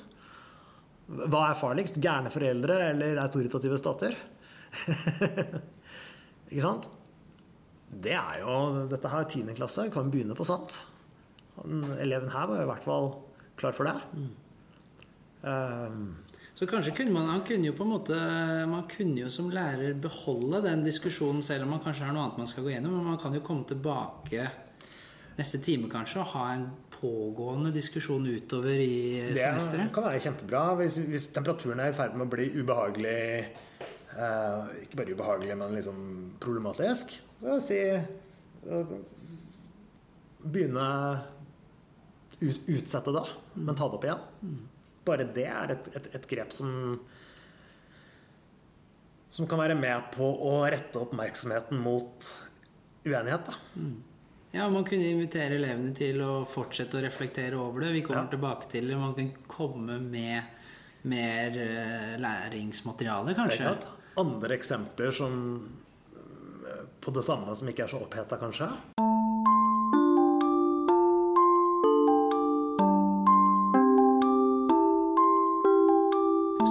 Hva 1.11 1.45
er 1.49 1.59
farligst? 1.59 1.99
Gærne 2.03 2.31
foreldre 2.31 2.77
eller 2.91 3.19
autoritative 3.23 3.79
stater? 3.79 4.15
Ikke 6.51 6.63
sant? 6.63 6.87
Det 7.91 8.13
er 8.15 8.41
jo 8.43 8.87
Dette 8.91 9.11
her 9.11 9.25
er 9.25 9.29
10. 9.31 9.55
klasse, 9.57 9.89
kan 9.91 10.11
begynne 10.11 10.35
på 10.37 10.47
sånt. 10.47 10.81
Den 11.61 11.83
eleven 11.99 12.31
her 12.31 12.47
var 12.47 12.63
i 12.63 12.69
hvert 12.69 12.85
fall 12.85 13.11
klar 13.59 13.75
for 13.75 13.87
det. 13.87 13.97
Um, 15.43 16.15
Så 16.61 16.67
kanskje 16.69 16.91
kunne 16.93 17.09
man, 17.15 17.25
han 17.25 17.41
kunne 17.41 17.71
jo 17.71 17.73
på 17.73 17.81
en 17.87 17.89
måte 17.89 18.17
Man 18.69 18.83
kunne 18.89 19.23
jo 19.23 19.29
som 19.33 19.47
lærer 19.49 19.95
beholde 19.97 20.59
den 20.61 20.83
diskusjonen 20.85 21.41
selv 21.41 21.65
om 21.65 21.71
man 21.73 21.81
kanskje 21.81 22.05
har 22.05 22.13
noe 22.13 22.27
annet 22.27 22.37
man 22.37 22.49
skal 22.51 22.67
gå 22.67 22.75
gjennom, 22.75 22.99
men 22.99 23.07
man 23.09 23.17
kan 23.21 23.33
jo 23.33 23.41
komme 23.41 23.65
tilbake 23.65 24.45
neste 25.39 25.57
time 25.65 25.89
kanskje 25.89 26.19
og 26.21 26.29
ha 26.35 26.43
en 26.53 26.67
pågående 26.93 27.71
diskusjon 27.73 28.27
utover 28.29 28.77
i 28.77 29.31
det 29.73 29.87
kan 29.95 30.05
være 30.05 30.21
kjempebra 30.21 30.61
hvis, 30.83 30.99
hvis 31.09 31.25
temperaturen 31.33 31.81
er 31.81 31.89
i 31.89 31.95
ferd 31.97 32.13
med 32.13 32.27
å 32.27 32.33
bli 32.35 32.45
ubehagelig 32.59 33.17
eh, 34.21 34.69
Ikke 34.83 34.99
bare 34.99 35.15
ubehagelig, 35.15 35.55
men 35.57 35.73
liksom 35.79 36.03
problematisk. 36.43 37.15
Så 37.41 37.57
si 37.65 37.79
Begynne 40.41 40.85
ut, 42.37 42.61
Utsette 42.69 43.15
det, 43.17 43.25
men 43.57 43.73
ta 43.73 43.89
det 43.89 43.97
opp 43.97 44.05
igjen. 44.05 44.21
Bare 45.05 45.25
det 45.33 45.47
er 45.49 45.71
et, 45.75 45.87
et, 45.97 46.09
et 46.15 46.27
grep 46.29 46.51
som 46.53 46.99
som 49.31 49.47
kan 49.47 49.61
være 49.61 49.77
med 49.79 50.09
på 50.11 50.25
å 50.27 50.57
rette 50.67 50.99
oppmerksomheten 50.99 51.79
mot 51.79 52.25
uenighet. 53.07 53.45
Da. 53.47 53.85
Ja, 54.51 54.65
Man 54.69 54.83
kunne 54.83 55.07
invitere 55.07 55.55
elevene 55.55 55.93
til 55.95 56.19
å 56.25 56.41
fortsette 56.43 56.99
å 56.99 57.03
reflektere 57.05 57.55
over 57.55 57.85
det. 57.85 57.93
Vi 57.95 58.01
kommer 58.03 58.25
Ja. 58.25 58.31
tilbake 58.33 58.67
til 58.73 58.89
det. 58.91 58.97
Man 58.99 59.15
kan 59.15 59.29
komme 59.47 59.99
med 60.03 60.43
mer 61.07 61.55
eh, 61.57 62.17
læringsmateriale, 62.19 63.33
kanskje. 63.33 63.57
Det 63.57 63.69
er 63.69 63.79
klart. 63.79 63.87
Andre 64.19 64.57
eksempler 64.59 65.11
som 65.15 65.39
eh, 66.67 66.83
på 66.99 67.15
det 67.15 67.23
samme 67.23 67.55
som 67.55 67.71
ikke 67.71 67.87
er 67.87 67.93
så 67.95 68.03
oppheta, 68.03 68.35
kanskje. 68.37 68.67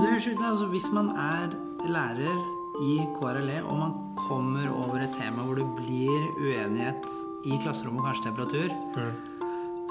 Så 0.01 0.07
det 0.07 0.13
høres 0.15 0.27
ut 0.33 0.43
altså, 0.49 0.67
Hvis 0.73 0.87
man 0.97 1.09
er 1.13 1.51
lærer 1.93 2.39
i 2.81 2.95
KRLE, 3.19 3.59
og 3.69 3.75
man 3.77 3.91
kommer 4.17 4.71
over 4.73 5.03
et 5.05 5.13
tema 5.13 5.45
hvor 5.45 5.59
det 5.59 5.67
blir 5.77 6.25
uenighet 6.41 7.05
i 7.45 7.59
klasserommet, 7.61 8.07
kanskje 8.07 8.31
temperatur, 8.31 8.73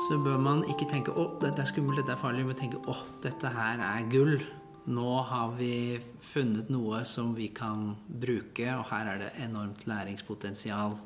så 0.07 0.18
bør 0.26 0.41
man 0.41 0.66
ikke 0.66 0.89
tenke 0.89 1.14
'Å, 1.14 1.28
dette 1.45 1.62
er 1.62 1.70
skummelt, 1.70 2.01
dette 2.01 2.16
er 2.18 2.22
farlig', 2.24 2.47
men 2.47 2.57
tenke 2.57 2.82
'Å, 2.82 2.97
dette 3.22 3.53
her 3.53 3.86
er 3.91 4.10
gull'. 4.10 4.49
Nå 4.88 5.22
har 5.30 5.53
vi 5.62 6.01
funnet 6.22 6.74
noe 6.74 7.05
som 7.05 7.36
vi 7.36 7.53
kan 7.53 7.95
bruke, 8.10 8.66
og 8.80 8.86
her 8.89 9.14
er 9.14 9.18
det 9.20 9.32
enormt 9.45 9.86
læringspotensial 9.86 10.97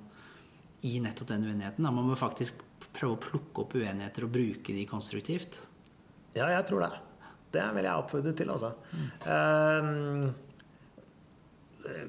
i 0.84 1.00
nettopp 1.00 1.28
den 1.28 1.44
uenigheten. 1.44 1.84
Da 1.84 1.92
må 1.92 2.08
man 2.08 2.16
faktisk 2.16 2.64
prøve 2.94 3.18
å 3.18 3.24
plukke 3.30 3.68
opp 3.68 3.76
uenigheter 3.76 4.24
og 4.24 4.32
bruke 4.32 4.72
de 4.72 4.86
konstruktivt. 4.86 5.66
Ja, 6.36 6.48
jeg 6.48 6.66
tror 6.72 6.88
det. 6.88 7.13
Det 7.54 7.66
vil 7.76 7.86
jeg 7.86 8.02
oppfordre 8.02 8.34
til, 8.38 8.50
altså. 8.50 8.72
Ehm, 9.30 10.32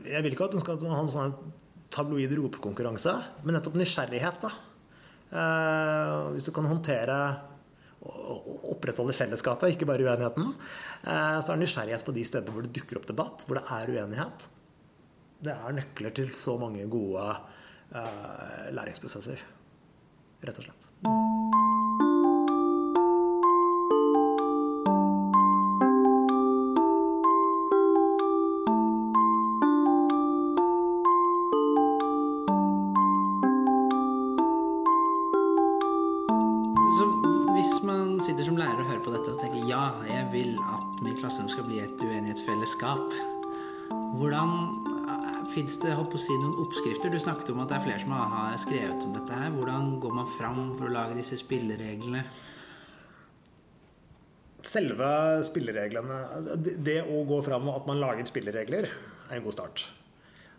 jeg 0.09 0.23
vil 0.25 0.37
ikke 0.37 0.47
at 0.49 0.57
hun 0.57 0.63
skal 0.63 0.85
ha 0.89 1.01
en 1.03 1.11
sånn 1.13 1.35
tabloid 1.95 2.33
ropekonkurranse, 2.39 3.15
men 3.45 3.59
nettopp 3.59 3.77
nysgjerrighet. 3.79 4.47
da. 4.47 4.53
Eh, 5.35 6.33
hvis 6.35 6.47
du 6.47 6.53
kan 6.55 6.69
håndtere 6.71 7.19
og 8.05 8.71
opprettholde 8.75 9.17
fellesskapet, 9.17 9.75
ikke 9.75 9.89
bare 9.89 10.05
uenigheten, 10.05 10.55
eh, 11.05 11.41
så 11.41 11.53
er 11.53 11.61
nysgjerrighet 11.61 12.05
på 12.05 12.15
de 12.15 12.25
stedene 12.25 12.53
hvor 12.55 12.63
det 12.63 12.75
dukker 12.77 13.01
opp 13.01 13.09
debatt, 13.09 13.45
hvor 13.47 13.61
det 13.61 13.65
er 13.69 13.93
uenighet. 13.93 14.49
Det 15.45 15.53
er 15.53 15.77
nøkler 15.77 16.15
til 16.15 16.33
så 16.33 16.57
mange 16.59 16.87
gode 16.89 17.37
læringsprosesser, 18.75 19.45
rett 20.43 20.59
og 20.59 20.65
slett. 20.67 21.63
Fins 45.55 45.77
det 45.79 45.93
holdt 45.95 46.11
på 46.11 46.19
å 46.19 46.23
si, 46.23 46.35
noen 46.35 46.57
oppskrifter? 46.65 47.13
Du 47.15 47.21
snakket 47.23 47.53
om 47.53 47.61
at 47.63 47.71
det 47.71 47.77
er 47.77 47.83
flere 47.85 48.03
som 48.03 48.11
har 48.17 48.57
skrevet 48.59 49.05
om 49.07 49.13
dette. 49.15 49.37
her. 49.39 49.53
Hvordan 49.55 50.01
går 50.03 50.15
man 50.17 50.27
fram 50.27 50.73
for 50.75 50.89
å 50.89 50.95
lage 50.95 51.15
disse 51.15 51.39
spillereglene? 51.39 52.25
Selve 54.65 55.11
spillereglene 55.47 56.57
det- 56.65 56.83
Det 56.83 57.05
å 57.05 57.25
gå 57.25 57.45
fram 57.45 57.69
og 57.69 57.77
at 57.77 57.87
man 57.87 58.01
lager 58.01 58.25
spilleregler, 58.25 58.91
er 59.31 59.37
en 59.37 59.45
god 59.45 59.53
start. 59.53 59.87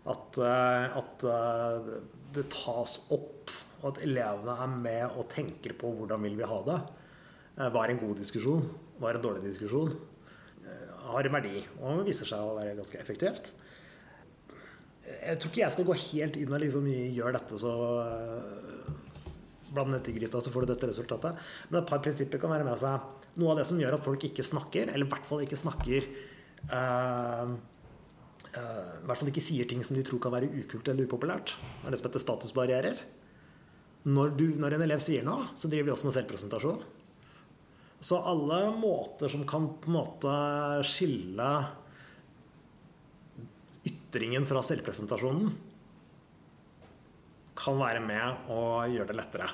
At, 0.06 0.38
eh, 0.38 0.96
at 0.96 1.24
eh, 1.24 2.00
det 2.32 2.48
tas 2.48 2.98
opp, 3.10 3.50
og 3.82 3.96
at 3.96 4.02
elevene 4.02 4.62
er 4.62 4.66
med 4.66 5.10
og 5.10 5.28
tenker 5.28 5.74
på 5.74 5.92
hvordan 5.94 6.22
vil 6.22 6.36
vi 6.36 6.44
ha 6.44 6.62
det. 6.62 6.80
Var 7.58 7.70
Hva 7.70 7.84
er 7.84 7.90
en 7.90 7.98
god 7.98 8.16
diskusjon? 8.16 8.64
Hva 8.98 9.10
er 9.10 9.16
en 9.16 9.22
dårlig 9.22 9.42
diskusjon? 9.42 9.94
Eh, 10.64 11.06
Har 11.06 11.22
en 11.22 11.32
verdi, 11.32 11.66
og 11.82 12.06
viser 12.06 12.24
seg 12.24 12.38
å 12.38 12.56
være 12.56 12.76
ganske 12.76 12.98
effektivt. 12.98 13.52
Jeg 15.06 15.38
tror 15.38 15.52
ikke 15.52 15.62
jeg 15.62 15.74
skal 15.74 15.86
gå 15.86 15.98
helt 16.02 16.38
inn 16.40 16.54
og 16.54 16.62
liksom 16.62 16.86
gjøre 16.90 17.34
dette 17.36 17.58
så 17.60 17.72
eh, 18.02 18.90
bland 19.76 19.92
ned 19.92 20.08
i 20.08 20.14
gryta, 20.16 20.40
så 20.40 20.52
får 20.52 20.64
du 20.64 20.72
dette 20.72 20.90
resultatet. 20.90 21.46
Men 21.70 21.82
et 21.82 21.88
par 21.90 22.02
prinsipper 22.04 22.40
kan 22.42 22.52
være 22.52 22.66
med 22.66 22.80
seg. 22.80 23.16
Noe 23.40 23.52
av 23.52 23.60
det 23.60 23.66
som 23.68 23.80
gjør 23.80 23.98
at 23.98 24.06
folk 24.06 24.26
ikke 24.28 24.46
snakker, 24.46 24.92
eller 24.92 25.06
i 25.06 25.12
hvert 25.12 25.28
fall 25.28 25.42
ikke 25.44 25.58
snakker 25.60 26.06
uh, 26.72 27.52
uh, 28.56 28.92
i 29.02 29.06
hvert 29.06 29.20
fall 29.20 29.32
ikke 29.32 29.44
sier 29.44 29.68
ting 29.68 29.82
som 29.84 29.98
de 29.98 30.04
tror 30.06 30.22
kan 30.24 30.34
være 30.34 30.50
ukult 30.62 30.88
eller 30.88 31.08
upopulært. 31.08 31.56
Er 31.84 31.92
det 31.92 32.00
som 32.00 32.08
heter 32.08 32.24
statusbarrierer. 32.24 33.02
Når, 34.06 34.36
du, 34.38 34.46
når 34.54 34.76
en 34.76 34.86
elev 34.86 35.02
sier 35.02 35.26
noe, 35.26 35.48
så 35.58 35.68
driver 35.68 35.90
de 35.90 35.96
også 35.96 36.08
med 36.08 36.16
selvpresentasjon. 36.16 36.84
Så 38.06 38.20
alle 38.22 38.60
måter 38.76 39.30
som 39.32 39.42
kan 39.48 39.66
på 39.80 39.90
en 39.90 39.96
måte 39.96 40.36
skille 40.86 41.50
ytringen 44.16 44.46
fra 44.48 44.62
selvpresentasjonen, 44.64 45.52
kan 47.56 47.78
være 47.80 48.02
med 48.04 48.50
og 48.52 48.90
gjøre 48.92 49.12
det 49.12 49.16
lettere. 49.16 49.48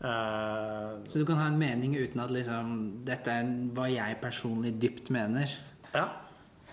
Uh, 0.00 1.00
Så 1.08 1.20
du 1.20 1.24
kan 1.24 1.38
ha 1.38 1.46
en 1.48 1.58
mening 1.58 1.94
uten 1.96 2.20
at 2.20 2.32
liksom 2.34 2.72
Dette 3.06 3.30
er 3.30 3.46
hva 3.72 3.86
jeg 3.88 4.18
personlig 4.20 4.74
dypt 4.80 5.08
mener. 5.14 5.48
Ja. 5.94 6.08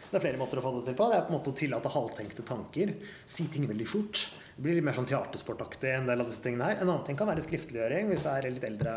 Det 0.10 0.18
er 0.18 0.24
flere 0.26 0.40
måter 0.42 0.60
å 0.60 0.64
få 0.66 0.74
det 0.80 0.90
til 0.90 0.98
på. 1.00 1.08
Det 1.08 1.20
er 1.20 1.28
på 1.28 1.32
en 1.32 1.38
måte 1.38 1.54
å 1.54 1.56
tillate 1.56 1.92
halvtenkte 1.94 2.44
tanker. 2.44 2.96
Si 3.24 3.46
ting 3.48 3.70
veldig 3.70 3.88
fort. 3.88 4.26
Det 4.58 4.66
blir 4.66 4.76
litt 4.76 4.84
mer 4.84 4.98
sånn 4.98 5.08
teatersportaktig 5.08 5.94
en 5.94 6.10
del 6.10 6.24
av 6.24 6.28
disse 6.28 6.44
tingene 6.44 6.68
her. 6.68 6.82
En 6.82 6.90
annen 6.90 7.06
ting 7.08 7.20
kan 7.20 7.30
være 7.30 7.46
skriftliggjøring 7.46 8.12
hvis 8.12 8.26
det 8.26 8.34
er 8.34 8.50
litt 8.52 8.68
eldre 8.68 8.96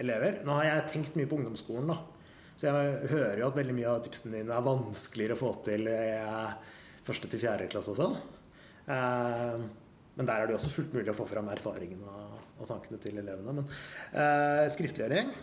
elever. 0.00 0.40
Nå 0.46 0.56
har 0.56 0.70
jeg 0.70 0.86
tenkt 0.94 1.18
mye 1.18 1.28
på 1.28 1.36
ungdomsskolen, 1.40 1.92
da. 1.92 1.98
Så 2.56 2.70
jeg 2.70 3.10
hører 3.12 3.42
jo 3.42 3.50
at 3.50 3.58
veldig 3.58 3.76
mye 3.76 3.90
av 3.92 4.00
tipsene 4.06 4.38
dine 4.38 4.56
er 4.56 4.64
vanskeligere 4.64 5.36
å 5.36 5.42
få 5.42 5.52
til 5.66 5.90
i 5.92 5.98
eh, 6.14 6.72
første 7.06 7.30
til 7.30 7.42
fjerde 7.42 7.68
klasse 7.72 7.94
og 7.94 8.00
sånn. 8.00 8.16
Eh, 8.92 9.66
Men 10.16 10.28
der 10.28 10.40
er 10.40 10.48
det 10.48 10.54
jo 10.54 10.58
også 10.58 10.72
fullt 10.72 10.94
mulig 10.96 11.12
å 11.12 11.16
få 11.18 11.26
fram 11.28 11.48
erfaringene 11.52 12.12
og, 12.56 12.64
tankene 12.68 12.98
til 13.02 13.18
elevene. 13.20 13.52
Men 13.52 13.66
eh, 14.16 14.64
skriftliggjøring 14.72 15.34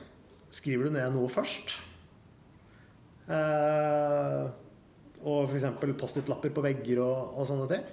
Skriver 0.53 0.85
du 0.85 0.93
ned 0.93 1.15
noe 1.15 1.29
først? 1.33 1.79
Eh, 3.25 4.43
og 5.23 5.49
f.eks. 5.49 5.65
Post-It-lapper 5.97 6.53
på 6.53 6.63
vegger 6.65 7.01
og, 7.01 7.39
og 7.39 7.47
sånne 7.49 7.65
ting, 7.71 7.87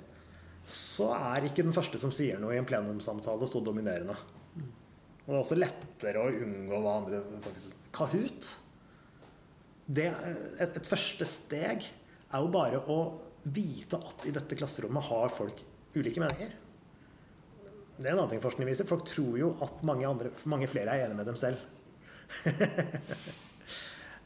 så 0.68 1.08
er 1.16 1.46
ikke 1.46 1.64
den 1.64 1.72
første 1.72 2.00
som 2.02 2.12
sier 2.12 2.40
noe 2.42 2.52
i 2.52 2.60
en 2.60 2.68
plenumssamtale, 2.68 3.48
så 3.48 3.62
dominerende. 3.64 4.16
Og 5.24 5.30
det 5.30 5.38
er 5.38 5.40
også 5.40 5.56
lettere 5.56 6.20
å 6.20 6.34
unngå 6.44 6.82
hva 6.82 6.98
andre 7.00 7.22
faktisk 7.46 7.88
Kahoot 7.96 8.50
det, 9.90 10.06
et, 10.60 10.76
et 10.78 10.86
første 10.86 11.26
steg 11.26 11.86
er 11.86 12.44
jo 12.44 12.50
bare 12.52 12.80
å 12.86 12.98
vite 13.44 13.96
at 13.96 14.26
i 14.28 14.32
dette 14.34 14.56
klasserommet 14.58 15.06
har 15.08 15.32
folk 15.32 15.62
ulike 15.96 16.20
meninger. 16.20 16.50
Det 18.00 18.08
er 18.08 18.12
en 18.14 18.18
annen 18.22 18.32
ting 18.32 18.42
forskning 18.42 18.68
viser. 18.68 18.88
Folk 18.88 19.04
tror 19.08 19.36
jo 19.40 19.50
at 19.64 19.82
mange, 19.84 20.06
andre, 20.08 20.30
mange 20.48 20.68
flere 20.70 20.92
er 20.94 21.06
enige 21.06 21.20
med 21.20 21.26
dem 21.30 21.38
selv. 21.40 21.58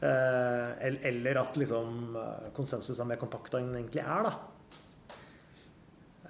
Eh, 0.05 0.71
Eller 1.07 1.37
at 1.39 1.55
liksom 1.57 2.17
eh, 2.19 2.49
konsensus 2.53 2.97
er 2.99 3.07
mer 3.07 3.17
kompakt 3.17 3.53
enn 3.55 3.69
den 3.71 3.77
egentlig 3.79 4.01
er, 4.03 4.27
da. 4.27 4.33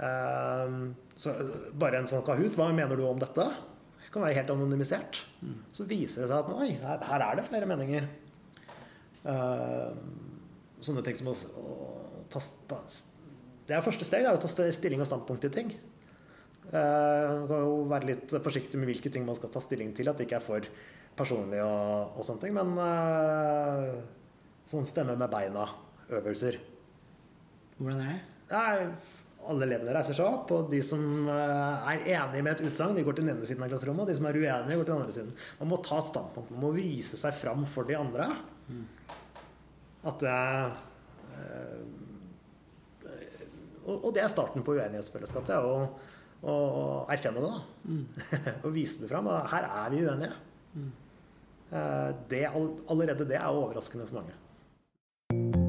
Eh, 0.05 0.75
Så 1.17 1.33
bare 1.73 1.97
en 1.97 2.07
sånn 2.07 2.21
Kahoot, 2.27 2.55
hva 2.59 2.67
mener 2.77 2.95
du 2.95 3.01
om 3.09 3.19
dette? 3.19 3.47
Det 4.03 4.11
kan 4.13 4.21
være 4.23 4.37
helt 4.37 4.53
anonymisert. 4.53 5.23
Så 5.75 5.87
viser 5.89 6.23
det 6.23 6.29
seg 6.29 6.37
at 6.37 6.53
oi, 6.53 6.69
her, 6.77 7.25
er 7.25 7.35
det 7.41 7.47
flere 7.49 7.67
meninger. 7.67 8.05
Sånne 10.85 11.03
ting 11.09 11.17
som 11.19 11.33
å 11.33 11.35
ta, 12.35 12.79
Det 13.65 13.75
er 13.75 13.85
første 13.85 14.07
steg, 14.07 14.25
det 14.25 14.31
er 14.31 14.37
å 14.37 14.43
ta 14.43 14.51
stilling 14.51 15.03
og 15.03 15.09
standpunkt 15.09 15.45
til 15.47 15.53
ting. 15.55 15.71
Eh, 16.71 17.31
Man 17.39 17.47
kan 17.49 17.65
jo 17.65 17.73
være 17.89 18.11
litt 18.11 18.35
forsiktig 18.35 18.79
med 18.81 18.91
hvilke 18.91 19.11
ting 19.13 19.25
man 19.25 19.37
skal 19.37 19.51
ta 19.53 19.63
stilling 19.63 19.93
til, 19.97 20.09
at 20.09 20.19
det 20.19 20.27
ikke 20.27 20.39
er 20.41 20.45
for 20.45 20.69
personlig 21.15 21.61
og, 21.63 22.15
og 22.19 22.27
sånne 22.27 22.43
ting. 22.43 22.55
Men 22.55 22.73
uh, 22.77 23.91
sånn 24.69 24.87
stemme 24.89 25.15
med 25.19 25.31
beina-øvelser. 25.31 26.57
Hvordan 27.77 28.01
er 28.01 28.09
det? 28.15 28.23
Nei, 28.51 28.87
alle 29.45 29.67
elevene 29.67 29.93
reiser 29.93 30.17
seg 30.17 30.25
opp, 30.25 30.51
og 30.55 30.71
de 30.73 30.79
som 30.85 31.01
eh, 31.29 31.91
er 31.91 32.07
enige 32.17 32.43
med 32.45 32.51
et 32.55 32.63
utsagn, 32.69 32.95
de 32.97 33.03
går 33.05 33.17
til 33.17 33.27
den 33.27 33.35
ene 33.35 33.47
siden 33.47 33.65
av 33.65 33.71
klasserommet, 33.71 34.05
og 34.05 34.11
de 34.11 34.17
som 34.17 34.27
er 34.29 34.39
uenige, 34.39 34.77
går 34.79 34.87
til 34.87 34.93
den 34.93 35.03
andre 35.03 35.15
siden. 35.15 35.33
Man 35.61 35.71
må 35.71 35.79
ta 35.85 35.99
et 36.01 36.11
standpunkt. 36.11 36.53
Man 36.53 36.63
må 36.65 36.71
vise 36.75 37.19
seg 37.19 37.35
fram 37.37 37.65
for 37.69 37.89
de 37.89 37.97
andre. 37.99 38.29
At 40.05 40.21
det 40.21 40.39
eh, 41.35 41.85
og, 43.85 44.05
og 44.05 44.13
det 44.15 44.23
er 44.23 44.31
starten 44.33 44.65
på 44.65 44.75
uenighetsfellesskapet. 44.77 45.53
Det 45.53 45.57
å, 46.45 46.55
erkjenne 47.13 47.41
det. 47.41 47.51
da. 47.51 48.55
og 48.65 48.73
vise 48.75 49.01
det 49.03 49.11
fram. 49.11 49.29
Her 49.51 49.69
er 49.69 49.93
vi 49.93 50.05
uenige. 50.05 50.33
Mm. 50.75 50.89
Det, 52.29 52.45
allerede 52.53 53.27
det 53.27 53.39
er 53.39 53.49
overraskende 53.49 54.05
for 54.09 54.21
mange. 54.21 55.64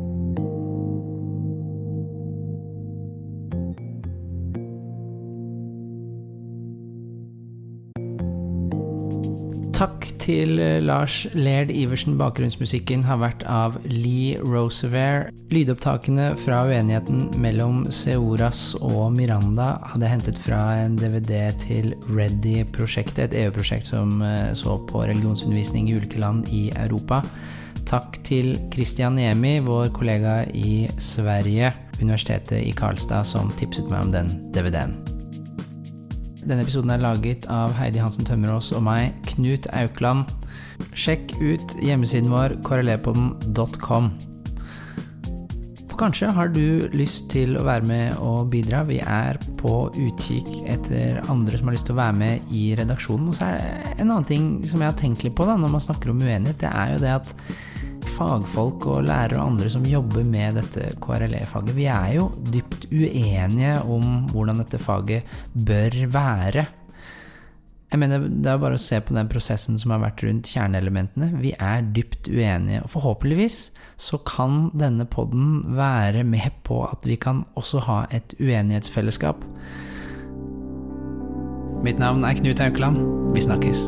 Takk 9.76 10.06
til 10.22 10.56
eh, 10.56 10.78
Lars 10.80 11.26
Laird 11.36 11.68
Iversen. 11.68 12.14
Bakgrunnsmusikken 12.16 13.02
har 13.04 13.18
vært 13.20 13.42
av 13.44 13.74
Lee 13.84 14.38
Rosevere. 14.40 15.28
Lydopptakene 15.52 16.30
fra 16.40 16.62
uenigheten 16.64 17.26
mellom 17.42 17.82
Seoras 17.92 18.70
og 18.80 19.10
Miranda 19.18 19.74
hadde 19.90 20.06
jeg 20.06 20.14
hentet 20.14 20.40
fra 20.40 20.60
en 20.80 20.96
DVD 20.96 21.50
til 21.60 21.92
Ready-prosjektet, 22.08 23.26
et 23.26 23.36
EU-prosjekt 23.42 23.90
som 23.90 24.22
eh, 24.24 24.54
så 24.56 24.78
på 24.88 25.02
religionsundervisning 25.04 25.90
i 25.90 25.98
ulike 25.98 26.22
land 26.24 26.48
i 26.48 26.70
Europa. 26.86 27.20
Takk 27.86 28.16
til 28.24 28.54
Christian 28.72 29.20
Niemi, 29.20 29.58
vår 29.66 29.92
kollega 29.94 30.38
i 30.56 30.86
Sverige, 30.96 31.74
Universitetet 32.00 32.64
i 32.64 32.72
Karlstad, 32.76 33.28
som 33.28 33.52
tipset 33.60 33.92
meg 33.92 34.08
om 34.08 34.16
den 34.16 34.32
DVD-en. 34.56 35.15
Denne 36.46 36.62
episoden 36.62 36.92
er 36.94 37.02
laget 37.02 37.48
av 37.50 37.72
Heidi 37.74 37.98
Hansen 37.98 38.26
Tømmerås 38.26 38.68
og 38.78 38.84
meg, 38.86 39.16
Knut 39.32 39.66
Aukland. 39.74 40.30
Sjekk 40.94 41.32
ut 41.40 41.74
hjemmesiden 41.82 42.30
vår 42.30 42.54
korrelerpodden.com. 42.66 44.12
For 45.90 45.98
kanskje 46.04 46.30
har 46.36 46.52
du 46.54 46.86
lyst 46.94 47.32
til 47.32 47.58
å 47.58 47.64
være 47.66 47.88
med 47.90 48.22
og 48.22 48.52
bidra. 48.52 48.84
Vi 48.86 49.00
er 49.02 49.40
på 49.58 49.88
utkikk 49.90 50.52
etter 50.70 51.18
andre 51.32 51.58
som 51.58 51.66
har 51.66 51.74
lyst 51.74 51.90
til 51.90 51.96
å 51.96 52.02
være 52.04 52.18
med 52.20 52.54
i 52.54 52.68
redaksjonen. 52.78 53.32
Og 53.32 53.38
så 53.40 53.48
er 53.48 53.58
det 53.58 53.96
en 53.96 54.12
annen 54.12 54.28
ting 54.30 54.50
som 54.70 54.84
jeg 54.84 54.92
har 54.92 55.00
tenkt 55.02 55.26
litt 55.26 55.34
på 55.34 55.48
da, 55.50 55.58
når 55.58 55.74
man 55.74 55.82
snakker 55.88 56.14
om 56.14 56.22
uenighet, 56.22 56.62
det 56.62 56.70
er 56.70 56.94
jo 56.94 57.02
det 57.02 57.14
at 57.16 57.34
fagfolk 58.16 58.86
og 58.90 59.04
lærere 59.06 59.38
og 59.40 59.52
andre 59.52 59.70
som 59.72 59.84
jobber 59.88 60.24
med 60.26 60.58
dette 60.60 60.88
KRLE-faget, 61.02 61.76
vi 61.76 61.86
er 61.92 62.16
jo 62.16 62.30
dypt 62.52 62.88
uenige 62.90 63.76
om 63.84 64.26
hvordan 64.32 64.62
dette 64.62 64.80
faget 64.82 65.38
bør 65.52 66.00
være. 66.14 66.66
Jeg 67.90 68.00
mener, 68.02 68.18
Det 68.18 68.50
er 68.50 68.58
bare 68.58 68.76
å 68.76 68.82
se 68.82 68.98
på 69.00 69.14
den 69.14 69.28
prosessen 69.30 69.78
som 69.78 69.92
har 69.94 70.02
vært 70.02 70.24
rundt 70.26 70.50
kjerneelementene. 70.50 71.30
Vi 71.40 71.54
er 71.54 71.84
dypt 71.94 72.26
uenige. 72.28 72.82
Og 72.82 72.90
forhåpentligvis 72.90 73.70
så 73.96 74.18
kan 74.26 74.70
denne 74.74 75.06
podden 75.06 75.76
være 75.76 76.24
med 76.24 76.50
på 76.64 76.82
at 76.84 77.06
vi 77.06 77.16
kan 77.16 77.44
også 77.54 77.84
ha 77.86 78.00
et 78.10 78.34
uenighetsfellesskap. 78.40 79.44
Mitt 81.86 82.02
navn 82.02 82.24
er 82.24 82.34
Knut 82.34 82.60
Aukland. 82.60 82.98
Vi 83.32 83.46
snakkes. 83.46 83.86